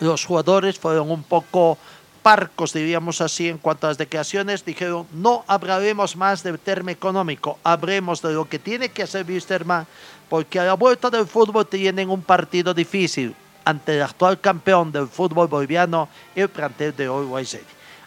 Los 0.02 0.26
jugadores 0.26 0.78
fueron 0.78 1.10
un 1.10 1.24
poco 1.24 1.78
parcos, 2.22 2.74
diríamos 2.74 3.22
así, 3.22 3.48
en 3.48 3.60
cuanto 3.60 3.88
a 3.88 3.92
las 3.92 3.98
declaraciones. 3.98 4.66
Dijeron, 4.66 5.08
no 5.14 5.46
hablaremos 5.48 6.18
más 6.18 6.44
del 6.44 6.60
tema 6.60 6.92
económico, 6.92 7.60
hablemos 7.64 8.22
de 8.22 8.34
lo 8.34 8.44
que 8.50 8.60
tiene 8.60 8.90
que 8.90 9.04
hacer 9.04 9.26
Wisterman, 9.26 9.88
porque 10.28 10.60
a 10.60 10.66
la 10.66 10.74
vuelta 10.74 11.10
del 11.10 11.28
fútbol 11.28 11.66
tienen 11.66 12.10
un 12.10 12.24
partido 12.24 12.74
difícil 12.74 13.34
ante 13.66 13.96
el 13.96 14.02
actual 14.02 14.40
campeón 14.40 14.92
del 14.92 15.08
fútbol 15.08 15.48
boliviano, 15.48 16.10
el 16.36 16.50
plantel 16.50 16.96
de 16.96 17.10
Uruguay. 17.10 17.48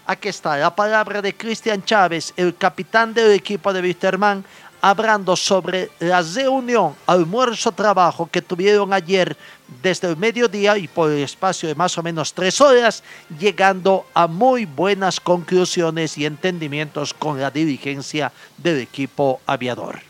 Aquí 0.06 0.28
está 0.28 0.56
la 0.56 0.74
palabra 0.74 1.20
de 1.20 1.36
Cristian 1.36 1.84
Chávez, 1.84 2.32
el 2.36 2.56
capitán 2.56 3.12
del 3.12 3.32
equipo 3.32 3.72
de 3.72 3.80
Wisterman, 3.80 4.44
hablando 4.80 5.34
sobre 5.34 5.90
la 5.98 6.22
reunión, 6.22 6.94
almuerzo, 7.06 7.72
trabajo 7.72 8.28
que 8.30 8.40
tuvieron 8.40 8.92
ayer 8.92 9.36
desde 9.82 10.08
el 10.08 10.16
mediodía 10.16 10.78
y 10.78 10.86
por 10.86 11.10
el 11.10 11.24
espacio 11.24 11.68
de 11.68 11.74
más 11.74 11.98
o 11.98 12.04
menos 12.04 12.32
tres 12.32 12.60
horas, 12.60 13.02
llegando 13.36 14.06
a 14.14 14.28
muy 14.28 14.64
buenas 14.64 15.18
conclusiones 15.18 16.16
y 16.18 16.24
entendimientos 16.24 17.12
con 17.12 17.40
la 17.40 17.50
dirigencia 17.50 18.32
del 18.58 18.78
equipo 18.78 19.40
aviador. 19.46 20.05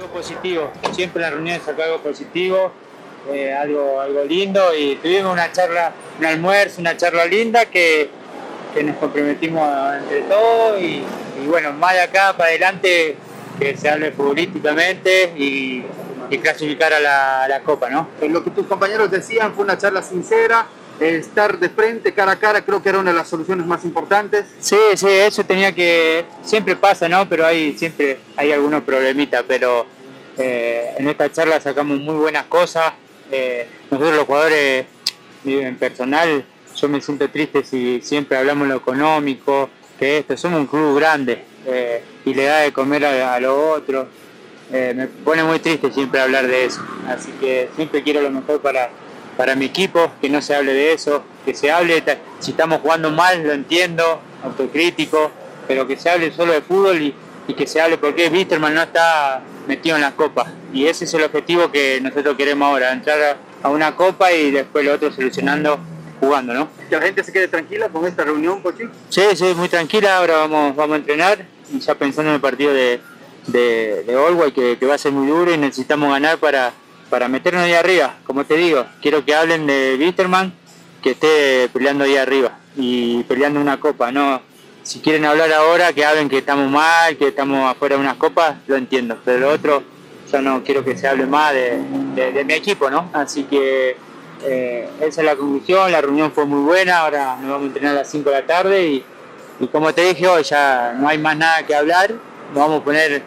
Algo 0.00 0.12
positivo. 0.14 0.70
Siempre 0.92 1.22
en 1.22 1.22
las 1.22 1.32
reuniones 1.32 1.62
saco 1.62 1.82
algo 1.82 1.98
positivo, 1.98 2.72
eh, 3.32 3.52
algo, 3.52 4.00
algo 4.00 4.24
lindo 4.24 4.74
y 4.74 4.96
tuvimos 4.96 5.32
una 5.32 5.52
charla, 5.52 5.92
un 6.18 6.24
almuerzo, 6.24 6.80
una 6.80 6.96
charla 6.96 7.26
linda 7.26 7.66
que, 7.66 8.08
que 8.72 8.82
nos 8.82 8.96
comprometimos 8.96 9.68
entre 9.96 10.22
todos 10.22 10.80
y, 10.80 11.02
y 11.42 11.46
bueno, 11.46 11.72
más 11.74 11.92
de 11.92 12.00
acá 12.00 12.34
para 12.34 12.48
adelante 12.48 13.16
que 13.58 13.76
se 13.76 13.88
hable 13.90 14.12
futbolísticamente 14.12 15.34
y, 15.36 15.84
clasificar 16.42 16.92
a 16.92 17.00
la, 17.00 17.48
la 17.48 17.60
Copa, 17.60 17.90
¿no? 17.90 18.08
Lo 18.22 18.44
que 18.44 18.50
tus 18.50 18.64
compañeros 18.64 19.10
decían 19.10 19.52
fue 19.52 19.64
una 19.64 19.76
charla 19.76 20.00
sincera, 20.00 20.64
estar 21.00 21.58
de 21.58 21.68
frente, 21.68 22.12
cara 22.12 22.32
a 22.32 22.38
cara, 22.38 22.62
creo 22.64 22.82
que 22.82 22.88
era 22.90 22.98
una 22.98 23.10
de 23.10 23.16
las 23.16 23.28
soluciones 23.28 23.66
más 23.66 23.84
importantes. 23.84 24.46
Sí, 24.60 24.76
sí, 24.94 25.08
eso 25.08 25.44
tenía 25.44 25.74
que, 25.74 26.24
siempre 26.42 26.76
pasa, 26.76 27.08
¿no? 27.08 27.28
Pero 27.28 27.46
hay 27.46 27.76
siempre 27.76 28.18
hay 28.36 28.52
algunos 28.52 28.82
problemitas, 28.82 29.44
pero 29.46 29.86
eh, 30.36 30.94
en 30.98 31.08
esta 31.08 31.30
charla 31.30 31.60
sacamos 31.60 31.98
muy 31.98 32.14
buenas 32.14 32.44
cosas. 32.44 32.92
Eh, 33.30 33.66
nosotros 33.90 34.16
los 34.16 34.26
jugadores, 34.26 34.86
en 35.44 35.76
personal, 35.76 36.44
yo 36.76 36.88
me 36.88 37.00
siento 37.00 37.28
triste 37.30 37.64
si 37.64 38.00
siempre 38.02 38.36
hablamos 38.36 38.68
lo 38.68 38.76
económico, 38.76 39.70
que 39.98 40.18
esto, 40.18 40.36
somos 40.36 40.60
un 40.60 40.66
club 40.66 40.96
grande 40.96 41.44
eh, 41.66 42.02
y 42.24 42.34
le 42.34 42.44
da 42.44 42.60
de 42.60 42.72
comer 42.72 43.04
a, 43.04 43.34
a 43.34 43.40
los 43.40 43.78
otros. 43.78 44.06
Me 44.70 45.08
pone 45.24 45.42
muy 45.42 45.58
triste 45.58 45.90
siempre 45.90 46.20
hablar 46.20 46.46
de 46.46 46.66
eso, 46.66 46.80
así 47.08 47.32
que 47.40 47.70
siempre 47.74 48.04
quiero 48.04 48.20
lo 48.20 48.30
mejor 48.30 48.60
para, 48.60 48.88
para 49.40 49.56
mi 49.56 49.64
equipo, 49.64 50.12
que 50.20 50.28
no 50.28 50.42
se 50.42 50.54
hable 50.54 50.74
de 50.74 50.92
eso, 50.92 51.24
que 51.46 51.54
se 51.54 51.72
hable, 51.72 52.04
si 52.40 52.50
estamos 52.50 52.80
jugando 52.82 53.10
mal, 53.10 53.42
lo 53.42 53.54
entiendo, 53.54 54.20
autocrítico, 54.44 55.30
pero 55.66 55.86
que 55.86 55.96
se 55.96 56.10
hable 56.10 56.30
solo 56.30 56.52
de 56.52 56.60
fútbol 56.60 57.00
y, 57.00 57.14
y 57.48 57.54
que 57.54 57.66
se 57.66 57.80
hable 57.80 57.96
porque 57.96 58.28
Wisterman 58.28 58.74
no 58.74 58.82
está 58.82 59.40
metido 59.66 59.96
en 59.96 60.02
las 60.02 60.12
copas. 60.12 60.48
Y 60.74 60.84
ese 60.84 61.06
es 61.06 61.14
el 61.14 61.22
objetivo 61.22 61.72
que 61.72 62.02
nosotros 62.02 62.36
queremos 62.36 62.68
ahora, 62.68 62.92
entrar 62.92 63.18
a, 63.62 63.66
a 63.66 63.70
una 63.70 63.96
copa 63.96 64.30
y 64.30 64.50
después 64.50 64.84
lo 64.84 64.92
otro 64.92 65.10
solucionando 65.10 65.78
jugando, 66.20 66.52
¿no? 66.52 66.68
Que 66.90 66.96
la 66.96 67.00
gente 67.00 67.24
se 67.24 67.32
quede 67.32 67.48
tranquila 67.48 67.88
con 67.88 68.06
esta 68.06 68.24
reunión, 68.24 68.60
Pochi. 68.60 68.84
Sí, 69.08 69.22
sí, 69.36 69.54
muy 69.56 69.70
tranquila, 69.70 70.18
ahora 70.18 70.36
vamos, 70.36 70.76
vamos 70.76 70.96
a 70.96 70.98
entrenar 70.98 71.46
y 71.72 71.80
ya 71.80 71.94
pensando 71.94 72.28
en 72.28 72.34
el 72.34 72.42
partido 72.42 72.74
de, 72.74 73.00
de, 73.46 74.04
de 74.04 74.52
que, 74.54 74.76
que 74.76 74.84
va 74.84 74.96
a 74.96 74.98
ser 74.98 75.12
muy 75.12 75.26
duro 75.26 75.50
y 75.50 75.56
necesitamos 75.56 76.12
ganar 76.12 76.36
para, 76.36 76.74
para 77.10 77.28
meternos 77.28 77.64
ahí 77.64 77.74
arriba. 77.74 78.14
Como 78.24 78.44
te 78.44 78.56
digo, 78.56 78.86
quiero 79.02 79.24
que 79.24 79.34
hablen 79.34 79.66
de 79.66 79.96
Wisterman, 79.98 80.52
que 81.02 81.10
esté 81.10 81.68
peleando 81.72 82.04
ahí 82.04 82.16
arriba 82.16 82.58
y 82.76 83.22
peleando 83.24 83.60
una 83.60 83.80
copa, 83.80 84.12
no 84.12 84.40
si 84.82 85.00
quieren 85.00 85.26
hablar 85.26 85.52
ahora 85.52 85.92
que 85.92 86.04
hablen 86.04 86.28
que 86.28 86.38
estamos 86.38 86.70
mal, 86.70 87.16
que 87.16 87.28
estamos 87.28 87.70
afuera 87.70 87.96
de 87.96 88.00
unas 88.00 88.16
copas, 88.16 88.56
lo 88.66 88.76
entiendo, 88.76 89.18
pero 89.24 89.38
lo 89.38 89.50
otro 89.50 89.82
yo 90.32 90.40
no 90.40 90.62
quiero 90.64 90.84
que 90.84 90.96
se 90.96 91.06
hable 91.06 91.26
más 91.26 91.52
de 91.52 92.44
mi 92.46 92.54
equipo, 92.54 92.88
¿no? 92.88 93.10
Así 93.12 93.44
que 93.44 93.96
eh, 94.42 94.88
esa 95.00 95.20
es 95.20 95.26
la 95.26 95.36
conclusión, 95.36 95.92
la 95.92 96.00
reunión 96.00 96.32
fue 96.32 96.46
muy 96.46 96.62
buena, 96.62 97.00
ahora 97.00 97.36
nos 97.36 97.50
vamos 97.50 97.64
a 97.64 97.66
entrenar 97.66 97.92
a 97.92 97.98
las 97.98 98.10
5 98.10 98.30
de 98.30 98.36
la 98.40 98.46
tarde 98.46 98.86
y, 98.86 99.04
y 99.60 99.66
como 99.66 99.92
te 99.92 100.02
dije 100.02 100.26
hoy 100.26 100.42
ya 100.44 100.94
no 100.98 101.08
hay 101.08 101.18
más 101.18 101.36
nada 101.36 101.62
que 101.66 101.74
hablar, 101.74 102.12
nos 102.54 102.54
vamos 102.54 102.80
a 102.80 102.84
poner 102.84 103.22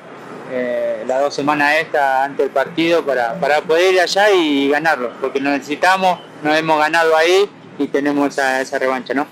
eh, 0.56 1.04
las 1.08 1.20
dos 1.20 1.34
semanas 1.34 1.74
esta 1.80 2.24
antes 2.24 2.45
del 2.45 2.51
partido 2.51 3.04
para, 3.04 3.34
para 3.39 3.62
poder 3.62 3.95
ir 3.95 3.99
allá 3.99 4.30
y 4.30 4.70
ganarlo, 4.70 5.12
porque 5.20 5.39
lo 5.39 5.49
necesitamos, 5.49 6.20
nos 6.43 6.56
hemos 6.56 6.78
ganado 6.78 7.18
ahí 7.18 7.49
y 7.80 7.88
tenemos 7.88 8.28
esa, 8.28 8.62
esa 8.62 8.78
revancha, 8.78 9.16
¿no? 9.16 9.26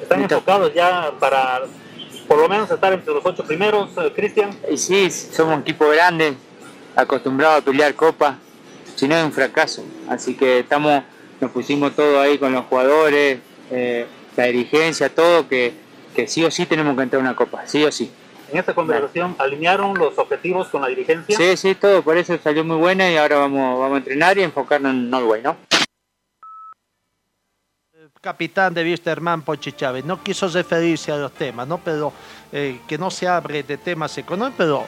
Están 0.00 0.22
enfocados 0.22 0.72
ya 0.72 1.12
para 1.20 1.60
por 2.26 2.38
lo 2.38 2.48
menos 2.48 2.70
estar 2.70 2.90
entre 2.90 3.12
los 3.12 3.22
ocho 3.22 3.44
primeros, 3.44 3.90
eh, 3.98 4.10
Cristian. 4.16 4.56
Y 4.70 4.78
sí, 4.78 5.10
somos 5.10 5.56
un 5.56 5.60
equipo 5.60 5.86
grande, 5.90 6.34
acostumbrado 6.96 7.56
a 7.56 7.60
pelear 7.60 7.94
copa, 7.94 8.38
si 8.96 9.06
no 9.06 9.14
es 9.14 9.22
un 9.22 9.32
fracaso. 9.32 9.84
Así 10.08 10.34
que 10.34 10.60
estamos, 10.60 11.02
nos 11.38 11.50
pusimos 11.50 11.94
todo 11.94 12.18
ahí 12.18 12.38
con 12.38 12.50
los 12.50 12.64
jugadores, 12.64 13.40
eh, 13.70 14.06
la 14.34 14.44
dirigencia, 14.44 15.14
todo, 15.14 15.46
que, 15.46 15.74
que 16.14 16.26
sí 16.26 16.42
o 16.42 16.50
sí 16.50 16.64
tenemos 16.64 16.96
que 16.96 17.02
entrar 17.02 17.20
a 17.20 17.24
una 17.24 17.36
copa, 17.36 17.64
sí 17.66 17.84
o 17.84 17.92
sí. 17.92 18.10
En 18.52 18.58
esta 18.58 18.74
conversación, 18.74 19.34
¿alinearon 19.38 19.98
los 19.98 20.18
objetivos 20.18 20.68
con 20.68 20.82
la 20.82 20.88
dirigencia? 20.88 21.34
Sí, 21.38 21.56
sí, 21.56 21.74
todo, 21.74 22.02
por 22.02 22.18
eso 22.18 22.36
salió 22.36 22.62
muy 22.62 22.76
buena 22.76 23.10
y 23.10 23.16
ahora 23.16 23.38
vamos, 23.38 23.78
vamos 23.78 23.94
a 23.94 23.98
entrenar 23.98 24.36
y 24.36 24.42
enfocarnos 24.42 24.92
en 24.92 25.08
Norway, 25.08 25.40
¿no? 25.42 25.56
capitán 28.20 28.72
de 28.72 28.84
Wisterman, 28.84 29.42
Pochi 29.42 29.72
Chávez, 29.72 30.04
no 30.04 30.22
quiso 30.22 30.46
referirse 30.46 31.10
a 31.10 31.16
los 31.16 31.32
temas, 31.32 31.66
¿no? 31.66 31.78
Pero 31.78 32.12
eh, 32.52 32.78
que 32.86 32.96
no 32.96 33.10
se 33.10 33.26
abre 33.26 33.64
de 33.64 33.76
temas 33.78 34.16
económicos, 34.16 34.54
pero 34.56 34.84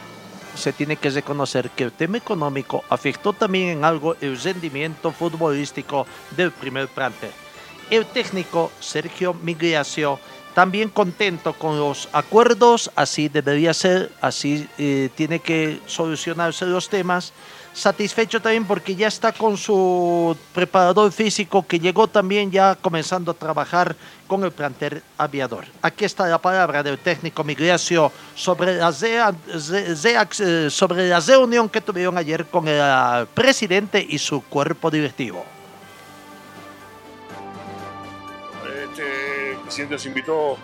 se 0.55 0.73
tiene 0.73 0.97
que 0.97 1.11
reconocer 1.11 1.71
que 1.71 1.83
el 1.83 1.91
tema 1.91 2.19
económico 2.19 2.85
afectó 2.89 3.33
también 3.33 3.71
en 3.71 3.85
algo 3.85 4.15
el 4.21 4.41
rendimiento 4.41 5.11
futbolístico 5.11 6.07
del 6.37 6.53
primer 6.53 6.87
plante. 6.87 7.29
El 7.91 8.07
técnico 8.07 8.71
Sergio 8.79 9.35
Migracio 9.35 10.21
también 10.55 10.89
contento 10.89 11.53
con 11.53 11.79
los 11.79 12.09
acuerdos, 12.13 12.91
así 12.95 13.29
debería 13.29 13.75
ser, 13.75 14.13
así 14.21 14.69
eh, 14.79 15.11
tiene 15.15 15.41
que 15.41 15.81
solucionarse 15.87 16.65
los 16.67 16.89
temas 16.89 17.33
satisfecho 17.75 18.41
también 18.41 18.65
porque 18.65 18.95
ya 18.95 19.09
está 19.09 19.33
con 19.33 19.57
su 19.57 20.37
preparador 20.55 21.11
físico 21.11 21.67
que 21.67 21.81
llegó 21.81 22.07
también 22.07 22.51
ya 22.51 22.77
comenzando 22.77 23.33
a 23.33 23.35
trabajar 23.35 23.97
con 24.29 24.45
el 24.45 24.53
plantel 24.53 25.03
aviador. 25.19 25.65
Aquí 25.83 26.05
está 26.05 26.27
la 26.29 26.39
palabra 26.39 26.83
del 26.83 26.99
técnico 26.99 27.43
Migracio 27.43 28.11
sobre 28.35 28.77
la, 28.77 28.95
eh, 29.03 30.71
sobre 30.71 31.09
la 31.09 31.21
reunión 31.21 31.69
que 31.69 31.81
tuvieron 31.81 32.17
ayer 32.17 32.47
con 32.47 32.69
el 32.69 32.81
ah, 32.81 33.27
presidente 33.35 34.05
y 34.09 34.19
su 34.19 34.41
cuerpo 34.43 34.91
directivo. 34.91 35.45
Presidente 39.75 39.95
nos 39.95 40.07
invitó 40.07 40.59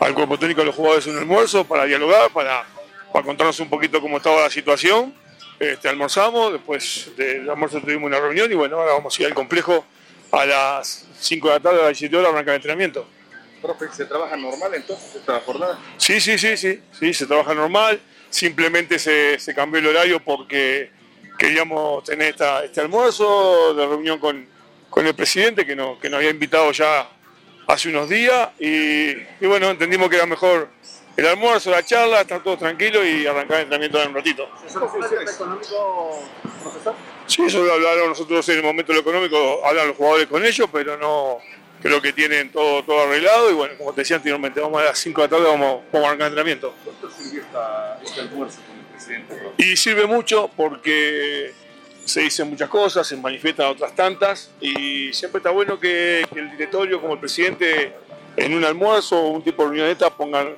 al 0.00 0.12
cuerpo 0.12 0.36
técnico 0.36 0.62
de 0.62 0.66
los 0.66 0.74
jugadores 0.74 1.06
un 1.06 1.16
almuerzo 1.16 1.64
para 1.64 1.84
dialogar, 1.84 2.32
para, 2.32 2.64
para 3.12 3.24
contarnos 3.24 3.60
un 3.60 3.70
poquito 3.70 4.00
cómo 4.00 4.16
estaba 4.16 4.40
la 4.40 4.50
situación 4.50 5.14
este, 5.60 5.88
almorzamos, 5.88 6.54
después 6.54 7.12
del 7.16 7.48
almuerzo 7.48 7.80
tuvimos 7.80 8.08
una 8.08 8.18
reunión 8.18 8.50
y 8.50 8.56
bueno, 8.56 8.78
ahora 8.78 8.94
vamos 8.94 9.16
a 9.16 9.22
ir 9.22 9.28
al 9.28 9.34
complejo 9.34 9.84
a 10.32 10.46
las 10.46 11.06
5 11.20 11.46
de 11.46 11.54
la 11.54 11.60
tarde, 11.60 11.76
a 11.76 11.82
las 11.82 11.88
17 11.90 12.16
horas 12.16 12.32
arranca 12.32 12.50
el 12.50 12.56
entrenamiento. 12.56 13.06
Profe, 13.62 13.86
¿se 13.92 14.06
trabaja 14.06 14.36
normal 14.36 14.74
entonces 14.74 15.14
esta 15.14 15.38
jornada? 15.40 15.78
Sí, 15.96 16.20
sí, 16.20 16.36
sí, 16.36 16.56
sí, 16.56 16.80
sí, 16.98 17.14
se 17.14 17.26
trabaja 17.26 17.54
normal. 17.54 18.00
Simplemente 18.30 18.98
se, 18.98 19.54
cambió 19.54 19.78
el 19.78 19.86
horario 19.86 20.18
porque 20.18 20.90
queríamos 21.38 22.02
tener 22.02 22.34
este 22.64 22.80
almuerzo 22.80 23.74
de 23.74 23.86
reunión 23.86 24.18
con, 24.18 24.48
el 25.06 25.14
presidente 25.14 25.64
que, 25.64 25.76
no, 25.76 26.00
que 26.00 26.10
nos 26.10 26.18
había 26.18 26.30
invitado 26.30 26.72
ya 26.72 27.08
hace 27.72 27.88
unos 27.88 28.08
días 28.08 28.50
y, 28.58 29.10
y 29.10 29.46
bueno, 29.46 29.70
entendimos 29.70 30.08
que 30.08 30.16
era 30.16 30.26
mejor 30.26 30.68
el 31.16 31.26
almuerzo, 31.26 31.70
la 31.70 31.84
charla, 31.84 32.22
estar 32.22 32.42
todos 32.42 32.58
tranquilos 32.58 33.04
y 33.04 33.26
arrancar 33.26 33.58
el 33.58 33.62
entrenamiento 33.64 34.02
en 34.02 34.08
un 34.08 34.14
ratito. 34.14 34.48
¿Eso 34.66 34.84
es 34.84 35.34
económico, 35.34 36.22
profesor? 36.62 36.94
Sí, 37.26 37.42
eso 37.42 37.62
lo 37.62 37.72
hablaron 37.72 38.08
nosotros 38.08 38.48
en 38.48 38.56
el 38.56 38.62
momento 38.62 38.92
de 38.92 38.96
lo 38.96 39.00
económico, 39.02 39.64
hablan 39.64 39.88
los 39.88 39.96
jugadores 39.96 40.26
con 40.26 40.44
ellos, 40.44 40.68
pero 40.72 40.96
no 40.96 41.38
creo 41.82 42.00
que 42.02 42.12
tienen 42.12 42.50
todo, 42.50 42.82
todo 42.84 43.02
arreglado 43.02 43.50
y 43.50 43.54
bueno, 43.54 43.74
como 43.78 43.92
te 43.92 44.02
decía 44.02 44.16
anteriormente, 44.16 44.60
vamos 44.60 44.80
a 44.80 44.86
las 44.86 44.98
5 44.98 45.20
de 45.20 45.26
la 45.26 45.30
tarde, 45.30 45.50
vamos, 45.50 45.82
a 45.92 45.96
arrancar 45.96 46.12
el 46.14 46.22
entrenamiento. 46.22 46.74
¿Cuánto 46.84 47.10
sirvió 47.10 47.42
este 48.02 48.20
almuerzo 48.20 48.60
con 48.66 48.78
el 48.78 48.84
presidente? 48.86 49.52
Y 49.58 49.76
sirve 49.76 50.06
mucho 50.06 50.50
porque 50.56 51.52
se 52.04 52.20
dicen 52.20 52.50
muchas 52.50 52.68
cosas, 52.68 53.06
se 53.06 53.16
manifiestan 53.16 53.66
otras 53.66 53.94
tantas 53.94 54.50
y 54.60 55.12
siempre 55.12 55.38
está 55.38 55.50
bueno 55.50 55.78
que, 55.78 56.26
que 56.32 56.40
el 56.40 56.50
directorio 56.50 57.00
como 57.00 57.14
el 57.14 57.20
presidente 57.20 57.92
en 58.36 58.54
un 58.54 58.64
almuerzo 58.64 59.20
o 59.20 59.28
un 59.28 59.42
tipo 59.42 59.62
de 59.62 59.68
reunioneta 59.68 60.10
pongan 60.10 60.56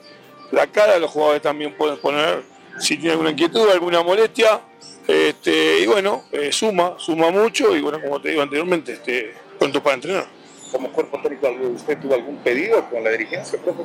la 0.51 0.67
cara, 0.67 0.99
los 0.99 1.11
jugadores 1.11 1.43
también 1.43 1.75
pueden 1.77 1.99
poner 1.99 2.43
si 2.79 2.97
tienen 2.97 3.13
alguna 3.13 3.31
inquietud, 3.31 3.69
alguna 3.69 4.03
molestia, 4.03 4.61
este, 5.07 5.81
y 5.81 5.87
bueno, 5.87 6.25
eh, 6.33 6.53
suma, 6.53 6.95
suma 6.99 7.31
mucho, 7.31 7.77
y 7.77 7.81
bueno, 7.81 8.01
como 8.01 8.21
te 8.21 8.31
digo 8.31 8.43
anteriormente, 8.43 8.93
este, 8.95 9.35
pronto 9.59 9.83
para 9.83 9.97
entrenar. 9.97 10.27
¿Como 10.71 10.91
cuerpo 10.91 11.21
técnico 11.23 11.49
usted 11.75 11.99
tuvo 11.99 12.15
algún 12.15 12.39
pedido 12.39 12.89
con 12.89 13.05
la 13.05 13.11
dirigencia, 13.11 13.59
profe? 13.61 13.83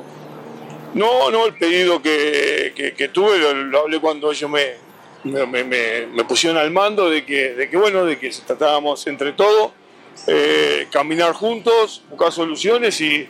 No, 0.94 1.30
no, 1.30 1.46
el 1.46 1.54
pedido 1.54 2.00
que, 2.00 3.10
tuve 3.12 3.38
lo, 3.38 3.80
hablé 3.80 4.00
cuando 4.00 4.32
ellos 4.32 4.50
me, 4.50 4.74
me, 5.28 6.24
pusieron 6.24 6.58
al 6.58 6.70
mando 6.70 7.08
de 7.08 7.24
que, 7.24 7.54
de 7.54 7.70
que, 7.70 7.76
bueno, 7.76 8.04
de 8.04 8.18
que 8.18 8.30
tratábamos 8.46 9.06
entre 9.06 9.32
todos, 9.32 9.72
eh, 10.26 10.88
caminar 10.90 11.32
juntos, 11.32 12.02
buscar 12.10 12.32
soluciones 12.32 13.00
y 13.00 13.28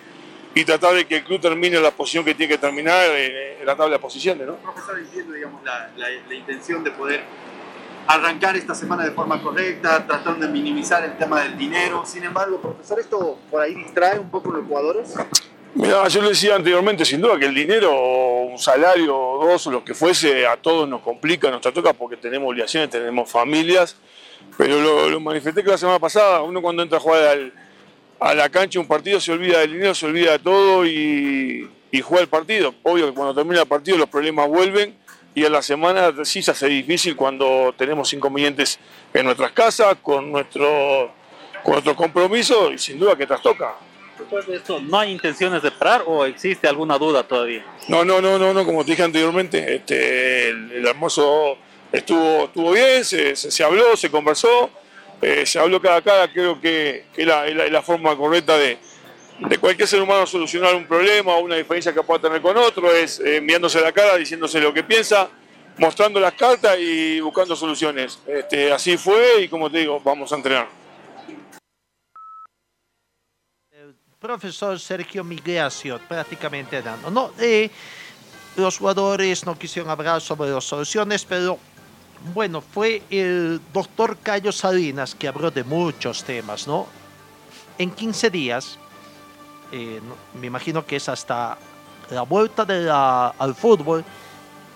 tratar 0.65 0.95
de 0.95 1.07
que 1.07 1.17
el 1.19 1.25
club 1.25 1.41
termine 1.41 1.81
la 1.81 1.91
posición 1.91 2.25
que 2.25 2.35
tiene 2.35 2.53
que 2.53 2.59
terminar 2.59 3.11
en, 3.11 3.65
la 3.65 3.77
tabla 3.77 3.97
de 3.97 3.99
posiciones. 4.01 4.47
¿no? 4.47 4.57
Profesor, 4.57 4.99
entiendo 4.99 5.33
digamos, 5.35 5.63
la, 5.65 5.91
la, 5.97 6.35
intención 6.35 6.83
de 6.83 6.91
poder 6.91 7.23
arrancar 8.07 8.57
esta 8.57 8.75
semana 8.75 9.05
de 9.05 9.11
forma 9.11 9.43
correcta, 9.43 10.07
tratando 10.07 10.47
de 10.47 10.53
minimizar 10.53 11.05
el 11.05 11.17
tema 11.17 11.43
del 11.43 11.57
dinero. 11.57 12.05
Sin 12.07 12.25
embargo, 12.25 12.61
profesor, 12.61 12.99
¿esto 12.99 13.39
por 13.51 13.61
ahí 13.61 13.75
distrae 13.75 14.19
un 14.19 14.31
poco 14.31 14.51
los 14.51 14.67
jugadores? 14.67 15.15
Mira, 15.75 16.09
yo 16.09 16.23
le 16.23 16.31
decía 16.31 16.57
anteriormente, 16.57 17.05
sin 17.05 17.21
duda 17.21 17.39
que 17.39 17.47
el 17.47 17.55
dinero, 17.55 17.93
un 18.43 18.59
salario 18.59 19.13
dos 19.13 19.67
lo 19.67 19.85
que 19.85 19.95
fuese, 19.95 20.47
a 20.47 20.57
todos 20.57 20.89
nos 20.89 21.03
complica, 21.03 21.51
nos 21.51 21.61
toca 21.61 21.93
porque 21.93 22.17
tenemos 22.17 22.49
obligaciones, 22.49 22.91
tenemos 22.91 23.31
familias, 23.31 23.97
pero 24.57 25.09
lo, 25.11 25.21
manifesté 25.21 25.63
que 25.63 25.71
la 25.71 25.79
semana 25.79 25.99
pasada, 25.99 26.43
uno 26.43 26.63
cuando 26.63 26.83
entra 26.83 26.99
a 26.99 27.01
jugar 27.01 27.53
a 28.19 28.35
la 28.35 28.49
cancha 28.49 28.81
un 28.81 28.89
partido 28.89 29.21
se 29.21 29.31
olvida 29.31 29.61
del 29.61 29.73
dinero, 29.73 29.95
se 29.95 30.07
olvida 30.07 30.33
de 30.33 30.39
todo 30.39 30.87
y, 30.87 31.71
juega 32.03 32.23
el 32.23 32.29
partido. 32.29 32.75
Obvio 32.83 33.07
que 33.07 33.15
cuando 33.15 33.35
termina 33.35 33.61
el 33.61 33.69
partido 33.69 33.99
los 33.99 34.09
problemas 34.09 34.49
vuelven 34.49 34.97
y 35.35 35.45
en 35.45 35.53
la 35.53 35.63
semana 35.63 36.13
sí 36.25 36.43
se 36.43 36.51
hace 36.51 36.67
difícil 36.67 37.15
cuando 37.15 37.75
tenemos 37.77 38.13
inconvenientes 38.13 38.79
en 39.13 39.27
nuestras 39.27 39.53
casas, 39.53 39.97
con 40.03 40.33
nuestro, 40.33 41.13
con 41.63 41.75
nuestro 41.75 41.95
compromiso 41.95 42.73
y 42.73 42.79
sin 42.79 42.99
duda 42.99 43.17
que 43.17 43.27
trastoca. 43.27 43.75
Después 44.19 44.47
de 44.47 44.57
esto, 44.57 44.81
¿no 44.81 44.99
hay 44.99 45.13
intenciones 45.13 45.63
de 45.63 45.71
parar 45.71 46.03
o 46.07 46.25
existe 46.25 46.67
alguna 46.67 46.99
duda 46.99 47.23
todavía? 47.23 47.65
No, 47.89 48.05
no, 48.05 48.21
no, 48.21 48.39
no, 48.39 48.53
no 48.53 48.65
como 48.65 48.85
te 48.85 48.93
dije 48.93 49.03
anteriormente, 49.03 49.77
este, 49.77 50.49
el, 50.49 50.87
almuerzo 50.87 51.57
estuvo, 51.93 52.45
estuvo 52.45 52.73
bien, 52.73 53.05
se, 53.05 53.65
habló, 53.65 53.97
se 53.97 54.11
conversó 54.11 54.71
eh, 55.21 55.45
se 55.47 55.59
habló 55.59 55.81
cada 55.81 56.01
cara, 56.01 56.33
creo 56.33 56.61
que, 56.61 57.07
es 57.17 57.27
la, 57.27 57.83
forma 57.83 58.17
correcta 58.17 58.57
de, 58.57 58.79
cualquier 59.61 59.89
ser 59.89 60.01
humano 60.01 60.27
solucionar 60.27 60.75
un 60.77 60.87
problema 60.87 61.35
o 61.35 61.41
una 61.41 61.57
diferencia 61.57 61.93
que 61.93 62.03
pueda 62.03 62.21
tener 62.21 62.41
con 62.41 62.57
otro, 62.57 62.93
es 62.93 63.19
eh, 63.19 63.39
enviándose 63.39 63.81
la 63.81 63.91
cara, 63.91 64.17
diciéndose 64.17 64.61
lo 64.61 64.73
que 64.73 64.85
piensa, 64.85 65.29
mostrando 65.77 66.21
las 66.21 66.35
cartas 66.35 66.77
y 66.79 67.21
buscando 67.21 67.57
soluciones. 67.57 68.21
Este, 68.27 68.73
así 68.73 68.97
fue 68.97 69.43
y 69.43 69.49
como 69.49 69.71
te 69.71 69.79
digo, 69.79 70.01
vamos 70.01 70.33
a 70.33 70.37
entrenar. 70.37 70.69
El 73.73 73.97
profesor 74.21 74.81
Sergio 74.81 75.23
Migracio, 75.23 76.01
prácticamente 76.09 76.83
dando. 76.83 77.09
No, 77.09 77.31
los 78.57 78.79
jugadores 78.79 79.47
no 79.47 79.57
quisieron 79.57 79.91
hablar 79.91 80.21
sobre 80.21 80.51
las 80.51 80.65
soluciones, 80.65 81.25
pero 81.25 81.57
bueno, 82.35 82.61
fue 82.61 83.03
el 83.11 83.61
doctor 83.73 84.17
Cayo 84.19 84.51
Salinas 84.51 85.15
que 85.15 85.29
habló 85.29 85.53
de 85.53 85.63
muchos 85.63 86.25
temas, 86.25 86.67
¿no? 86.67 86.89
En 87.79 87.93
15 87.93 88.31
días, 88.31 88.77
eh, 89.71 90.01
me 90.35 90.49
imagino 90.49 90.85
que 90.85 90.97
es 90.97 91.09
hasta 91.09 91.57
la 92.11 92.23
vuelta 92.23 92.67
al 93.39 93.55
fútbol, 93.55 94.05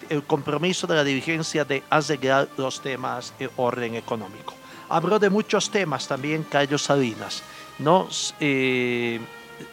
el 0.09 0.23
compromiso 0.23 0.87
de 0.87 0.95
la 0.95 1.03
dirigencia 1.03 1.65
de 1.65 1.83
arreglar 1.91 2.49
los 2.57 2.81
temas 2.81 3.35
de 3.41 3.51
orden 3.57 3.97
económico. 3.97 4.55
Habló 4.89 5.19
de 5.19 5.31
muchos 5.31 5.69
temas 5.69 6.07
también 6.07 6.45
Cayo 6.45 6.79
Salinas, 6.79 7.43
¿no? 7.79 8.09
Eh, 8.41 9.21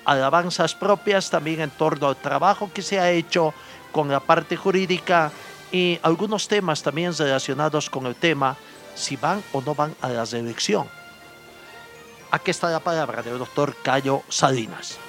alabanzas 0.06 0.76
propias 0.76 1.30
también 1.30 1.62
en 1.62 1.70
torno 1.70 2.08
al 2.08 2.16
trabajo 2.16 2.72
que 2.74 2.82
se 2.82 3.00
ha 3.00 3.12
hecho 3.12 3.54
con 3.92 4.10
la 4.10 4.20
parte 4.20 4.56
jurídica 4.56 5.32
y 5.72 6.00
algunos 6.04 6.48
temas 6.48 6.82
también 6.84 7.16
relacionados 7.16 7.90
con 7.90 8.06
el 8.06 8.16
tema 8.16 8.56
si 8.96 9.16
van 9.16 9.44
o 9.54 9.62
no 9.62 9.76
van 9.76 9.96
a 10.02 10.10
la 10.10 10.26
reelección. 10.26 10.88
Aquí 12.32 12.52
está 12.52 12.70
la 12.70 12.80
palabra 12.80 13.24
del 13.24 13.40
doctor 13.40 13.76
Cayo 13.82 14.24
Salinas. 14.30 15.00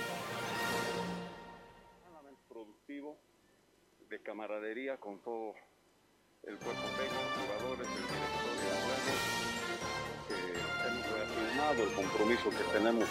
de 4.08 4.20
camaradería 4.22 4.96
con 4.96 5.20
todo 5.20 5.54
el 6.42 6.56
cuerpo 6.56 6.82
técnico, 6.98 7.22
jugadores, 7.46 7.86
el 7.86 7.94
director 7.94 8.39
el 11.78 11.92
compromiso 11.92 12.50
que 12.50 12.78
tenemos 12.78 13.04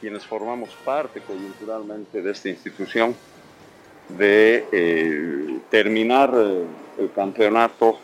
quienes 0.00 0.24
formamos 0.26 0.70
parte 0.84 1.20
coyunturalmente 1.20 2.22
de 2.22 2.30
esta 2.32 2.48
institución 2.48 3.14
de 4.08 4.66
eh, 4.72 5.58
terminar 5.70 6.32
eh, 6.34 6.64
el 6.98 7.12
campeonato 7.12 8.00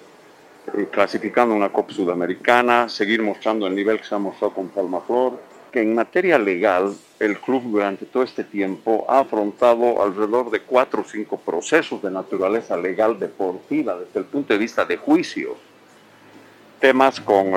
eh, 0.77 0.87
clasificando 0.93 1.55
una 1.55 1.71
Copa 1.71 1.93
Sudamericana, 1.93 2.89
seguir 2.89 3.21
mostrando 3.23 3.67
el 3.67 3.75
nivel 3.75 3.99
que 3.99 4.05
se 4.05 4.15
ha 4.15 4.19
mostrado 4.19 4.55
con 4.55 4.69
Palmaflor, 4.69 5.41
que 5.73 5.81
en 5.81 5.95
materia 5.95 6.39
legal 6.39 6.95
el 7.19 7.39
club 7.41 7.63
durante 7.65 8.07
todo 8.07 8.23
este 8.23 8.45
tiempo 8.45 9.05
ha 9.09 9.21
afrontado 9.21 10.01
alrededor 10.01 10.51
de 10.51 10.61
cuatro 10.61 11.03
o 11.03 11.05
cinco 11.05 11.37
procesos 11.37 12.01
de 12.01 12.11
naturaleza 12.11 12.77
legal 12.77 13.19
deportiva 13.19 13.99
desde 13.99 14.21
el 14.21 14.27
punto 14.27 14.53
de 14.53 14.59
vista 14.59 14.85
de 14.85 14.97
juicios. 14.99 15.57
Temas 16.79 17.21
con 17.21 17.55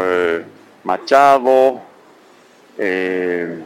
Machado, 0.83 1.79
eh, 2.77 3.63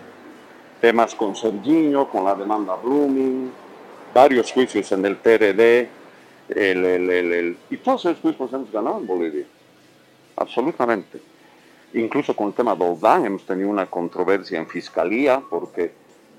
temas 0.81 1.15
con 1.15 1.35
Serginho, 1.35 2.09
con 2.09 2.25
la 2.25 2.35
demanda 2.35 2.75
Blooming, 2.75 3.51
varios 4.13 4.51
juicios 4.51 4.91
en 4.91 5.05
el 5.05 5.17
TRD, 5.17 5.89
el, 6.49 6.85
el, 6.85 7.57
y 7.69 7.77
todos 7.77 8.05
esos 8.05 8.19
juicios 8.19 8.53
hemos 8.53 8.71
ganado 8.71 8.97
en 8.99 9.07
Bolivia, 9.07 9.45
absolutamente. 10.35 11.19
Incluso 11.93 12.35
con 12.35 12.47
el 12.47 12.53
tema 12.53 12.75
Doldán 12.75 13.25
hemos 13.25 13.45
tenido 13.45 13.69
una 13.69 13.85
controversia 13.85 14.59
en 14.59 14.67
fiscalía 14.67 15.41
porque 15.49 15.93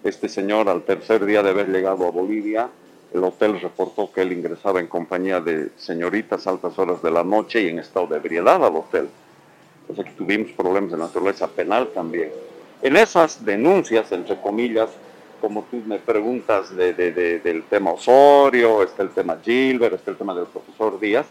este 0.04 0.28
señor 0.28 0.68
al 0.68 0.82
tercer 0.82 1.24
día 1.24 1.42
de 1.42 1.50
haber 1.50 1.68
llegado 1.68 2.06
a 2.06 2.10
Bolivia, 2.10 2.68
el 3.12 3.24
hotel 3.24 3.58
reportó 3.60 4.12
que 4.12 4.22
él 4.22 4.32
ingresaba 4.32 4.80
en 4.80 4.86
compañía 4.88 5.40
de 5.40 5.70
señoritas 5.76 6.46
altas 6.46 6.78
horas 6.78 7.02
de 7.02 7.10
la 7.10 7.24
noche 7.24 7.62
y 7.62 7.68
en 7.68 7.78
estado 7.78 8.06
de 8.08 8.16
ebriedad 8.16 8.62
al 8.64 8.76
hotel. 8.76 9.08
Que 9.94 10.04
tuvimos 10.12 10.50
problemas 10.52 10.90
de 10.90 10.98
naturaleza 10.98 11.46
penal 11.46 11.88
también. 11.94 12.30
En 12.82 12.96
esas 12.96 13.44
denuncias, 13.44 14.10
entre 14.12 14.36
comillas, 14.40 14.90
como 15.40 15.62
tú 15.70 15.80
me 15.86 15.98
preguntas 15.98 16.74
de- 16.74 16.92
de- 16.92 17.12
de- 17.12 17.38
del 17.40 17.62
tema 17.64 17.92
Osorio, 17.92 18.82
está 18.82 19.02
el 19.02 19.10
tema 19.10 19.38
Gilbert, 19.42 19.94
está 19.94 20.10
el 20.10 20.16
tema 20.16 20.34
del 20.34 20.46
profesor 20.46 20.98
Díaz, 20.98 21.26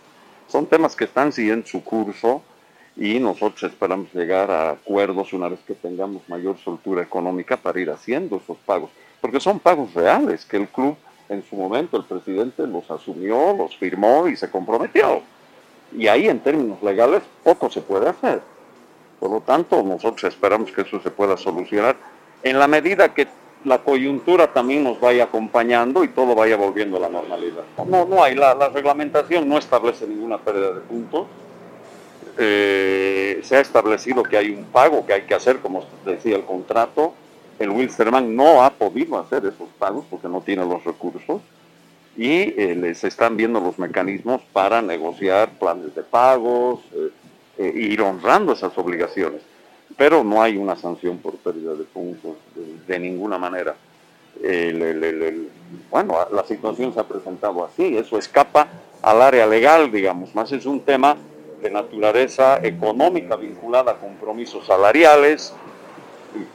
son 0.47 0.65
temas 0.65 0.95
que 0.95 1.03
están 1.05 1.31
siguiendo 1.31 1.67
su 1.67 1.83
curso 1.83 2.41
y 2.95 3.19
nosotros 3.19 3.63
esperamos 3.71 4.13
llegar 4.13 4.49
a 4.49 4.71
acuerdos 4.71 5.33
una 5.33 5.49
vez 5.49 5.59
que 5.67 5.73
tengamos 5.73 6.21
mayor 6.29 6.57
soltura 6.57 7.03
económica 7.03 7.57
para 7.57 7.79
ir 7.79 7.89
haciendo 7.91 8.37
esos 8.37 8.57
pagos, 8.65 8.89
porque 9.21 9.39
son 9.39 9.59
pagos 9.59 9.93
reales 9.93 10.45
que 10.45 10.57
el 10.57 10.67
club 10.69 10.95
en 11.27 11.43
su 11.43 11.55
momento, 11.55 11.97
el 11.97 12.05
presidente 12.05 12.65
los 12.67 12.89
asumió, 12.89 13.53
los 13.57 13.75
firmó 13.75 14.27
y 14.27 14.37
se 14.37 14.49
comprometió. 14.49 15.21
Y 15.97 16.07
ahí 16.07 16.27
en 16.27 16.39
términos 16.39 16.81
legales 16.83 17.21
poco 17.43 17.69
se 17.69 17.81
puede 17.81 18.09
hacer. 18.09 18.41
Por 19.19 19.31
lo 19.31 19.41
tanto, 19.41 19.81
nosotros 19.81 20.23
esperamos 20.25 20.71
que 20.71 20.81
eso 20.81 20.99
se 21.01 21.09
pueda 21.09 21.37
solucionar 21.37 21.95
en 22.43 22.59
la 22.59 22.67
medida 22.67 23.13
que 23.13 23.27
la 23.63 23.79
coyuntura 23.79 24.53
también 24.53 24.83
nos 24.83 24.99
vaya 24.99 25.23
acompañando 25.23 26.03
y 26.03 26.09
todo 26.09 26.35
vaya 26.35 26.55
volviendo 26.55 26.97
a 26.97 26.99
la 26.99 27.09
normalidad. 27.09 27.63
No, 27.87 28.05
no 28.05 28.23
hay, 28.23 28.35
la, 28.35 28.53
la 28.53 28.69
reglamentación 28.69 29.49
no 29.49 29.57
establece 29.57 30.05
ninguna 30.05 30.37
pérdida 30.37 30.71
de 30.73 30.81
puntos. 30.81 31.25
Eh, 32.37 33.39
se 33.43 33.55
ha 33.55 33.61
establecido 33.61 34.21
que 34.21 34.37
hay 34.37 34.51
un 34.51 34.65
pago 34.65 35.05
que 35.05 35.13
hay 35.13 35.21
que 35.21 35.33
hacer, 35.33 35.59
como 35.59 35.83
decía 36.05 36.35
el 36.35 36.43
contrato. 36.43 37.13
El 37.57 37.69
Wilstermann 37.69 38.35
no 38.35 38.63
ha 38.63 38.69
podido 38.69 39.17
hacer 39.17 39.45
esos 39.45 39.69
pagos 39.79 40.05
porque 40.09 40.27
no 40.27 40.41
tiene 40.41 40.65
los 40.65 40.83
recursos 40.83 41.41
y 42.17 42.53
eh, 42.59 42.75
les 42.79 43.03
están 43.03 43.35
viendo 43.37 43.59
los 43.59 43.77
mecanismos 43.77 44.41
para 44.53 44.81
negociar 44.81 45.49
planes 45.59 45.93
de 45.95 46.03
pagos, 46.03 46.79
eh, 46.93 47.09
eh, 47.57 47.71
ir 47.75 48.01
honrando 48.01 48.53
esas 48.53 48.77
obligaciones. 48.77 49.41
Pero 49.97 50.23
no 50.23 50.41
hay 50.41 50.57
una 50.57 50.75
sanción 50.75 51.17
por 51.19 51.35
pérdida 51.37 51.73
de 51.73 51.83
puntos 51.83 52.35
de, 52.87 52.99
ninguna 52.99 53.37
manera. 53.37 53.75
El- 54.41 54.81
el- 54.81 55.03
el- 55.03 55.23
el- 55.23 55.49
bueno, 55.89 56.17
la 56.31 56.43
situación 56.45 56.93
se 56.93 56.99
ha 56.99 57.03
presentado 57.07 57.63
así, 57.63 57.95
eso 57.97 58.17
escapa 58.17 58.67
al 59.01 59.21
área 59.21 59.45
legal, 59.47 59.91
digamos, 59.91 60.33
más 60.35 60.51
es 60.51 60.65
un 60.65 60.81
tema 60.81 61.15
de 61.61 61.69
naturaleza 61.69 62.59
económica 62.61 63.35
vinculada 63.37 63.93
a 63.93 63.95
compromisos 63.97 64.65
salariales, 64.65 65.53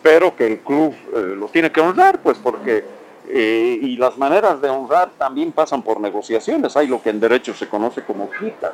pero 0.02 0.36
que 0.36 0.46
el 0.46 0.58
club 0.58 0.94
eh, 1.14 1.34
lo 1.36 1.46
tiene 1.48 1.72
que 1.72 1.80
honrar, 1.80 2.20
pues 2.22 2.36
porque, 2.38 2.84
eh, 3.32 3.78
y 3.80 3.96
las 3.96 4.16
maneras 4.18 4.60
de 4.60 4.68
honrar 4.68 5.10
también 5.18 5.52
pasan 5.52 5.82
por 5.82 6.00
negociaciones, 6.00 6.76
hay 6.76 6.86
lo 6.86 7.02
que 7.02 7.10
en 7.10 7.20
derecho 7.20 7.54
se 7.54 7.68
conoce 7.68 8.02
como 8.02 8.30
quitas, 8.30 8.72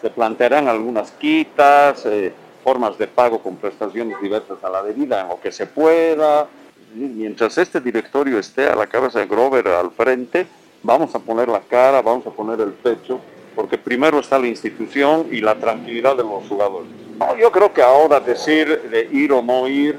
se 0.00 0.10
plantearán 0.10 0.68
algunas 0.68 1.12
quitas, 1.12 2.04
eh, 2.06 2.32
formas 2.64 2.98
de 2.98 3.06
pago 3.06 3.40
con 3.40 3.56
prestaciones 3.56 4.20
diversas 4.20 4.62
a 4.62 4.70
la 4.70 4.82
debida, 4.82 5.22
en 5.22 5.28
lo 5.28 5.40
que 5.40 5.52
se 5.52 5.66
pueda, 5.66 6.46
mientras 6.94 7.56
este 7.58 7.80
directorio 7.80 8.38
esté 8.38 8.68
a 8.68 8.76
la 8.76 8.86
cabeza 8.86 9.18
de 9.18 9.26
Grover 9.26 9.66
al 9.68 9.90
frente, 9.90 10.46
vamos 10.82 11.14
a 11.14 11.18
poner 11.18 11.48
la 11.48 11.60
cara, 11.60 12.02
vamos 12.02 12.26
a 12.26 12.30
poner 12.30 12.60
el 12.60 12.72
pecho, 12.72 13.20
porque 13.54 13.78
primero 13.78 14.18
está 14.18 14.38
la 14.38 14.46
institución 14.46 15.26
y 15.30 15.40
la 15.40 15.54
tranquilidad 15.54 16.16
de 16.16 16.22
los 16.22 16.46
jugadores. 16.48 16.88
No, 17.18 17.36
yo 17.36 17.50
creo 17.52 17.72
que 17.72 17.82
ahora 17.82 18.20
decir 18.20 18.82
de 18.90 19.08
ir 19.12 19.32
o 19.32 19.42
no 19.42 19.68
ir 19.68 19.98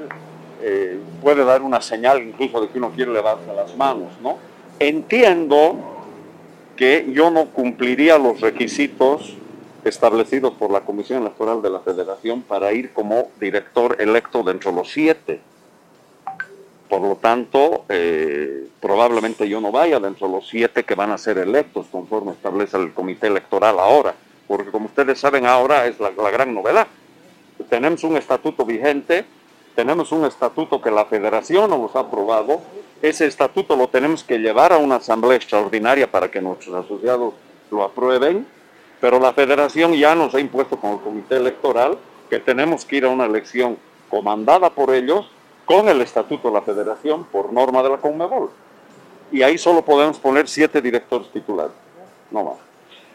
eh, 0.66 0.98
puede 1.20 1.44
dar 1.44 1.60
una 1.60 1.82
señal 1.82 2.22
incluso 2.22 2.58
de 2.62 2.68
que 2.68 2.78
uno 2.78 2.90
quiere 2.90 3.12
levantarse 3.12 3.54
las 3.54 3.76
manos, 3.76 4.12
¿no? 4.22 4.38
Entiendo 4.78 5.76
que 6.74 7.06
yo 7.12 7.30
no 7.30 7.50
cumpliría 7.50 8.16
los 8.16 8.40
requisitos 8.40 9.36
establecidos 9.84 10.54
por 10.54 10.70
la 10.70 10.80
Comisión 10.80 11.20
Electoral 11.20 11.60
de 11.60 11.68
la 11.68 11.80
Federación 11.80 12.40
para 12.40 12.72
ir 12.72 12.94
como 12.94 13.28
director 13.38 13.96
electo 14.00 14.42
dentro 14.42 14.70
de 14.70 14.76
los 14.78 14.90
siete. 14.90 15.40
Por 16.88 17.02
lo 17.02 17.16
tanto, 17.16 17.84
eh, 17.90 18.66
probablemente 18.80 19.46
yo 19.46 19.60
no 19.60 19.70
vaya 19.70 20.00
dentro 20.00 20.28
de 20.28 20.34
los 20.34 20.48
siete 20.48 20.84
que 20.84 20.94
van 20.94 21.10
a 21.10 21.18
ser 21.18 21.36
electos 21.36 21.86
conforme 21.92 22.32
establece 22.32 22.78
el 22.78 22.94
comité 22.94 23.26
electoral 23.26 23.78
ahora, 23.78 24.14
porque 24.48 24.70
como 24.70 24.86
ustedes 24.86 25.20
saben 25.20 25.44
ahora 25.44 25.86
es 25.86 26.00
la, 26.00 26.10
la 26.10 26.30
gran 26.30 26.54
novedad. 26.54 26.86
Tenemos 27.68 28.02
un 28.04 28.16
estatuto 28.16 28.64
vigente, 28.64 29.24
tenemos 29.74 30.12
un 30.12 30.24
estatuto 30.24 30.80
que 30.80 30.90
la 30.90 31.04
federación 31.04 31.70
nos 31.70 31.94
ha 31.96 32.00
aprobado, 32.00 32.60
ese 33.02 33.26
estatuto 33.26 33.76
lo 33.76 33.88
tenemos 33.88 34.24
que 34.24 34.38
llevar 34.38 34.72
a 34.72 34.78
una 34.78 34.96
asamblea 34.96 35.36
extraordinaria 35.36 36.10
para 36.10 36.30
que 36.30 36.40
nuestros 36.40 36.74
asociados 36.74 37.34
lo 37.70 37.82
aprueben, 37.82 38.46
pero 39.00 39.18
la 39.18 39.32
federación 39.32 39.92
ya 39.94 40.14
nos 40.14 40.34
ha 40.34 40.40
impuesto 40.40 40.76
con 40.76 40.92
el 40.92 41.00
comité 41.00 41.36
electoral 41.36 41.98
que 42.30 42.38
tenemos 42.38 42.84
que 42.84 42.96
ir 42.96 43.04
a 43.04 43.10
una 43.10 43.26
elección 43.26 43.76
comandada 44.08 44.70
por 44.70 44.94
ellos 44.94 45.28
con 45.64 45.88
el 45.88 46.00
estatuto 46.00 46.48
de 46.48 46.54
la 46.54 46.62
federación 46.62 47.24
por 47.24 47.52
norma 47.52 47.82
de 47.82 47.90
la 47.90 47.96
Conmebol. 47.98 48.50
Y 49.32 49.42
ahí 49.42 49.58
solo 49.58 49.84
podemos 49.84 50.18
poner 50.18 50.48
siete 50.48 50.80
directores 50.80 51.28
titulares, 51.30 51.72
no 52.30 52.44
más. 52.44 52.54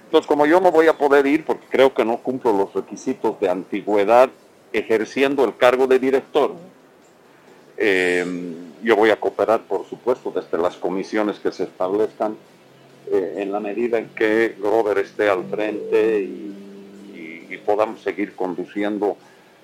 Entonces, 0.05 0.27
como 0.27 0.45
yo 0.45 0.59
no 0.59 0.71
voy 0.71 0.87
a 0.87 0.97
poder 0.97 1.25
ir 1.27 1.45
porque 1.45 1.67
creo 1.69 1.93
que 1.93 2.03
no 2.03 2.17
cumplo 2.17 2.51
los 2.51 2.73
requisitos 2.73 3.39
de 3.39 3.49
antigüedad 3.49 4.29
ejerciendo 4.73 5.45
el 5.45 5.57
cargo 5.57 5.87
de 5.87 5.99
director, 5.99 6.55
eh, 7.77 8.25
yo 8.83 8.95
voy 8.95 9.09
a 9.09 9.19
cooperar, 9.19 9.61
por 9.61 9.85
supuesto, 9.87 10.31
desde 10.31 10.57
las 10.57 10.75
comisiones 10.75 11.39
que 11.39 11.51
se 11.51 11.63
establezcan 11.63 12.35
eh, 13.11 13.35
en 13.37 13.51
la 13.51 13.59
medida 13.59 13.97
en 13.97 14.09
que 14.09 14.55
Grover 14.59 14.97
esté 14.99 15.29
al 15.29 15.45
frente 15.45 16.21
y, 16.21 16.55
podamos 17.65 18.01
seguir 18.01 18.35
conduciendo 18.35 19.15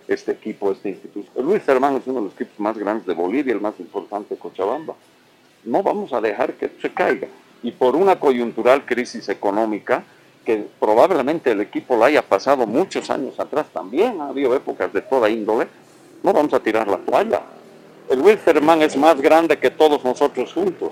este 0.08 0.34
equipo, 0.34 0.72
esta 0.72 0.90
institución. 0.90 1.34
El 1.36 1.46
Luis 1.46 1.68
Hermán 1.68 1.96
es 1.96 2.06
uno 2.06 2.20
de 2.20 2.26
los 2.26 2.34
equipos 2.36 2.60
más 2.60 2.78
grandes 2.78 3.08
de 3.08 3.16
Bolivia, 3.16 3.52
el 3.52 3.62
más 3.62 3.80
importante 3.80 4.36
de 4.36 4.40
Cochabamba. 4.40 4.94
No 5.64 5.82
vamos 5.82 6.14
a 6.14 6.22
dejar 6.22 6.54
que 6.54 6.70
se 6.80 6.94
caiga. 6.94 7.28
Y 7.64 7.72
por 7.72 7.96
una 7.96 8.20
coyuntural 8.20 8.86
crisis 8.86 9.28
económica, 9.30 10.04
que 10.46 10.68
probablemente 10.80 11.52
el 11.52 11.62
equipo 11.62 11.98
la 11.98 12.06
haya 12.06 12.22
pasado 12.22 12.66
muchos 12.66 13.10
años 13.10 13.40
atrás 13.40 13.66
también, 13.74 14.22
ha 14.22 14.30
habido 14.30 14.56
épocas 14.56 14.94
de 14.94 15.02
toda 15.02 15.30
índole, 15.30 15.68
no 16.24 16.32
vamos 16.32 16.54
a 16.54 16.60
tirar 16.60 16.88
la 16.88 16.98
toalla. 16.98 17.42
El 18.10 18.22
Wilstermann 18.22 18.82
es 18.84 18.96
más 18.96 19.20
grande 19.20 19.58
que 19.58 19.72
todos 19.72 20.04
nosotros 20.04 20.54
juntos 20.54 20.92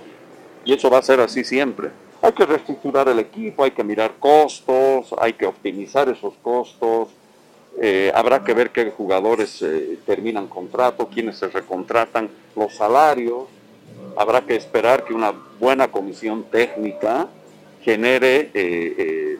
y 0.65 0.73
eso 0.73 0.89
va 0.89 0.97
a 0.97 1.01
ser 1.01 1.19
así 1.19 1.43
siempre. 1.43 1.91
Hay 2.21 2.31
que 2.31 2.45
reestructurar 2.45 3.07
el 3.09 3.19
equipo, 3.19 3.63
hay 3.63 3.71
que 3.71 3.83
mirar 3.83 4.13
costos, 4.19 5.13
hay 5.19 5.33
que 5.33 5.45
optimizar 5.45 6.09
esos 6.09 6.33
costos, 6.41 7.09
eh, 7.81 8.11
habrá 8.15 8.43
que 8.43 8.53
ver 8.53 8.71
qué 8.71 8.91
jugadores 8.91 9.61
eh, 9.61 9.99
terminan 10.05 10.47
contrato, 10.47 11.07
quiénes 11.07 11.37
se 11.37 11.47
recontratan, 11.47 12.29
los 12.55 12.73
salarios, 12.75 13.43
habrá 14.15 14.41
que 14.41 14.55
esperar 14.55 15.03
que 15.03 15.13
una 15.13 15.33
buena 15.59 15.89
comisión 15.89 16.43
técnica 16.43 17.27
genere 17.83 18.51
eh, 18.53 18.95
eh, 18.97 19.37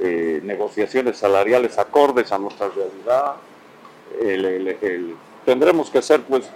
eh, 0.00 0.40
negociaciones 0.44 1.16
salariales 1.16 1.78
acordes 1.78 2.30
a 2.32 2.38
nuestra 2.38 2.68
realidad. 2.68 3.34
El- 4.20 4.44
el- 4.80 5.16
tendremos 5.44 5.90
que 5.90 6.02
ser, 6.02 6.22
pues, 6.22 6.48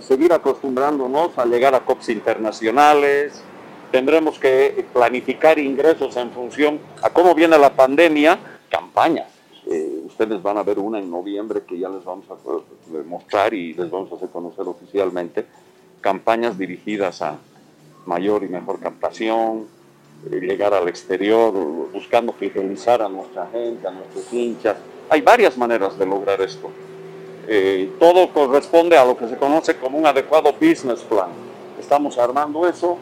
seguir 0.00 0.32
acostumbrándonos 0.32 1.36
a 1.38 1.44
llegar 1.44 1.74
a 1.74 1.80
COPs 1.80 2.08
internacionales, 2.08 3.42
tendremos 3.90 4.38
que 4.38 4.84
planificar 4.92 5.58
ingresos 5.58 6.16
en 6.16 6.30
función 6.30 6.78
a 7.02 7.10
cómo 7.10 7.34
viene 7.34 7.58
la 7.58 7.74
pandemia, 7.74 8.38
campañas. 8.70 9.28
Ustedes 10.06 10.42
van 10.42 10.58
a 10.58 10.62
ver 10.62 10.78
una 10.78 10.98
en 10.98 11.10
noviembre 11.10 11.62
que 11.66 11.78
ya 11.78 11.88
les 11.88 12.04
vamos 12.04 12.24
a 12.30 12.34
mostrar 13.04 13.52
y 13.54 13.74
les 13.74 13.90
vamos 13.90 14.10
a 14.12 14.16
hacer 14.16 14.28
conocer 14.30 14.66
oficialmente, 14.66 15.44
campañas 16.00 16.56
dirigidas 16.58 17.20
a 17.22 17.36
mayor 18.06 18.42
y 18.44 18.48
mejor 18.48 18.80
captación, 18.80 19.66
llegar 20.30 20.72
al 20.74 20.88
exterior, 20.88 21.52
buscando 21.92 22.32
fidelizar 22.32 23.02
a 23.02 23.08
nuestra 23.08 23.48
gente, 23.52 23.86
a 23.86 23.90
nuestros 23.90 24.32
hinchas. 24.32 24.76
Hay 25.10 25.20
varias 25.20 25.56
maneras 25.56 25.98
de 25.98 26.06
lograr 26.06 26.40
esto. 26.40 26.70
Eh, 27.48 27.90
todo 27.98 28.32
corresponde 28.32 28.96
a 28.96 29.04
lo 29.04 29.16
que 29.16 29.28
se 29.28 29.36
conoce 29.36 29.76
como 29.76 29.98
un 29.98 30.06
adecuado 30.06 30.52
business 30.52 31.00
plan. 31.00 31.30
Estamos 31.78 32.18
armando 32.18 32.68
eso. 32.68 32.98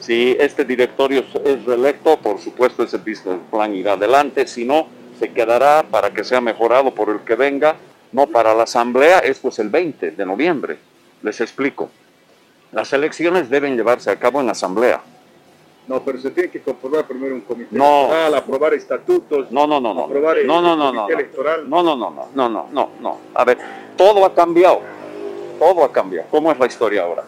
Si 0.00 0.36
este 0.38 0.64
directorio 0.64 1.24
es 1.44 1.64
reelecto, 1.64 2.18
por 2.18 2.40
supuesto 2.40 2.82
ese 2.82 2.98
business 2.98 3.38
plan 3.50 3.74
irá 3.74 3.92
adelante. 3.92 4.46
Si 4.46 4.64
no, 4.64 4.88
se 5.18 5.32
quedará 5.32 5.84
para 5.88 6.10
que 6.10 6.24
sea 6.24 6.40
mejorado 6.40 6.92
por 6.94 7.08
el 7.08 7.20
que 7.20 7.36
venga. 7.36 7.76
No, 8.10 8.26
para 8.26 8.54
la 8.54 8.64
asamblea 8.64 9.20
es 9.20 9.38
pues 9.38 9.58
el 9.58 9.68
20 9.68 10.10
de 10.10 10.26
noviembre. 10.26 10.78
Les 11.22 11.40
explico. 11.40 11.88
Las 12.72 12.92
elecciones 12.92 13.48
deben 13.48 13.76
llevarse 13.76 14.10
a 14.10 14.16
cabo 14.16 14.40
en 14.40 14.46
la 14.46 14.52
asamblea. 14.52 15.00
No, 15.86 16.00
pero 16.02 16.18
se 16.18 16.30
tiene 16.30 16.48
que 16.50 16.60
comprobar 16.62 17.06
primero 17.06 17.34
un 17.34 17.42
comité 17.42 17.76
No. 17.76 18.00
electoral, 18.06 18.34
aprobar 18.36 18.74
estatutos, 18.74 19.50
No, 19.50 19.66
no, 19.66 19.80
no, 19.80 19.92
no. 19.92 20.04
aprobar 20.04 20.38
el 20.38 20.46
No, 20.46 20.62
no, 20.62 20.74
no, 20.76 20.92
no. 20.92 21.02
comité 21.02 21.12
no. 21.14 21.18
electoral. 21.20 21.68
No, 21.70 21.82
no, 21.82 21.96
no, 21.96 22.10
no, 22.10 22.28
no, 22.34 22.48
no, 22.48 22.68
no, 22.72 22.90
no. 23.00 23.18
A 23.34 23.44
ver, 23.44 23.58
todo 23.96 24.24
ha 24.24 24.34
cambiado. 24.34 24.80
Todo 25.58 25.84
ha 25.84 25.92
cambiado. 25.92 26.26
¿Cómo 26.30 26.50
es 26.50 26.58
la 26.58 26.66
historia 26.66 27.02
ahora? 27.02 27.24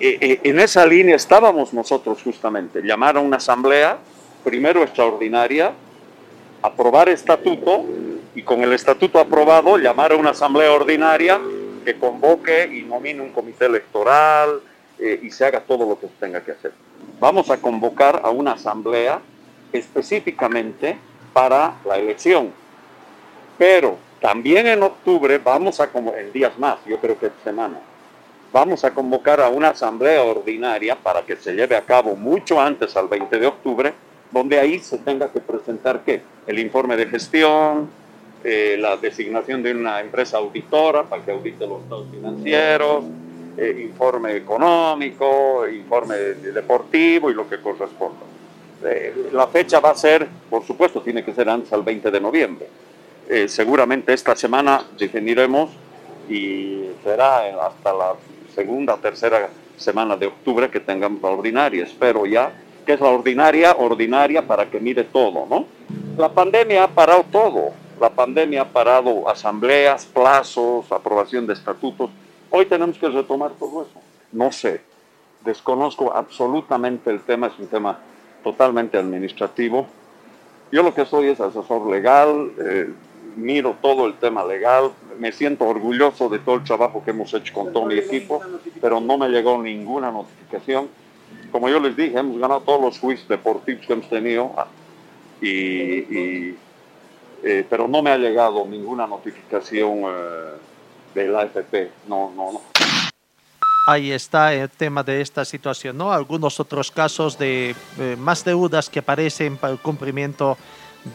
Eh, 0.00 0.18
eh, 0.20 0.40
en 0.44 0.58
esa 0.58 0.84
línea 0.86 1.14
estábamos 1.16 1.72
nosotros 1.72 2.20
justamente. 2.22 2.80
Llamar 2.82 3.16
a 3.16 3.20
una 3.20 3.36
asamblea, 3.36 3.98
primero 4.42 4.82
extraordinaria, 4.82 5.72
aprobar 6.62 7.08
estatuto 7.10 7.84
y 8.34 8.42
con 8.42 8.62
el 8.62 8.72
estatuto 8.72 9.18
aprobado 9.18 9.76
llamar 9.78 10.12
a 10.12 10.16
una 10.16 10.30
asamblea 10.30 10.72
ordinaria 10.72 11.40
que 11.84 11.96
convoque 11.98 12.68
y 12.72 12.82
nomine 12.82 13.20
un 13.22 13.30
comité 13.30 13.66
electoral 13.66 14.60
eh, 14.98 15.20
y 15.22 15.30
se 15.30 15.44
haga 15.46 15.60
todo 15.60 15.88
lo 15.88 15.98
que 15.98 16.06
tenga 16.18 16.40
que 16.42 16.52
hacer. 16.52 16.72
Vamos 17.20 17.50
a 17.50 17.58
convocar 17.58 18.22
a 18.24 18.30
una 18.30 18.52
asamblea 18.52 19.20
específicamente 19.72 20.96
para 21.32 21.74
la 21.84 21.98
elección. 21.98 22.50
Pero 23.58 23.98
también 24.20 24.66
en 24.66 24.82
octubre 24.82 25.38
vamos 25.38 25.80
a, 25.80 25.90
en 26.18 26.32
días 26.32 26.58
más, 26.58 26.78
yo 26.86 26.98
creo 26.98 27.18
que 27.18 27.30
semana, 27.44 27.78
vamos 28.52 28.84
a 28.84 28.92
convocar 28.92 29.40
a 29.40 29.50
una 29.50 29.68
asamblea 29.68 30.22
ordinaria 30.22 30.96
para 30.96 31.22
que 31.22 31.36
se 31.36 31.52
lleve 31.52 31.76
a 31.76 31.82
cabo 31.82 32.16
mucho 32.16 32.60
antes 32.60 32.96
al 32.96 33.08
20 33.08 33.38
de 33.38 33.46
octubre, 33.46 33.92
donde 34.30 34.58
ahí 34.58 34.78
se 34.78 34.98
tenga 34.98 35.30
que 35.30 35.40
presentar 35.40 36.00
qué? 36.04 36.22
El 36.46 36.58
informe 36.58 36.96
de 36.96 37.06
gestión, 37.06 37.90
eh, 38.42 38.76
la 38.78 38.96
designación 38.96 39.62
de 39.62 39.72
una 39.72 40.00
empresa 40.00 40.38
auditora 40.38 41.02
para 41.02 41.22
que 41.22 41.32
audite 41.32 41.66
los 41.66 41.82
estados 41.82 42.06
financieros, 42.10 43.04
eh, 43.56 43.82
informe 43.84 44.36
económico, 44.36 45.68
informe 45.68 46.16
deportivo 46.16 47.30
y 47.30 47.34
lo 47.34 47.48
que 47.48 47.60
corresponda. 47.60 48.26
Eh, 48.84 49.28
la 49.32 49.46
fecha 49.46 49.80
va 49.80 49.90
a 49.90 49.94
ser, 49.94 50.26
por 50.48 50.64
supuesto, 50.64 51.02
tiene 51.02 51.24
que 51.24 51.34
ser 51.34 51.48
antes 51.48 51.72
al 51.72 51.82
20 51.82 52.10
de 52.10 52.20
noviembre. 52.20 52.66
Eh, 53.28 53.48
seguramente 53.48 54.12
esta 54.12 54.34
semana 54.34 54.82
definiremos 54.98 55.70
y 56.28 56.90
será 57.04 57.66
hasta 57.66 57.92
la 57.92 58.14
segunda 58.54 58.96
tercera 58.96 59.48
semana 59.76 60.16
de 60.16 60.26
octubre 60.26 60.70
que 60.70 60.80
tengamos 60.80 61.22
la 61.22 61.28
ordinaria. 61.28 61.84
Espero 61.84 62.26
ya 62.26 62.52
que 62.84 62.94
es 62.94 63.00
la 63.00 63.08
ordinaria, 63.08 63.76
ordinaria 63.78 64.46
para 64.46 64.66
que 64.70 64.80
mire 64.80 65.04
todo, 65.04 65.46
¿no? 65.48 65.66
La 66.16 66.28
pandemia 66.28 66.84
ha 66.84 66.88
parado 66.88 67.24
todo. 67.30 67.70
La 68.00 68.10
pandemia 68.10 68.62
ha 68.62 68.68
parado 68.68 69.28
asambleas, 69.28 70.06
plazos, 70.06 70.90
aprobación 70.90 71.46
de 71.46 71.52
estatutos. 71.52 72.10
Hoy 72.50 72.66
tenemos 72.66 72.98
que 72.98 73.08
retomar 73.08 73.52
todo 73.52 73.82
eso. 73.82 74.00
No 74.32 74.50
sé, 74.50 74.80
desconozco 75.44 76.12
absolutamente 76.12 77.10
el 77.10 77.20
tema, 77.20 77.46
es 77.46 77.58
un 77.58 77.66
tema 77.66 77.98
totalmente 78.42 78.98
administrativo. 78.98 79.86
Yo 80.72 80.82
lo 80.82 80.94
que 80.94 81.04
soy 81.04 81.28
es 81.28 81.40
asesor 81.40 81.88
legal, 81.88 82.52
eh, 82.58 82.90
miro 83.36 83.76
todo 83.80 84.06
el 84.06 84.14
tema 84.14 84.44
legal, 84.44 84.90
me 85.18 85.32
siento 85.32 85.66
orgulloso 85.66 86.28
de 86.28 86.38
todo 86.40 86.56
el 86.56 86.64
trabajo 86.64 87.02
que 87.04 87.10
hemos 87.10 87.32
hecho 87.34 87.54
con 87.54 87.72
todo 87.72 87.86
mi 87.86 87.94
equipo, 87.94 88.40
pero 88.80 89.00
no 89.00 89.18
me 89.18 89.28
llegó 89.28 89.60
ninguna 89.62 90.10
notificación. 90.10 90.88
Como 91.52 91.68
yo 91.68 91.78
les 91.80 91.96
dije, 91.96 92.18
hemos 92.18 92.38
ganado 92.38 92.60
todos 92.60 92.80
los 92.80 92.98
juicios 92.98 93.28
deportivos 93.28 93.86
que 93.86 93.92
hemos 93.92 94.08
tenido 94.08 94.52
ah, 94.56 94.66
y, 95.40 95.48
y, 95.48 96.58
eh, 97.42 97.64
pero 97.68 97.88
no 97.88 98.02
me 98.02 98.10
ha 98.10 98.18
llegado 98.18 98.66
ninguna 98.66 99.06
notificación 99.06 100.02
eh, 100.04 100.54
de 101.14 101.28
la 101.28 101.40
AFP. 101.40 101.90
No, 102.08 102.30
no, 102.34 102.52
no. 102.52 102.60
Ahí 103.86 104.12
está 104.12 104.52
el 104.52 104.68
tema 104.68 105.02
de 105.02 105.20
esta 105.20 105.44
situación, 105.44 105.96
¿no? 105.96 106.12
Algunos 106.12 106.60
otros 106.60 106.90
casos 106.90 107.38
de 107.38 107.74
eh, 107.98 108.16
más 108.18 108.44
deudas 108.44 108.90
que 108.90 108.98
aparecen 108.98 109.56
para 109.56 109.72
el 109.72 109.78
cumplimiento 109.78 110.58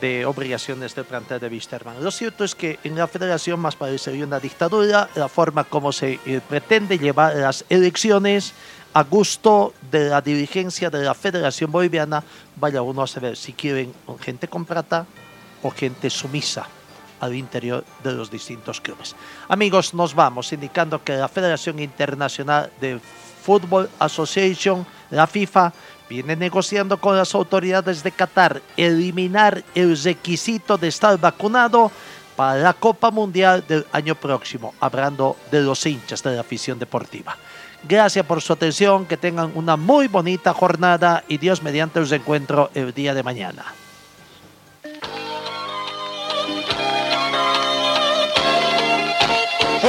de 0.02 0.26
obligaciones 0.26 0.96
del 0.96 1.06
plantel 1.06 1.40
de 1.40 1.48
Wisterman. 1.48 2.04
Lo 2.04 2.10
cierto 2.10 2.44
es 2.44 2.56
que 2.56 2.80
en 2.84 2.96
la 2.96 3.08
federación 3.08 3.60
más 3.60 3.76
parecería 3.76 4.26
una 4.26 4.40
dictadura 4.40 5.10
la 5.16 5.30
forma 5.30 5.64
como 5.64 5.92
se 5.92 6.20
eh, 6.26 6.42
pretende 6.48 6.98
llevar 6.98 7.36
las 7.36 7.64
elecciones 7.70 8.54
a 8.94 9.04
gusto 9.04 9.74
de 9.92 10.10
la 10.10 10.22
dirigencia 10.22 10.90
de 10.90 11.04
la 11.04 11.14
Federación 11.14 11.72
Boliviana. 11.72 12.24
Vaya 12.56 12.82
uno 12.82 13.04
a 13.04 13.08
saber 13.08 13.38
si 13.38 13.54
quieren 13.54 13.94
gente 14.20 14.48
con 14.48 14.66
plata 14.66 15.06
o 15.62 15.70
gente 15.70 16.10
sumisa 16.10 16.68
al 17.20 17.36
interior 17.36 17.84
de 18.04 18.14
los 18.14 18.30
distintos 18.30 18.82
clubes. 18.82 19.16
Amigos, 19.48 19.94
nos 19.94 20.14
vamos 20.14 20.52
indicando 20.54 21.04
que 21.04 21.14
la 21.14 21.28
Federación 21.28 21.80
Internacional 21.80 22.72
de 22.80 23.00
Football 23.44 23.90
Association, 24.00 24.86
la 25.12 25.28
FIFA, 25.28 25.74
viene 26.10 26.36
negociando 26.36 27.00
con 27.00 27.18
las 27.18 27.34
autoridades 27.34 28.04
de 28.04 28.12
Qatar 28.12 28.62
eliminar 28.78 29.64
el 29.74 30.02
requisito 30.02 30.78
de 30.78 30.88
estar 30.88 31.20
vacunado 31.20 31.92
para 32.36 32.60
la 32.60 32.74
Copa 32.74 33.12
Mundial 33.12 33.64
del 33.68 33.86
año 33.92 34.16
próximo, 34.16 34.74
hablando 34.80 35.38
de 35.52 35.62
los 35.62 35.86
hinchas 35.86 36.22
de 36.22 36.36
la 36.36 36.42
afición 36.42 36.78
deportiva. 36.78 37.38
Gracias 37.88 38.26
por 38.26 38.42
su 38.42 38.54
atención, 38.54 39.06
que 39.06 39.16
tengan 39.16 39.52
una 39.56 39.78
muy 39.78 40.08
bonita 40.08 40.54
jornada 40.54 41.24
y 41.28 41.38
Dios 41.38 41.62
mediante 41.62 42.00
os 42.00 42.12
encuentro 42.12 42.72
el 42.74 42.94
día 42.94 43.14
de 43.14 43.24
mañana. 43.24 43.64